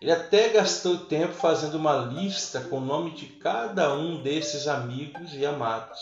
[0.01, 5.33] Ele até gastou tempo fazendo uma lista com o nome de cada um desses amigos
[5.35, 5.99] e amados.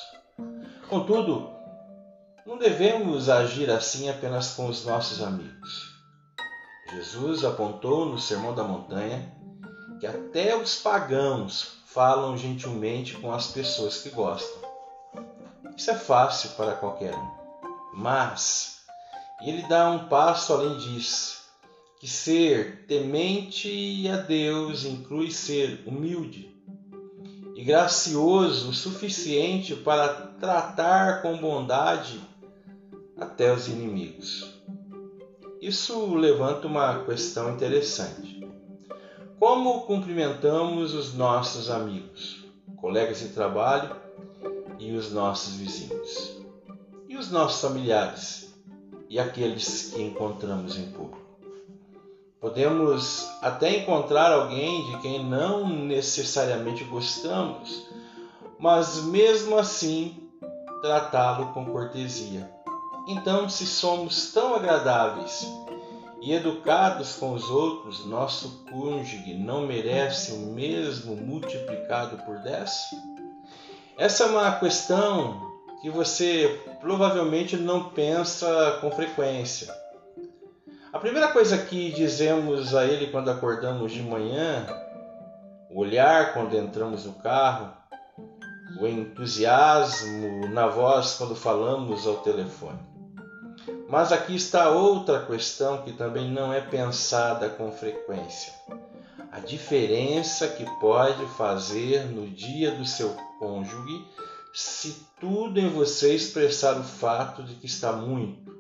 [0.88, 1.49] Contudo,
[2.45, 5.89] não devemos agir assim apenas com os nossos amigos.
[6.91, 9.32] Jesus apontou no Sermão da Montanha
[9.99, 14.61] que até os pagãos falam gentilmente com as pessoas que gostam.
[15.76, 17.32] Isso é fácil para qualquer um.
[17.94, 18.82] Mas
[19.41, 21.40] ele dá um passo além disso
[21.99, 26.49] que ser temente a Deus inclui ser humilde
[27.56, 30.07] e gracioso o suficiente para
[30.40, 32.22] tratar com bondade
[33.20, 34.48] até os inimigos.
[35.61, 38.48] Isso levanta uma questão interessante.
[39.38, 42.45] Como cumprimentamos os nossos amigos,
[42.77, 43.94] colegas de trabalho
[44.77, 46.38] e os nossos vizinhos?
[47.10, 48.53] E os nossos familiares
[49.10, 51.19] e aqueles que encontramos em público?
[52.40, 57.86] Podemos até encontrar alguém de quem não necessariamente gostamos,
[58.57, 60.30] mas mesmo assim
[60.81, 62.49] tratá-lo com cortesia.
[63.11, 65.44] Então, se somos tão agradáveis
[66.22, 72.72] e educados com os outros, nosso cônjuge não merece o mesmo multiplicado por dez?
[73.98, 75.41] Essa é uma questão
[75.81, 79.73] que você provavelmente não pensa com frequência.
[80.94, 84.68] A primeira coisa que dizemos a ele quando acordamos de manhã,
[85.72, 87.73] o olhar quando entramos no carro,
[88.80, 92.89] o entusiasmo na voz quando falamos ao telefone.
[93.90, 98.53] Mas aqui está outra questão que também não é pensada com frequência.
[99.32, 103.10] A diferença que pode fazer no dia do seu
[103.40, 104.06] cônjuge
[104.53, 108.56] se tudo em você expressar o fato de que está muito,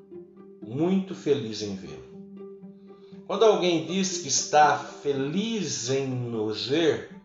[0.61, 2.09] muito feliz em vê-lo.
[3.27, 7.15] Quando alguém diz que está feliz em nos ver,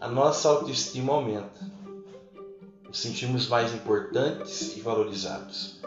[0.00, 1.60] a nossa autoestima aumenta.
[2.86, 5.77] Nos sentimos mais importantes e valorizados.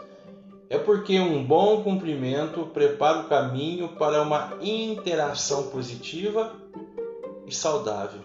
[0.72, 6.56] É porque um bom cumprimento prepara o caminho para uma interação positiva
[7.46, 8.22] e saudável.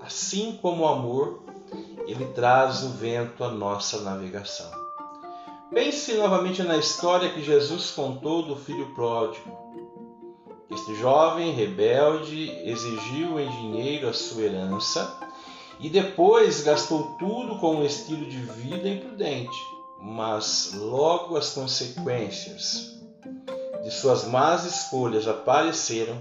[0.00, 1.44] Assim como o amor,
[2.08, 4.68] ele traz o vento à nossa navegação.
[5.72, 9.56] Pense novamente na história que Jesus contou do filho pródigo.
[10.72, 15.20] Este jovem rebelde exigiu em dinheiro a sua herança
[15.78, 19.56] e depois gastou tudo com um estilo de vida imprudente,
[20.00, 22.98] mas logo as consequências
[23.82, 26.20] de suas más escolhas apareceram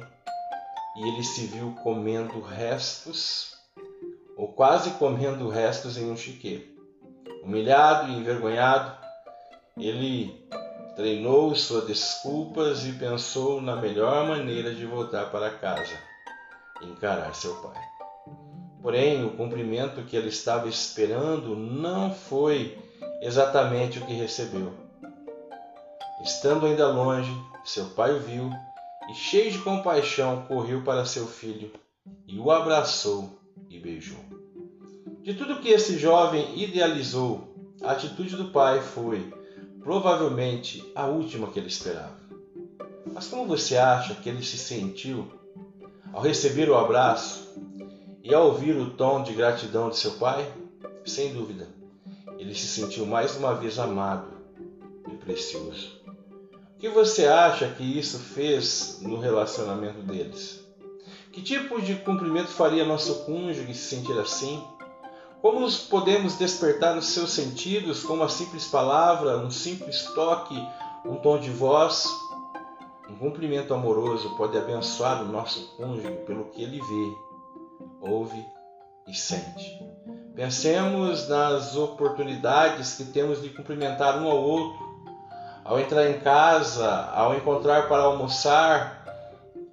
[0.97, 3.53] e ele se viu comendo restos,
[4.35, 6.68] ou quase comendo restos em um chiqueiro.
[7.43, 8.97] Humilhado e envergonhado,
[9.77, 10.45] ele
[10.95, 15.97] treinou suas desculpas e pensou na melhor maneira de voltar para casa
[16.81, 17.81] e encarar seu pai.
[18.81, 22.77] Porém, o cumprimento que ele estava esperando não foi
[23.22, 24.74] exatamente o que recebeu.
[26.24, 27.32] Estando ainda longe,
[27.64, 28.50] seu pai o viu
[29.10, 31.72] e, cheio de compaixão, correu para seu filho
[32.28, 33.40] e o abraçou
[33.70, 34.20] e beijou.
[35.22, 39.34] De tudo que esse jovem idealizou, a atitude do pai foi
[39.82, 42.20] provavelmente a última que ele esperava.
[43.14, 45.28] Mas como você acha que ele se sentiu
[46.14, 47.56] ao receber o abraço
[48.24, 50.52] e ao ouvir o tom de gratidão de seu pai?
[51.06, 51.68] Sem dúvida,
[52.40, 54.30] ele se sentiu mais uma vez amado
[55.11, 55.99] e precioso.
[56.76, 60.66] O que você acha que isso fez no relacionamento deles?
[61.34, 64.64] Que tipo de cumprimento faria nosso cônjuge se sentir assim?
[65.41, 70.56] Como podemos despertar os seus sentidos com uma simples palavra, um simples toque,
[71.06, 72.07] um tom de voz?
[73.10, 78.45] Um cumprimento amoroso pode abençoar o nosso cônjuge pelo que ele vê, ouve
[79.07, 79.78] e sente.
[80.40, 84.80] Pensemos nas oportunidades que temos de cumprimentar um ao outro,
[85.66, 89.03] ao entrar em casa, ao encontrar para almoçar,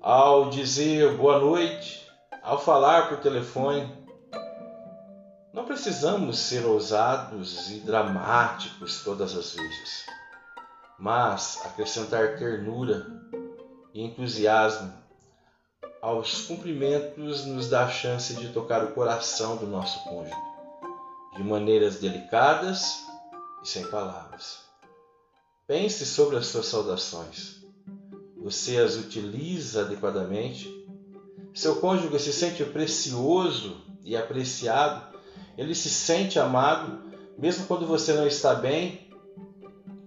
[0.02, 2.04] ao dizer boa noite,
[2.42, 3.88] ao falar por telefone.
[5.52, 10.04] Não precisamos ser ousados e dramáticos todas as vezes,
[10.98, 13.06] mas acrescentar ternura
[13.94, 14.92] e entusiasmo
[16.06, 20.45] aos cumprimentos nos dá a chance de tocar o coração do nosso cônjuge,
[21.36, 23.04] de maneiras delicadas
[23.62, 24.60] e sem palavras.
[25.66, 27.64] Pense sobre as suas saudações.
[28.42, 30.86] Você as utiliza adequadamente?
[31.56, 35.16] seu cônjuge se sente precioso e apreciado,
[35.56, 37.02] ele se sente amado,
[37.38, 39.08] mesmo quando você não está bem,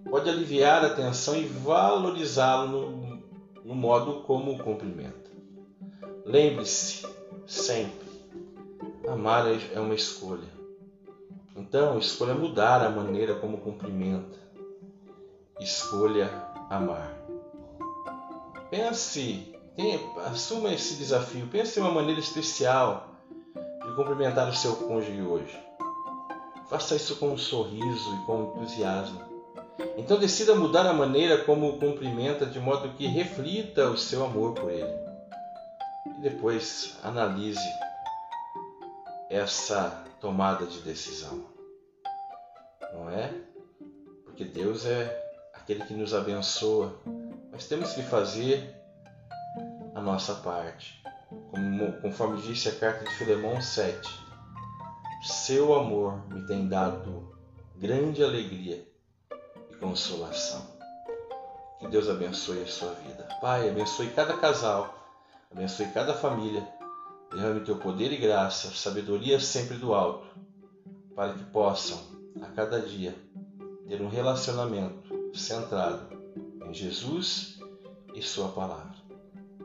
[0.08, 3.22] pode aliviar a tensão e valorizá-lo no,
[3.64, 5.28] no modo como o cumprimenta.
[6.24, 7.04] Lembre-se
[7.48, 8.08] sempre,
[9.08, 9.44] amar
[9.74, 10.59] é uma escolha.
[11.60, 14.38] Então, escolha mudar a maneira como cumprimenta.
[15.60, 16.30] Escolha
[16.70, 17.14] amar.
[18.70, 21.46] Pense, tenha, assuma esse desafio.
[21.48, 23.10] Pense em uma maneira especial
[23.54, 25.60] de cumprimentar o seu cônjuge hoje.
[26.70, 29.20] Faça isso com um sorriso e com entusiasmo.
[29.98, 34.54] Então decida mudar a maneira como o cumprimenta de modo que reflita o seu amor
[34.54, 34.94] por ele.
[36.06, 37.60] E depois analise
[39.28, 41.49] essa tomada de decisão.
[42.92, 43.32] Não é?
[44.24, 46.94] Porque Deus é aquele que nos abençoa,
[47.52, 48.74] mas temos que fazer
[49.94, 51.02] a nossa parte.
[51.50, 54.08] Como, conforme disse a carta de Filemão 7,
[55.22, 57.36] seu amor me tem dado
[57.76, 58.84] grande alegria
[59.70, 60.66] e consolação.
[61.78, 63.28] Que Deus abençoe a sua vida.
[63.40, 64.94] Pai, abençoe cada casal,
[65.50, 66.66] abençoe cada família.
[67.32, 70.26] Derrame teu poder e graça, sabedoria sempre do alto,
[71.14, 71.98] para que possam,
[72.42, 73.14] a cada dia,
[73.86, 76.16] ter um relacionamento centrado
[76.66, 77.58] em Jesus
[78.14, 78.94] e Sua palavra.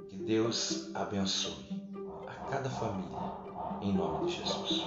[0.10, 1.82] Que Deus abençoe
[2.28, 3.20] a cada família,
[3.82, 4.84] em nome de Jesus.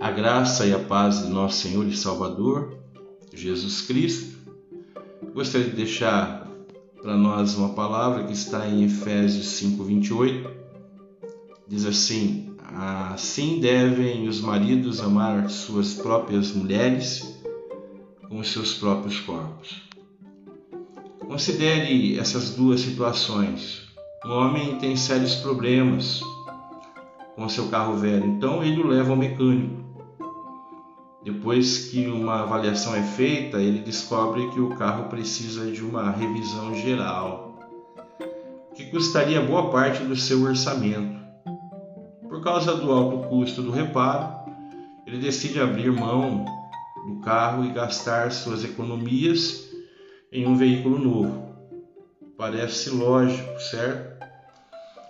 [0.00, 2.76] A graça e a paz de nosso Senhor e Salvador,
[3.32, 4.36] Jesus Cristo.
[5.32, 6.41] Gostaria de deixar
[7.02, 10.48] para nós uma palavra que está em Efésios 5:28.
[11.66, 12.54] Diz assim:
[13.12, 17.42] Assim devem os maridos amar suas próprias mulheres
[18.28, 19.82] como seus próprios corpos.
[21.18, 23.82] Considere essas duas situações.
[24.24, 26.20] Um homem tem sérios problemas
[27.34, 29.81] com seu carro velho, então ele o leva ao mecânico.
[31.24, 36.74] Depois que uma avaliação é feita, ele descobre que o carro precisa de uma revisão
[36.74, 37.60] geral,
[38.74, 41.22] que custaria boa parte do seu orçamento.
[42.28, 44.34] Por causa do alto custo do reparo,
[45.06, 46.44] ele decide abrir mão
[47.06, 49.70] do carro e gastar suas economias
[50.32, 51.52] em um veículo novo.
[52.36, 54.26] Parece lógico, certo?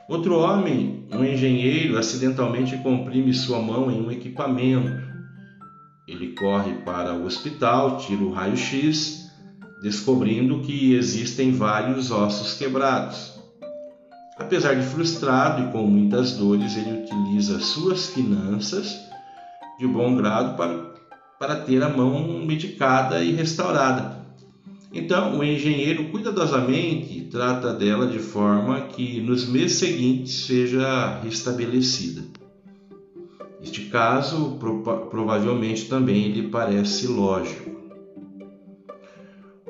[0.08, 5.11] Outro homem, um engenheiro, acidentalmente comprime sua mão em um equipamento.
[6.06, 9.30] Ele corre para o hospital, tira o raio-x,
[9.82, 13.32] descobrindo que existem vários ossos quebrados.
[14.36, 18.98] Apesar de frustrado e com muitas dores, ele utiliza suas finanças
[19.78, 20.94] de bom grado para,
[21.38, 24.22] para ter a mão medicada e restaurada.
[24.92, 32.22] Então, o engenheiro cuidadosamente trata dela de forma que nos meses seguintes seja restabelecida.
[33.62, 34.58] Este caso
[35.08, 37.70] provavelmente também lhe parece lógico.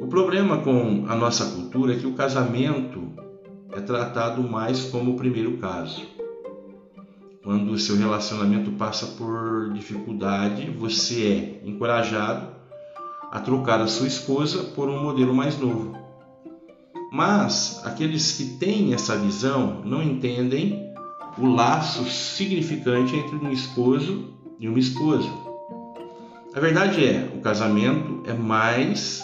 [0.01, 3.13] O problema com a nossa cultura é que o casamento
[3.71, 6.07] é tratado mais como o primeiro caso.
[7.45, 12.49] Quando o seu relacionamento passa por dificuldade, você é encorajado
[13.31, 15.97] a trocar a sua esposa por um modelo mais novo.
[17.13, 20.92] Mas aqueles que têm essa visão não entendem
[21.39, 25.29] o laço significante entre um esposo e uma esposa.
[26.55, 29.23] A verdade é, o casamento é mais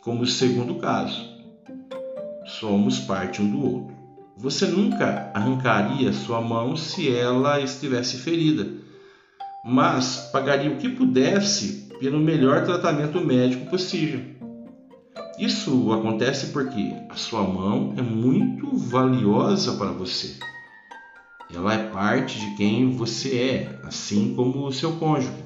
[0.00, 1.30] como o segundo caso
[2.46, 3.96] somos parte um do outro.
[4.36, 8.66] Você nunca arrancaria sua mão se ela estivesse ferida,
[9.64, 14.20] mas pagaria o que pudesse pelo melhor tratamento médico possível.
[15.38, 20.38] Isso acontece porque a sua mão é muito valiosa para você.
[21.54, 25.42] Ela é parte de quem você é, assim como o seu cônjuge.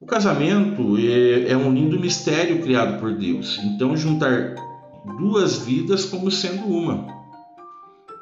[0.00, 3.58] O casamento é, é um lindo mistério criado por Deus.
[3.64, 4.54] Então, juntar
[5.18, 7.06] duas vidas como sendo uma.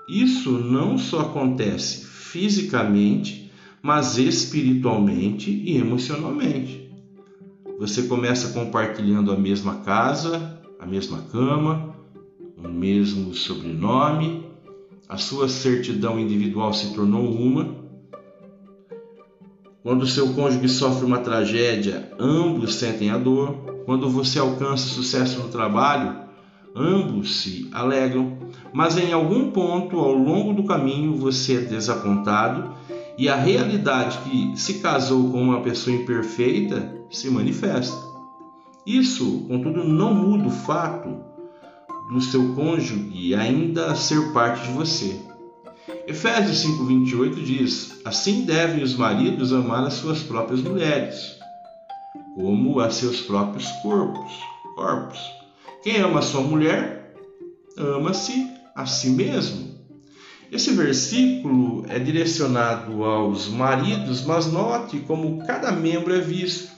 [0.08, 3.50] Isso não só acontece fisicamente,
[3.82, 6.90] mas espiritualmente e emocionalmente.
[7.78, 11.94] Você começa compartilhando a mesma casa, a mesma cama,
[12.56, 14.41] o mesmo sobrenome,
[15.12, 17.76] a sua certidão individual se tornou uma.
[19.82, 23.82] Quando seu cônjuge sofre uma tragédia, ambos sentem a dor.
[23.84, 26.16] Quando você alcança sucesso no trabalho,
[26.74, 28.38] ambos se alegram,
[28.72, 32.72] mas em algum ponto ao longo do caminho você é desapontado
[33.18, 37.94] e a realidade que se casou com uma pessoa imperfeita se manifesta.
[38.86, 41.31] Isso, contudo, não muda o fato
[42.12, 45.18] do seu cônjuge ainda ser parte de você.
[46.06, 51.38] Efésios 5:28 diz: Assim devem os maridos amar as suas próprias mulheres,
[52.34, 54.32] como a seus próprios corpos.
[54.74, 55.18] Corpos.
[55.82, 57.14] Quem ama a sua mulher,
[57.76, 59.72] ama-se a si mesmo.
[60.50, 66.70] Esse versículo é direcionado aos maridos, mas note como cada membro é visto.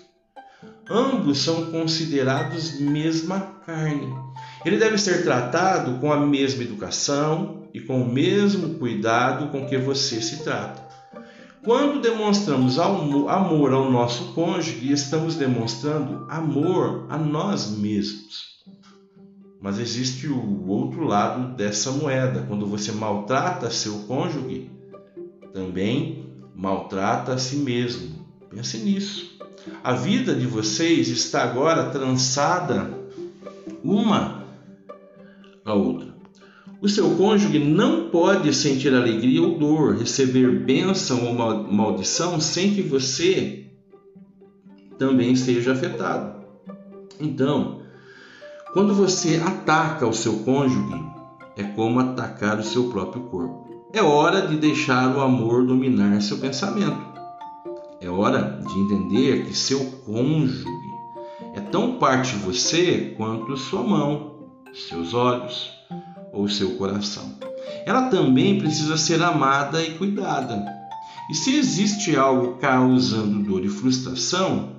[0.89, 4.24] Ambos são considerados mesma carne.
[4.65, 9.77] Ele deve ser tratado com a mesma educação e com o mesmo cuidado com que
[9.77, 10.83] você se trata.
[11.65, 18.55] Quando demonstramos amor ao nosso cônjuge, estamos demonstrando amor a nós mesmos.
[19.61, 22.45] Mas existe o outro lado dessa moeda.
[22.47, 24.71] Quando você maltrata seu cônjuge,
[25.55, 28.27] também maltrata a si mesmo.
[28.51, 29.39] Pense nisso.
[29.83, 32.93] A vida de vocês está agora trançada
[33.83, 34.44] uma
[35.65, 36.15] a outra.
[36.81, 41.35] O seu cônjuge não pode sentir alegria ou dor, receber bênção ou
[41.73, 43.71] maldição sem que você
[44.99, 46.45] também esteja afetado.
[47.19, 47.81] Então,
[48.73, 51.03] quando você ataca o seu cônjuge,
[51.57, 53.65] é como atacar o seu próprio corpo.
[53.93, 57.15] É hora de deixar o amor dominar seu pensamento.
[58.01, 60.67] É hora de entender que seu cônjuge
[61.55, 64.34] é tão parte de você quanto sua mão,
[64.75, 65.73] seus olhos
[66.33, 67.39] ou seu coração.
[67.87, 70.65] Ela também precisa ser amada e cuidada.
[71.31, 74.77] E se existe algo causando dor e frustração,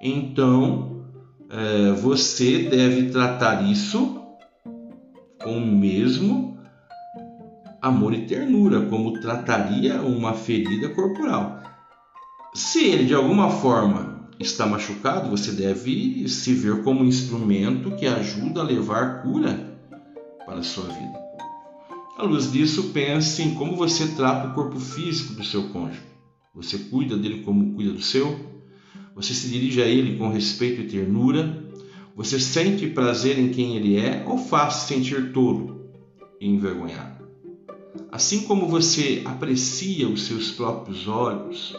[0.00, 1.02] então
[1.50, 4.20] é, você deve tratar isso
[5.42, 6.58] com o mesmo
[7.80, 11.62] amor e ternura, como trataria uma ferida corporal.
[12.54, 14.07] Se ele de alguma forma
[14.38, 19.78] está machucado, você deve se ver como um instrumento que ajuda a levar cura
[20.46, 21.18] para a sua vida.
[22.16, 26.02] À luz disso, pense em como você trata o corpo físico do seu cônjuge.
[26.54, 28.36] Você cuida dele como cuida do seu?
[29.14, 31.64] Você se dirige a ele com respeito e ternura?
[32.16, 35.88] Você sente prazer em quem ele é ou faz sentir tolo
[36.40, 37.28] e envergonhado?
[38.10, 41.76] Assim como você aprecia os seus próprios olhos,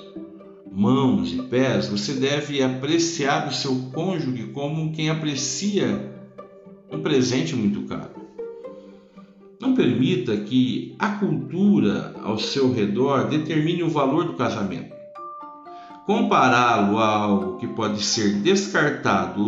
[0.71, 6.13] mãos e pés, você deve apreciar o seu cônjuge como quem aprecia
[6.91, 8.19] um presente muito caro.
[9.61, 14.97] Não permita que a cultura ao seu redor determine o valor do casamento.
[16.05, 19.43] Compará-lo a algo que pode ser descartado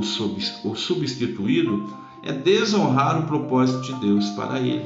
[0.64, 1.90] ou substituído
[2.24, 4.86] é desonrar o propósito de Deus para ele.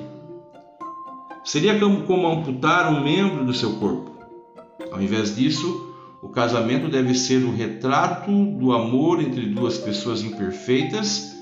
[1.43, 4.11] Seria como amputar um membro do seu corpo.
[4.91, 5.94] Ao invés disso,
[6.25, 11.35] o casamento deve ser o retrato do amor entre duas pessoas imperfeitas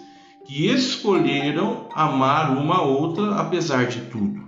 [0.45, 4.43] que escolheram amar uma outra apesar de tudo.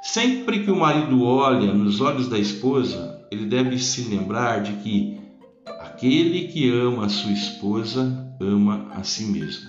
[0.00, 5.18] Sempre que o marido olha nos olhos da esposa, ele deve se lembrar de que
[5.80, 9.68] aquele que ama a sua esposa ama a si mesmo.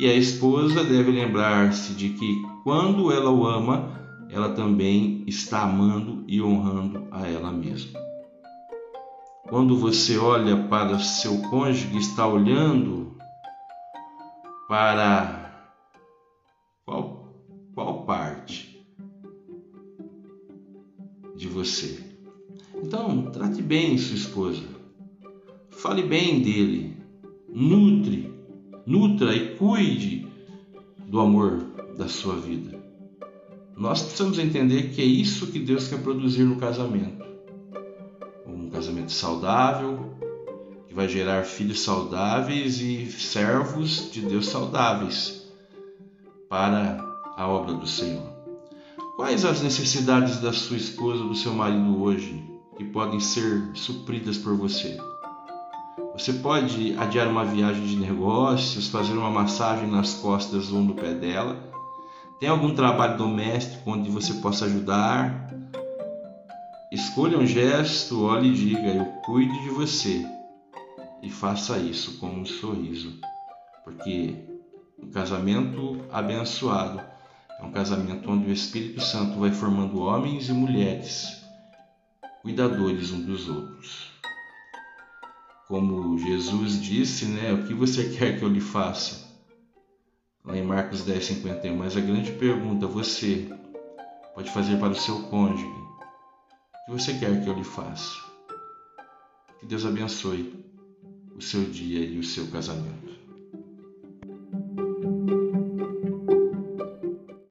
[0.00, 3.92] E a esposa deve lembrar-se de que quando ela o ama,
[4.30, 8.07] ela também está amando e honrando a ela mesma.
[9.48, 13.16] Quando você olha para seu cônjuge, está olhando
[14.68, 15.72] para
[16.84, 17.32] qual,
[17.74, 18.86] qual parte
[21.34, 21.98] de você?
[22.76, 24.64] Então, trate bem sua esposa.
[25.70, 26.98] Fale bem dele.
[27.48, 28.30] Nutre,
[28.84, 30.28] nutra e cuide
[31.06, 31.64] do amor
[31.96, 32.78] da sua vida.
[33.74, 37.27] Nós precisamos entender que é isso que Deus quer produzir no casamento
[38.78, 40.16] casamento saudável,
[40.86, 45.48] que vai gerar filhos saudáveis e servos de Deus saudáveis
[46.48, 47.04] para
[47.36, 48.32] a obra do Senhor.
[49.16, 52.40] Quais as necessidades da sua esposa, do seu marido hoje
[52.76, 54.96] que podem ser supridas por você?
[56.12, 61.14] Você pode adiar uma viagem de negócios, fazer uma massagem nas costas ou no pé
[61.14, 61.68] dela?
[62.38, 65.47] Tem algum trabalho doméstico onde você possa ajudar?
[66.90, 70.26] Escolha um gesto, olhe e diga: Eu cuido de você.
[71.22, 73.18] E faça isso com um sorriso,
[73.84, 74.36] porque
[74.98, 77.00] um casamento abençoado
[77.58, 81.38] é um casamento onde o Espírito Santo vai formando homens e mulheres
[82.42, 84.12] cuidadores uns dos outros.
[85.66, 87.52] Como Jesus disse, né?
[87.52, 89.28] O que você quer que eu lhe faça?
[90.42, 91.76] Lá em Marcos 10, 51.
[91.76, 93.46] Mas a grande pergunta, você
[94.34, 95.77] pode fazer para o seu cônjuge
[96.88, 98.16] que você quer que eu lhe faça.
[99.60, 100.64] Que Deus abençoe
[101.36, 103.07] o seu dia e o seu casamento.